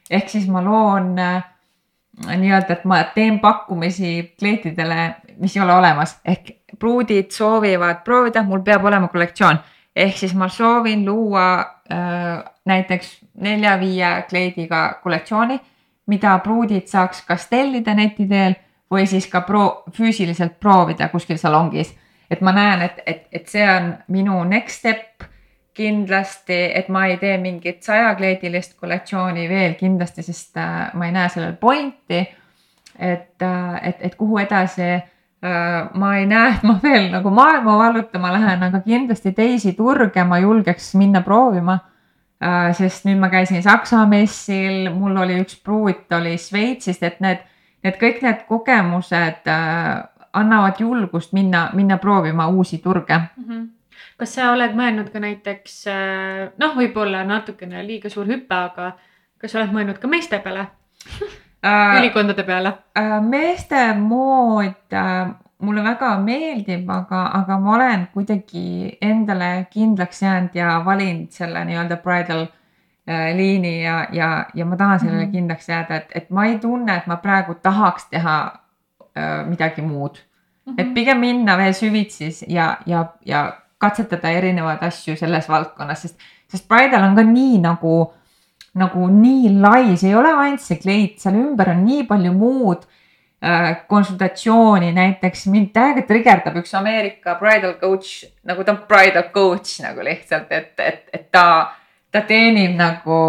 ehk 0.09 0.29
siis 0.29 0.47
ma 0.47 0.61
loon 0.63 1.15
nii-öelda, 1.15 2.73
et 2.73 2.83
ma 2.85 3.03
teen 3.15 3.39
pakkumisi 3.39 4.35
klientidele, 4.39 5.15
mis 5.39 5.55
ei 5.55 5.63
ole 5.63 5.73
olemas, 5.73 6.17
ehk 6.25 6.51
pruudid 6.79 7.31
soovivad 7.31 8.03
proovida, 8.03 8.43
mul 8.43 8.61
peab 8.61 8.85
olema 8.85 9.07
kollektsioon. 9.07 9.59
ehk 9.95 10.17
siis 10.17 10.33
ma 10.33 10.49
soovin 10.49 11.05
luua 11.05 11.59
äh, 11.59 12.43
näiteks 12.65 13.19
nelja-viie 13.33 14.23
kleidiga 14.29 14.99
kollektsiooni 15.03 15.59
mida 16.05 16.37
pruudid 16.43 16.87
saaks 16.91 17.23
kas 17.27 17.47
tellida 17.51 17.95
neti 17.95 18.27
teel 18.27 18.55
või 18.91 19.05
siis 19.09 19.27
ka 19.31 19.43
pro-, 19.47 19.83
füüsiliselt 19.95 20.59
proovida 20.59 21.09
kuskil 21.09 21.39
salongis. 21.39 21.93
Et 22.33 22.41
ma 22.41 22.53
näen, 22.55 22.81
et, 22.87 22.99
et, 23.05 23.23
et 23.31 23.47
see 23.49 23.63
on 23.69 23.93
minu 24.13 24.41
next 24.49 24.81
step 24.81 25.27
kindlasti, 25.73 26.59
et 26.77 26.89
ma 26.93 27.07
ei 27.09 27.17
tee 27.21 27.37
mingit 27.41 27.81
sajakleedilist 27.85 28.75
kollektsiooni 28.77 29.47
veel 29.49 29.73
kindlasti, 29.79 30.25
sest 30.25 30.59
äh, 30.61 30.91
ma 30.93 31.07
ei 31.09 31.15
näe 31.15 31.31
sellel 31.33 31.55
pointi. 31.61 32.27
et 32.99 33.41
äh,, 33.41 33.87
et, 33.89 33.97
et 34.05 34.15
kuhu 34.15 34.37
edasi 34.37 34.83
äh, 34.85 35.89
ma 35.93 36.17
ei 36.17 36.27
näe, 36.29 36.51
et 36.57 36.63
ma 36.63 36.77
veel 36.83 37.09
nagu 37.11 37.29
maailma 37.33 37.77
vallutama 37.77 38.33
lähen, 38.33 38.63
aga 38.63 38.83
kindlasti 38.85 39.31
teisi 39.33 39.73
turge 39.73 40.23
ma 40.23 40.37
julgeks 40.39 40.93
minna 40.95 41.21
proovima 41.21 41.79
sest 42.75 43.05
nüüd 43.07 43.21
ma 43.21 43.29
käisin 43.31 43.63
Saksa 43.63 44.03
messil, 44.09 44.89
mul 44.93 45.17
oli 45.23 45.39
üks 45.43 45.55
pruut 45.63 46.11
oli 46.17 46.35
Šveitsist, 46.41 47.03
et 47.03 47.21
need, 47.23 47.43
need 47.85 47.99
kõik 48.01 48.23
need 48.25 48.43
kogemused 48.49 49.47
annavad 50.33 50.79
julgust 50.79 51.33
minna, 51.33 51.69
minna 51.73 51.97
proovima 51.97 52.47
uusi 52.47 52.77
turge 52.77 53.17
mm. 53.17 53.45
-hmm 53.47 53.69
kas 54.17 54.35
sa 54.37 54.51
oled 54.53 54.75
mõelnud 54.77 55.09
ka 55.13 55.19
näiteks 55.19 55.77
äh, 55.91 56.51
noh, 56.61 56.75
võib-olla 56.77 57.23
natukene 57.27 57.83
liiga 57.87 58.09
suur 58.09 58.27
hüpe, 58.29 58.55
aga 58.55 58.93
kas 59.41 59.55
oled 59.55 59.73
mõelnud 59.75 59.99
ka 59.99 60.07
meeste 60.07 60.39
peale 60.43 60.67
äh, 61.67 61.99
ülikondade 61.99 62.45
peale 62.47 62.75
äh,? 62.97 63.19
meeste 63.21 63.93
mood 63.99 64.93
äh, 64.93 65.33
mulle 65.63 65.83
väga 65.83 66.17
meeldib, 66.19 66.89
aga, 66.91 67.23
aga 67.39 67.59
ma 67.59 67.75
olen 67.77 68.07
kuidagi 68.13 68.97
endale 69.01 69.67
kindlaks 69.71 70.21
jäänud 70.23 70.55
ja 70.57 70.81
valinud 70.85 71.31
selle 71.31 71.63
nii-öelda 71.69 71.99
bridal 72.03 72.45
äh, 72.47 73.29
liini 73.37 73.77
ja, 73.83 74.01
ja, 74.11 74.33
ja 74.53 74.65
ma 74.65 74.77
tahan 74.77 74.99
sellele 74.99 75.23
mm 75.23 75.27
-hmm. 75.27 75.31
kindlaks 75.31 75.69
jääda, 75.69 75.95
et, 75.95 76.11
et 76.15 76.29
ma 76.29 76.45
ei 76.45 76.59
tunne, 76.59 76.95
et 76.95 77.07
ma 77.07 77.17
praegu 77.17 77.55
tahaks 77.55 78.09
teha 78.09 78.37
midagi 79.47 79.81
muud 79.81 80.17
mm. 80.17 80.73
-hmm. 80.73 80.81
et 80.81 80.93
pigem 80.93 81.19
minna 81.19 81.57
veel 81.57 81.73
süvitsi 81.73 82.31
ja, 82.47 82.77
ja, 82.85 83.05
ja 83.25 83.43
katsetada 83.83 84.31
erinevaid 84.31 84.83
asju 84.87 85.15
selles 85.19 85.49
valdkonnas, 85.49 86.05
sest, 86.05 86.27
sest 86.51 86.67
bridal 86.71 87.03
on 87.03 87.15
ka 87.17 87.25
nii 87.27 87.59
nagu, 87.63 87.97
nagu 88.79 89.07
nii 89.11 89.53
lai, 89.59 89.95
see 89.97 90.11
ei 90.11 90.17
ole 90.19 90.33
ainult 90.33 90.63
see 90.63 90.79
kleit, 90.81 91.19
seal 91.21 91.39
ümber 91.39 91.73
on 91.73 91.83
nii 91.85 92.05
palju 92.09 92.33
muud 92.37 92.85
äh, 93.43 93.83
konsultatsiooni, 93.87 94.93
näiteks 94.95 95.47
mind 95.53 95.73
täiega 95.75 96.05
trigerdab 96.07 96.61
üks 96.63 96.75
Ameerika 96.79 97.35
bridal 97.41 97.75
coach, 97.81 98.23
nagu 98.47 98.63
ta 98.63 98.75
on 98.75 98.83
bridal 98.89 99.29
coach 99.35 99.81
nagu 99.83 100.05
lihtsalt, 100.05 100.51
et, 100.51 100.73
et, 100.79 101.03
et 101.13 101.27
ta, 101.31 101.45
ta 102.11 102.23
teenib 102.29 102.77
nagu 102.79 103.19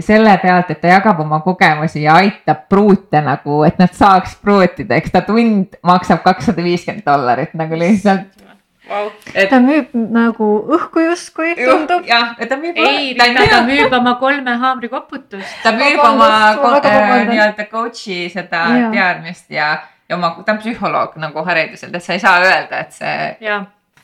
selle 0.00 0.36
pealt, 0.42 0.70
et 0.72 0.80
ta 0.80 0.94
jagab 0.94 1.20
oma 1.20 1.40
kogemusi 1.44 2.02
ja 2.06 2.16
aitab 2.22 2.64
pruute 2.72 3.20
nagu, 3.24 3.62
et 3.66 3.78
nad 3.78 3.92
saaks 3.94 4.38
pruutida, 4.40 4.96
eks 4.96 5.12
ta 5.12 5.20
tund 5.26 5.76
maksab 5.84 6.22
kakssada 6.24 6.64
viiskümmend 6.64 7.04
dollarit 7.06 7.52
nagu 7.58 7.78
lihtsalt 7.78 8.42
wow.. 8.88 9.10
Et... 9.34 9.48
ta 9.50 9.58
müüb 9.62 9.92
nagu 9.94 10.48
õhku 10.76 11.04
justkui 11.06 11.54
tundub. 11.58 12.06
jah, 12.08 12.34
ta 12.36 12.58
müüb. 12.60 12.78
ei, 12.78 13.12
ta, 13.18 13.28
ta, 13.36 13.46
ta 13.50 13.60
müüb 13.66 13.94
oma 13.98 14.14
kolme 14.20 14.56
haamrikoputust. 14.62 15.58
ta 15.62 15.74
müüb 15.76 16.00
oma 16.02 16.30
äh, 16.78 17.28
nii-öelda 17.30 17.68
coach'i 17.70 18.24
seda 18.32 18.64
ja. 18.78 18.88
teadmist 18.94 19.52
ja, 19.52 19.74
ja 20.08 20.18
oma, 20.18 20.34
ta 20.46 20.56
on 20.56 20.62
psühholoog 20.62 21.18
nagu 21.22 21.44
hariduselt, 21.48 21.94
et 21.94 22.04
sa 22.04 22.16
ei 22.16 22.24
saa 22.24 22.40
öelda, 22.42 22.82
et 22.86 22.96
see, 22.96 23.28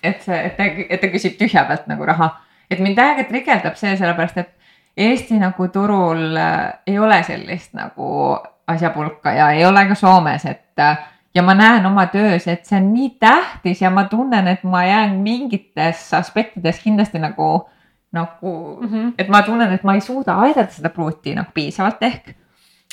et 0.03 0.23
see, 0.27 0.45
et 0.45 0.55
ta, 0.61 0.69
et 0.69 1.01
ta 1.01 1.11
küsib 1.17 1.41
tühja 1.41 1.65
pealt 1.69 1.89
nagu 1.91 2.07
raha. 2.09 2.35
et 2.71 2.81
mind 2.85 2.99
täiega 2.99 3.25
trigeldab 3.29 3.81
see 3.81 3.97
sellepärast, 3.97 4.45
et 4.45 4.55
Eesti 4.99 5.39
nagu 5.39 5.69
turul 5.71 6.37
äh, 6.37 6.81
ei 6.87 6.99
ole 6.99 7.23
sellist 7.23 7.75
nagu 7.79 8.37
asjapulka 8.67 9.33
ja 9.33 9.51
ei 9.55 9.65
ole 9.67 9.87
ka 9.89 9.95
Soomes, 9.95 10.45
et 10.45 10.83
äh, 10.83 10.99
ja 11.35 11.43
ma 11.43 11.55
näen 11.55 11.87
oma 11.87 12.07
töös, 12.11 12.49
et 12.49 12.67
see 12.67 12.79
on 12.81 12.93
nii 12.93 13.11
tähtis 13.21 13.83
ja 13.83 13.91
ma 13.95 14.05
tunnen, 14.11 14.49
et 14.51 14.65
ma 14.65 14.83
jään 14.85 15.19
mingites 15.23 16.09
aspektides 16.15 16.81
kindlasti 16.83 17.19
nagu, 17.23 17.69
nagu 18.13 18.53
mm, 18.81 18.89
-hmm. 18.89 19.13
et 19.19 19.29
ma 19.29 19.43
tunnen, 19.43 19.73
et 19.73 19.85
ma 19.85 19.95
ei 19.95 20.01
suuda 20.01 20.35
aidata 20.35 20.73
seda 20.73 20.91
pruuti 20.91 21.35
nagu 21.35 21.51
piisavalt 21.55 22.03
ehk. 22.03 22.35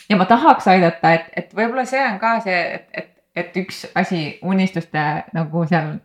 ja 0.10 0.18
ma 0.18 0.26
tahaks 0.26 0.68
aidata, 0.68 1.14
et, 1.14 1.30
et 1.36 1.56
võib-olla 1.56 1.86
see 1.86 2.06
on 2.06 2.20
ka 2.20 2.40
see, 2.40 2.62
et, 2.76 2.90
et, 2.94 3.12
et 3.36 3.58
üks 3.58 3.86
asi 3.96 4.40
unistuste 4.44 5.24
nagu 5.34 5.66
seal. 5.66 5.98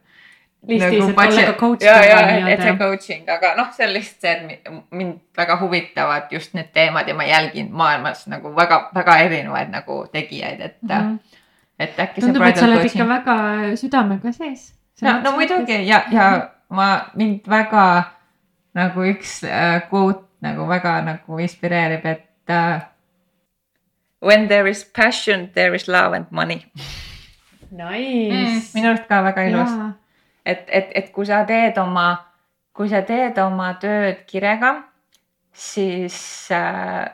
Listis 0.69 0.99
nagu, 0.99 1.11
et 1.11 1.19
olla 1.19 1.47
ka 1.47 1.53
coach. 1.61 1.85
ja, 1.85 1.97
ja, 2.05 2.49
et 2.49 2.63
see 2.63 2.77
coaching, 2.79 3.29
aga 3.29 3.55
noh, 3.57 3.71
see 3.77 3.87
on 3.87 3.93
lihtsalt 3.95 4.27
see, 4.27 4.57
et 4.57 4.73
mind 4.91 5.19
väga 5.37 5.57
huvitavad 5.61 6.33
just 6.33 6.55
need 6.55 6.73
teemad 6.77 7.09
ja 7.09 7.15
ma 7.17 7.25
jälgin 7.25 7.71
maailmas 7.73 8.27
nagu 8.31 8.53
väga-väga 8.57 9.19
erinevaid 9.27 9.73
nagu 9.73 10.05
tegijaid, 10.13 10.61
et 10.61 10.83
mm. 10.83 10.97
-hmm 10.97 11.39
et 11.81 12.01
äkki 12.01 12.21
tundub, 12.21 12.43
et 12.45 12.59
sa 12.61 12.67
oled 12.67 12.85
ikka 12.85 13.07
väga 13.09 13.37
südamega 13.81 14.33
sees. 14.37 14.75
no, 15.03 15.21
no 15.25 15.33
muidugi 15.33 15.79
ja, 15.89 16.03
ja 16.13 16.51
ma 16.69 16.89
mind 17.17 17.49
väga 17.49 17.85
nagu 18.77 19.05
üks 19.09 19.41
äh, 19.49 19.81
quote 19.89 20.27
nagu 20.45 20.69
väga 20.69 21.01
nagu 21.05 21.39
inspireerib, 21.41 22.05
et 22.05 22.53
uh, 22.53 22.81
When 24.21 24.49
there 24.49 24.69
is 24.69 24.85
passion, 24.85 25.49
there 25.55 25.75
is 25.75 25.89
love 25.89 26.13
and 26.13 26.27
money. 26.31 26.67
Nice 27.71 28.33
mm,. 28.33 28.75
minu 28.75 28.91
arust 28.91 29.07
ka 29.09 29.23
väga 29.25 29.47
ilus. 29.49 29.71
Et, 30.45 30.65
et, 30.69 30.91
et 30.95 31.11
kui 31.15 31.27
sa 31.27 31.45
teed 31.49 31.79
oma, 31.79 32.09
kui 32.77 32.89
sa 32.89 33.03
teed 33.07 33.39
oma 33.43 33.75
tööd 33.83 34.25
kirega, 34.27 34.75
siis 35.53 36.17
äh, 36.55 37.07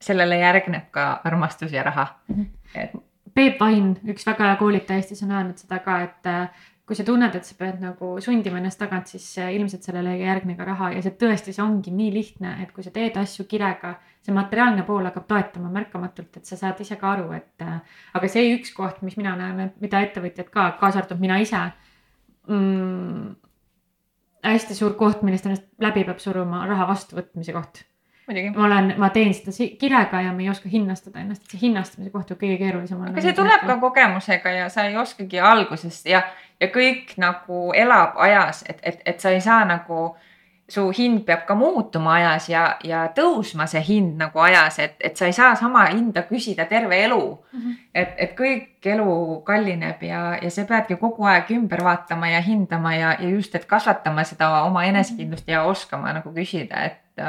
sellele 0.00 0.38
järgneb 0.38 0.90
ka 0.94 1.20
armastus 1.24 1.72
ja 1.72 1.82
raha. 1.82 2.06
-hmm. 2.30 2.46
et 2.74 2.96
Peep 3.34 3.60
Vain, 3.60 3.92
üks 4.08 4.26
väga 4.26 4.48
hea 4.48 4.56
koolitaja 4.58 4.98
Eestis 4.98 5.22
on 5.22 5.30
öelnud 5.30 5.60
seda 5.60 5.78
ka, 5.78 6.00
et 6.02 6.26
äh, 6.26 6.48
kui 6.88 6.96
sa 6.96 7.04
tunned, 7.04 7.34
et 7.36 7.44
sa 7.44 7.54
pead 7.58 7.82
nagu 7.82 8.14
sundima 8.24 8.58
ennast 8.58 8.80
tagant, 8.80 9.06
siis 9.06 9.26
äh, 9.38 9.52
ilmselt 9.54 9.84
sellele 9.84 10.14
ei 10.16 10.24
järgne 10.24 10.56
ka 10.56 10.64
raha 10.64 10.90
ja 10.94 11.02
see 11.04 11.12
tõesti, 11.20 11.52
see 11.52 11.62
ongi 11.62 11.92
nii 11.94 12.12
lihtne, 12.14 12.54
et 12.62 12.72
kui 12.72 12.86
sa 12.86 12.90
teed 12.94 13.16
asju 13.20 13.44
kirega, 13.50 13.94
see 14.24 14.34
materiaalne 14.34 14.82
pool 14.88 15.04
hakkab 15.04 15.28
toetama 15.28 15.70
märkamatult, 15.74 16.40
et 16.40 16.48
sa 16.48 16.56
saad 16.56 16.80
ise 16.80 16.96
ka 16.96 17.12
aru, 17.12 17.28
et 17.36 17.66
äh, 17.66 18.00
aga 18.18 18.32
see 18.32 18.54
üks 18.54 18.72
koht, 18.76 19.02
mis 19.06 19.18
mina 19.20 19.36
näen, 19.36 19.74
mida 19.84 20.00
ettevõtjad 20.06 20.48
ka, 20.54 20.70
kaasa 20.80 21.02
arvatud 21.02 21.20
mina 21.20 21.38
ise 21.44 21.60
mm,. 22.48 23.36
hästi 24.48 24.74
suur 24.74 24.96
koht, 24.98 25.22
millest 25.22 25.46
ennast 25.46 25.68
läbi 25.82 26.04
peab 26.08 26.18
suruma, 26.22 26.64
raha 26.66 26.88
vastuvõtmise 26.88 27.54
koht 27.56 27.84
ma 28.28 28.64
olen, 28.66 28.92
ma 29.00 29.08
teen 29.10 29.32
seda 29.34 29.52
kirega 29.80 30.20
ja 30.20 30.32
ma 30.36 30.42
ei 30.44 30.50
oska 30.52 30.68
hinnastada 30.68 31.22
ennast, 31.22 31.46
see 31.48 31.60
hinnastamise 31.62 32.12
koht 32.12 32.30
on 32.30 32.40
kõige 32.40 32.58
keerulisem. 32.60 33.00
aga 33.08 33.24
see 33.24 33.36
tuleb 33.36 33.64
ka 33.66 33.78
kogemusega 33.80 34.52
ja 34.52 34.68
sa 34.72 34.84
ei 34.88 34.96
oskagi 35.00 35.40
algusest 35.40 36.08
ja, 36.10 36.22
ja 36.60 36.68
kõik 36.72 37.14
nagu 37.16 37.68
elab 37.76 38.18
ajas, 38.20 38.64
et, 38.68 38.82
et, 38.82 39.00
et 39.06 39.20
sa 39.24 39.32
ei 39.32 39.40
saa 39.44 39.64
nagu 39.68 40.10
su 40.68 40.90
hind 40.92 41.22
peab 41.24 41.46
ka 41.48 41.54
muutuma 41.56 42.14
ajas 42.18 42.48
ja, 42.52 42.62
ja 42.84 43.06
tõusma 43.16 43.64
see 43.70 43.80
hind 43.86 44.18
nagu 44.20 44.40
ajas, 44.44 44.78
et, 44.84 44.96
et 45.00 45.16
sa 45.16 45.26
ei 45.26 45.32
saa 45.32 45.54
sama 45.56 45.86
hinda 45.88 46.26
küsida 46.28 46.66
terve 46.68 46.98
elu 47.04 47.22
mm. 47.22 47.60
-hmm. 47.60 47.76
et, 47.94 48.14
et 48.16 48.34
kõik 48.36 48.90
elu 48.92 49.40
kallineb 49.46 50.02
ja, 50.02 50.22
ja 50.42 50.50
sa 50.50 50.64
peadki 50.68 50.96
kogu 51.00 51.24
aeg 51.24 51.50
ümber 51.56 51.84
vaatama 51.84 52.28
ja 52.28 52.40
hindama 52.44 52.94
ja, 52.94 53.16
ja 53.20 53.28
just, 53.28 53.54
et 53.54 53.64
kasvatama 53.64 54.24
seda 54.24 54.50
oma 54.62 54.84
enesekindlust 54.84 55.48
ja 55.48 55.62
oskama 55.62 56.12
nagu 56.12 56.34
küsida, 56.34 56.84
et 56.84 57.24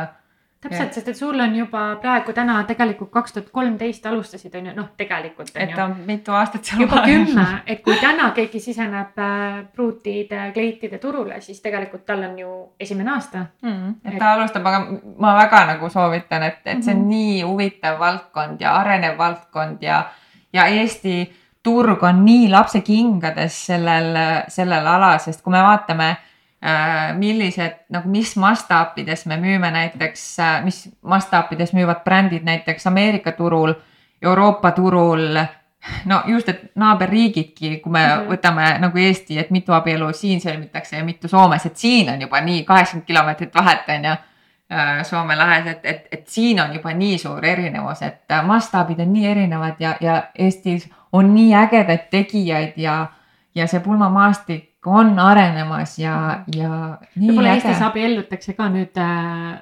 täpselt, 0.59 0.93
sest 0.93 1.07
et 1.07 1.17
sul 1.17 1.39
on 1.39 1.53
juba 1.55 1.81
praegu 2.01 2.33
täna 2.35 2.57
tegelikult 2.67 3.11
kaks 3.13 3.35
tuhat 3.35 3.49
kolmteist 3.55 4.05
alustasid, 4.09 4.55
on 4.59 4.69
ju, 4.69 4.73
noh, 4.75 4.89
tegelikult. 4.99 5.51
et 5.55 5.75
on 5.79 5.95
mitu 6.07 6.35
aastat 6.35 6.67
seal 6.67 6.83
juba 6.83 7.01
kümme, 7.05 7.45
et 7.67 7.81
kui 7.85 7.95
täna 8.01 8.29
keegi 8.35 8.59
siseneb 8.63 9.19
äh, 9.23 9.61
pruutide, 9.75 10.49
kleitide 10.55 10.99
turule, 10.99 11.39
siis 11.41 11.61
tegelikult 11.63 12.05
tal 12.05 12.23
on 12.27 12.37
ju 12.39 12.53
esimene 12.79 13.15
aasta 13.15 13.45
mm,. 13.61 13.99
et 14.03 14.19
ta 14.19 14.33
alustab, 14.35 14.67
aga 14.67 14.83
ma 15.17 15.35
väga 15.39 15.65
nagu 15.73 15.89
soovitan, 15.89 16.43
et, 16.51 16.61
et 16.65 16.83
see 16.83 16.93
on 16.93 17.01
mm 17.01 17.03
-hmm. 17.03 17.09
nii 17.15 17.41
huvitav 17.43 17.99
valdkond 17.99 18.61
ja 18.61 18.75
arenev 18.81 19.17
valdkond 19.17 19.83
ja, 19.83 20.03
ja 20.53 20.65
Eesti 20.65 21.21
turg 21.63 22.03
on 22.03 22.25
nii 22.25 22.49
lapsekingades 22.49 23.65
sellel, 23.65 24.17
sellel 24.47 24.87
alal, 24.87 25.19
sest 25.19 25.41
kui 25.43 25.51
me 25.51 25.63
vaatame 25.63 26.17
millised 27.17 27.85
nagu, 27.89 28.09
mis 28.09 28.35
mastaapides 28.35 29.25
me 29.25 29.37
müüme 29.37 29.71
näiteks, 29.71 30.39
äh, 30.39 30.63
mis 30.63 30.89
mastaapides 31.01 31.73
müüvad 31.73 32.03
brändid 32.03 32.43
näiteks 32.43 32.87
Ameerika 32.87 33.31
turul, 33.31 33.73
Euroopa 34.21 34.71
turul. 34.71 35.39
no 36.05 36.21
just, 36.27 36.49
et 36.49 36.71
naaberriigidki, 36.75 37.77
kui 37.77 37.91
me 37.91 37.99
mm 38.07 38.11
-hmm. 38.11 38.27
võtame 38.27 38.79
nagu 38.79 38.97
Eesti, 38.97 39.39
et 39.39 39.49
mitu 39.49 39.73
abielu 39.73 40.13
siin 40.13 40.41
sõlmitakse 40.41 40.97
ja 40.97 41.03
mitu 41.03 41.27
Soomes, 41.27 41.65
et 41.65 41.77
siin 41.77 42.09
on 42.09 42.21
juba 42.21 42.41
nii 42.41 42.63
kaheksakümmend 42.63 43.07
kilomeetrit 43.07 43.55
vahet 43.55 43.89
on 43.89 44.05
ju. 44.05 44.11
Äh, 44.71 45.03
Soome 45.03 45.35
lahes, 45.35 45.67
et, 45.67 45.85
et, 45.85 46.07
et 46.11 46.27
siin 46.27 46.59
on 46.61 46.73
juba 46.73 46.93
nii 46.93 47.17
suur 47.17 47.45
erinevus, 47.45 48.01
et 48.01 48.21
mastaabid 48.43 48.99
on 48.99 49.13
nii 49.13 49.27
erinevad 49.27 49.75
ja, 49.79 49.95
ja 50.01 50.23
Eestis 50.35 50.89
on 51.13 51.33
nii 51.35 51.55
ägedaid 51.55 52.09
tegijaid 52.11 52.73
ja, 52.77 53.07
ja 53.55 53.67
see 53.67 53.79
pulmamaastik 53.79 54.68
on 54.85 55.19
arenemas 55.19 55.97
ja, 55.99 56.43
ja. 56.55 56.99
võib-olla 57.17 57.57
Eestis 57.57 57.81
abiellutakse 57.83 58.55
ka 58.55 58.69
nüüd 58.71 58.95
äh, 59.01 59.59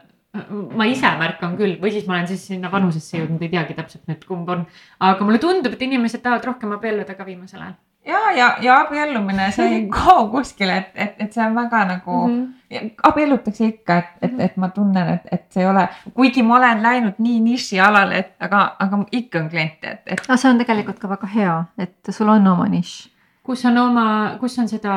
ma 0.77 0.85
ise 0.89 1.09
märkan 1.17 1.57
küll 1.57 1.77
või 1.81 1.91
siis 1.93 2.05
ma 2.07 2.17
olen 2.17 2.29
siis 2.29 2.45
sinna 2.51 2.71
vanusesse 2.71 3.17
jõudnud, 3.17 3.41
ei 3.41 3.51
teagi 3.53 3.77
täpselt 3.77 4.05
nüüd, 4.09 4.23
kumb 4.27 4.49
on. 4.53 4.63
aga 4.99 5.25
mulle 5.25 5.41
tundub, 5.41 5.73
et 5.73 5.83
inimesed 5.87 6.23
tahavad 6.23 6.45
rohkem 6.51 6.75
abielluda 6.77 7.17
ka 7.17 7.25
viimasel 7.25 7.63
ajal. 7.63 7.73
ja, 8.05 8.21
ja, 8.37 8.51
ja 8.61 8.77
abiellumine, 8.83 9.49
see 9.55 9.67
ei 9.79 9.81
kao 9.97 10.27
kuskile, 10.33 10.77
et, 10.83 10.93
et, 10.93 11.17
et 11.25 11.33
see 11.33 11.43
on 11.45 11.57
väga 11.57 11.83
nagu 11.95 12.21
mm, 12.27 12.45
-hmm. 12.69 12.93
abiellutakse 13.09 13.71
ikka, 13.73 13.97
et, 13.97 14.15
et, 14.29 14.39
et 14.51 14.57
ma 14.57 14.69
tunnen, 14.69 15.13
et, 15.17 15.27
et 15.31 15.45
see 15.49 15.65
ei 15.65 15.69
ole, 15.71 15.87
kuigi 16.13 16.45
ma 16.45 16.59
olen 16.61 16.83
läinud 16.83 17.17
nii 17.17 17.41
nišialale, 17.49 18.23
et 18.23 18.33
aga, 18.39 18.63
aga 18.79 19.05
ikka 19.11 19.45
on 19.45 19.49
kliente, 19.49 19.97
et, 19.97 20.01
et. 20.05 20.25
aga 20.27 20.37
see 20.37 20.53
on 20.53 20.61
tegelikult 20.61 20.99
ka 20.99 21.09
väga 21.09 21.35
hea, 21.35 21.61
et 21.77 22.13
sul 22.13 22.29
on 22.29 22.53
oma 22.53 22.69
nišš 22.69 23.16
kus 23.47 23.63
on 23.65 23.77
oma, 23.79 24.07
kus 24.41 24.57
on 24.59 24.67
seda 24.67 24.93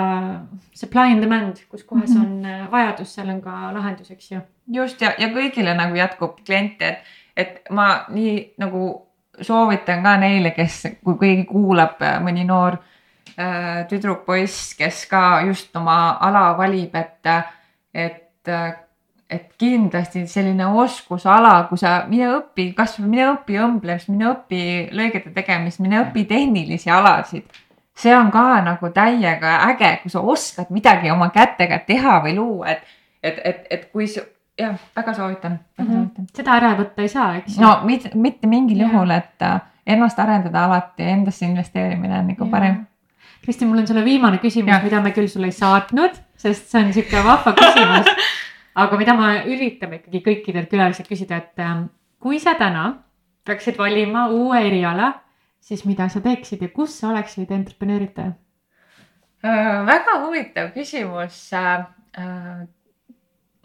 supply 0.75 1.13
and 1.15 1.23
demand, 1.23 1.61
kus 1.71 1.85
kohas 1.87 2.11
Mhm. 2.11 2.25
on 2.25 2.47
äh, 2.47 2.65
vajadus, 2.73 3.15
seal 3.15 3.29
on 3.31 3.41
ka 3.45 3.71
lahendus, 3.75 4.11
eks 4.11 4.31
ju. 4.33 4.41
just 4.75 5.01
ja, 5.01 5.13
ja 5.19 5.29
kõigile 5.31 5.75
nagu 5.79 5.95
jätkub 5.95 6.41
kliente, 6.47 6.89
et, 6.89 6.99
et 7.37 7.71
ma 7.71 8.05
nii 8.11 8.55
nagu 8.59 9.07
soovitan 9.41 10.03
ka 10.03 10.17
neile, 10.21 10.51
kes, 10.57 10.83
kui 11.05 11.15
keegi 11.21 11.47
kuulab 11.49 12.03
äh, 12.03 12.19
mõni 12.23 12.43
noor 12.45 12.77
äh, 13.39 13.87
tüdruk, 13.89 14.27
poiss, 14.27 14.75
kes 14.79 15.07
ka 15.07 15.43
just 15.47 15.77
oma 15.77 16.19
ala 16.21 16.51
valib, 16.59 16.95
et, 16.99 17.31
et, 17.95 18.49
et 19.31 19.49
kindlasti 19.59 20.27
selline 20.27 20.67
oskusala, 20.83 21.55
kui 21.71 21.79
sa 21.79 22.01
mine 22.11 22.35
õpi, 22.35 22.73
kasvõi 22.75 23.07
mine 23.09 23.31
õpi 23.37 23.63
õmblemist, 23.63 24.11
mine 24.11 24.27
õpi 24.35 24.63
lõigete 24.91 25.31
tegemist, 25.39 25.79
mine 25.81 26.03
õpi 26.03 26.27
tehnilisi 26.27 26.91
alasid 26.91 27.47
see 28.01 28.13
on 28.17 28.31
ka 28.33 28.45
nagu 28.65 28.91
täiega 28.97 29.57
äge, 29.71 29.91
kui 30.03 30.11
sa 30.13 30.21
oskad 30.21 30.71
midagi 30.73 31.11
oma 31.13 31.31
kätega 31.35 31.79
teha 31.87 32.21
või 32.25 32.35
luua, 32.39 32.75
et, 32.75 32.85
et, 33.23 33.41
et, 33.45 33.67
et 33.71 33.89
kui 33.93 34.07
sa, 34.09 34.23
jah, 34.59 34.77
väga 34.97 35.15
soovitan, 35.17 35.59
väga 35.79 35.89
Mhm. 35.89 35.97
soovitan. 35.99 36.29
seda 36.37 36.55
ära 36.57 36.71
võtta 36.79 37.03
ei 37.05 37.09
saa, 37.13 37.35
eks 37.41 37.57
ju. 37.59 37.63
no 37.65 37.81
mitte, 37.85 38.11
mitte 38.15 38.47
mingil 38.49 38.81
juhul, 38.87 39.11
et 39.17 39.43
äh, 39.43 39.61
ennast 39.87 40.19
arendada 40.19 40.65
alati, 40.65 41.03
endasse 41.03 41.45
investeerimine 41.47 42.19
on 42.19 42.27
nagu 42.33 42.51
parem. 42.51 42.87
Kristi, 43.43 43.65
mul 43.65 43.79
on 43.81 43.87
sulle 43.89 44.05
viimane 44.05 44.37
küsimus 44.39 44.83
mida 44.85 45.01
me 45.01 45.11
küll 45.17 45.29
sulle 45.29 45.49
ei 45.49 45.53
saatnud, 45.57 46.13
sest 46.37 46.69
see 46.69 46.83
on 46.85 46.93
sihuke 46.93 47.23
vahva 47.25 47.55
küsimus. 47.57 48.11
aga 48.83 48.97
mida 49.01 49.15
ma 49.17 49.31
üritan 49.49 49.95
ikkagi 49.97 50.21
kõikidelt 50.27 50.69
külalistelt 50.71 51.09
küsida, 51.09 51.37
et 51.41 51.59
ähm, 51.65 51.87
kui 52.21 52.39
sa 52.39 52.53
täna 52.55 52.85
peaksid 53.49 53.79
valima 53.81 54.27
uue 54.29 54.61
eriala, 54.69 55.15
siis 55.61 55.85
mida 55.87 56.09
sa 56.09 56.23
teeksid 56.25 56.63
ja 56.63 56.71
kus 56.75 56.99
sa 57.01 57.11
oleksid 57.13 57.51
entreprenööritaja? 57.55 58.33
Äh, 59.45 59.87
väga 59.87 60.19
huvitav 60.27 60.73
küsimus. 60.75 61.53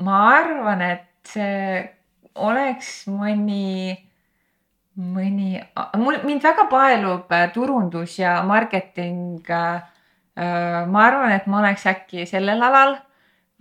ma 0.06 0.18
arvan, 0.30 0.82
et 0.82 1.08
see 1.28 1.90
oleks 2.36 3.08
mõni, 3.08 3.96
mõni, 4.96 5.56
mul, 5.98 6.20
mind 6.28 6.44
väga 6.44 6.68
paelub 6.72 7.32
äh, 7.32 7.50
turundus 7.54 8.20
ja 8.20 8.42
marketing. 8.44 9.42
ma 10.36 11.02
arvan, 11.08 11.32
et 11.32 11.46
ma 11.48 11.60
oleks 11.62 11.86
äkki 11.88 12.26
sellel 12.28 12.62
alal 12.62 12.98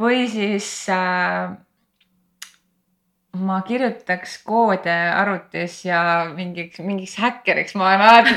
või 0.00 0.26
siis 0.28 0.88
äh, 0.90 1.54
ma 3.34 3.60
kirjutaks 3.66 4.36
koode 4.46 4.94
arvutis 5.14 5.80
ja 5.84 6.00
mingiks, 6.34 6.78
mingiks 6.78 7.16
häkkeriks 7.18 7.74
ma 7.74 7.88
olen 7.88 8.00
alati 8.00 8.34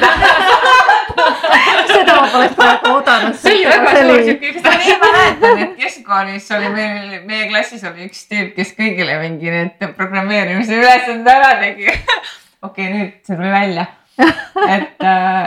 seda 1.91 2.15
ma 2.21 2.27
poleks 2.31 2.55
praegu 2.57 2.89
oodanud. 2.95 3.35
see 3.41 3.53
oli 3.53 3.67
väga 3.69 3.93
suur 3.99 4.23
siuke, 4.29 4.51
kas 4.55 4.65
ma 4.65 4.73
nii 4.81 4.97
mäletan, 5.03 5.61
et 5.65 5.77
keskkoolis 5.81 6.49
oli 6.57 6.71
meil, 6.73 7.13
meie 7.29 7.45
klassis 7.51 7.85
oli 7.89 8.07
üks 8.09 8.25
tüüp, 8.31 8.51
kes 8.57 8.73
kõigile 8.77 9.19
mingi 9.21 9.53
need 9.53 9.87
programmeerimise 9.99 10.77
ülesanded 10.81 11.31
ära 11.33 11.53
tegi. 11.61 11.87
okei, 12.67 12.89
nüüd 12.93 13.15
see 13.27 13.37
tuli 13.37 13.53
välja, 13.53 13.87
et 14.19 15.07
äh, 15.13 15.41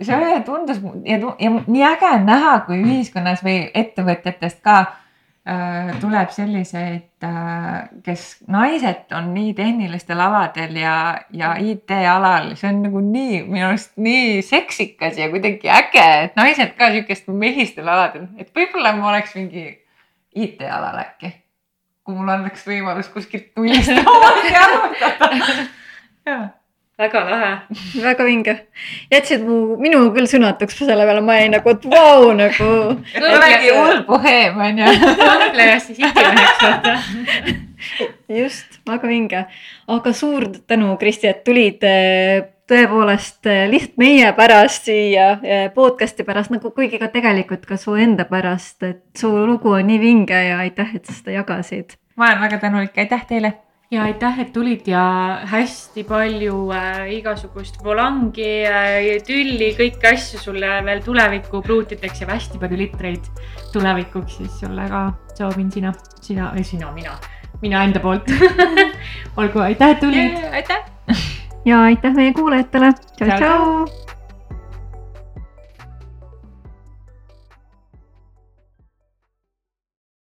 see 0.00 0.16
oli- 0.16 0.42
tundus 0.48 0.82
ja, 1.06 1.20
ja 1.20 1.54
nii 1.54 1.86
äge 1.92 2.12
on 2.18 2.28
näha, 2.28 2.58
kui 2.68 2.80
ühiskonnas 2.82 3.44
või 3.46 3.64
ettevõtjatest 3.74 4.62
ka 4.64 4.82
tuleb 6.00 6.30
selliseid 6.32 7.24
äh,, 7.26 7.88
kes 8.04 8.22
naised 8.48 9.12
on 9.12 9.28
nii 9.34 9.52
tehnilistel 9.54 10.20
aladel 10.24 10.78
ja, 10.80 10.94
ja 11.36 11.50
IT-alal, 11.60 12.54
see 12.56 12.70
on 12.70 12.80
nagu 12.86 13.02
nii 13.04 13.42
minu 13.42 13.66
arust 13.68 13.92
nii 14.00 14.40
seksikas 14.46 15.20
ja 15.20 15.28
kuidagi 15.32 15.68
äge, 15.68 16.06
et 16.24 16.40
naised 16.40 16.72
ka 16.80 16.88
siukest 16.96 17.28
mehistel 17.28 17.92
aladel, 17.92 18.30
et 18.40 18.56
võib-olla 18.56 18.94
ma 18.96 19.10
oleks 19.12 19.36
mingi 19.36 19.68
IT-alal 20.34 21.02
äkki. 21.04 21.34
kui 22.04 22.16
mul 22.16 22.28
oleks 22.38 22.64
võimalus 22.68 23.12
kuskilt 23.12 23.52
nullist 23.56 23.92
omadki 24.16 24.56
alustada. 24.64 25.32
jaa 26.24 26.44
väga 26.98 27.24
lahe. 27.30 27.50
väga 28.02 28.24
vinge. 28.24 28.54
jätsid 29.10 29.42
mu, 29.46 29.76
minu 29.82 30.06
küll 30.14 30.28
sõnatuks 30.30 30.78
selle 30.78 31.06
peale, 31.06 31.22
ma 31.24 31.38
jäin 31.40 31.54
nagu, 31.56 31.74
et 31.74 31.86
vau 31.90 32.30
nagu. 32.38 32.70
olegi 33.18 33.74
hull 33.74 34.02
boheem 34.08 34.60
onju. 34.68 34.94
mõtle 35.18 35.68
ja 35.72 35.78
siis 35.82 35.98
ikimeheks 35.98 36.62
vaata. 36.62 36.96
just, 38.40 38.80
väga 38.88 39.10
vinge. 39.10 39.44
aga 39.88 40.12
suur 40.12 40.48
tänu, 40.66 40.94
Kristi, 41.00 41.30
et 41.32 41.42
tulid 41.46 41.82
eh, 41.88 42.46
tõepoolest 42.70 43.50
eh, 43.50 43.66
lihtsalt 43.72 43.98
meie 44.00 44.30
pärast 44.38 44.86
siia 44.88 45.28
eh, 45.42 45.66
podcast'i 45.74 46.24
pärast 46.24 46.54
nagu 46.54 46.70
kuigi 46.76 47.02
ka 47.02 47.10
tegelikult 47.12 47.66
ka 47.66 47.80
su 47.80 47.98
enda 47.98 48.28
pärast, 48.30 48.78
et 48.86 49.02
su 49.18 49.34
lugu 49.34 49.74
on 49.74 49.90
nii 49.90 50.00
vinge 50.00 50.46
ja 50.48 50.62
aitäh, 50.62 50.94
et 50.94 51.10
sa 51.10 51.18
seda 51.18 51.40
jagasid. 51.40 51.98
ma 52.16 52.30
olen 52.30 52.46
väga 52.46 52.62
tänulik, 52.62 52.98
aitäh 53.02 53.26
teile. 53.26 53.56
Ja 53.90 54.04
aitäh, 54.08 54.38
et 54.40 54.52
tulid 54.52 54.88
ja 54.88 55.02
hästi 55.50 56.04
palju 56.08 56.56
äh, 56.74 57.02
igasugust 57.18 57.80
volangi 57.84 58.64
äh,, 58.66 59.10
tülli, 59.26 59.72
kõiki 59.78 60.08
asju 60.12 60.40
sulle 60.42 60.78
veel 60.86 61.02
tuleviku 61.04 61.62
pruutideks 61.64 62.24
ja 62.24 62.30
hästi 62.32 62.60
palju 62.62 62.80
litreid 62.80 63.28
tulevikuks, 63.74 64.38
siis 64.40 64.60
sulle 64.62 64.88
ka 64.90 65.06
soovin 65.38 65.70
sina, 65.72 65.92
sina, 66.20 66.52
sina, 66.62 66.92
mina, 66.94 67.18
mina 67.62 67.84
enda 67.84 68.02
poolt. 68.02 68.30
olgu, 69.40 69.64
aitäh, 69.66 69.96
et 69.96 70.00
tulid. 70.00 70.40
aitäh. 70.52 70.88
ja 71.70 71.84
aitäh 71.90 72.16
meie 72.16 72.32
kuulajatele. 72.32 72.94
Tšau, 72.94 73.28
tšau-tšau. 73.28 74.03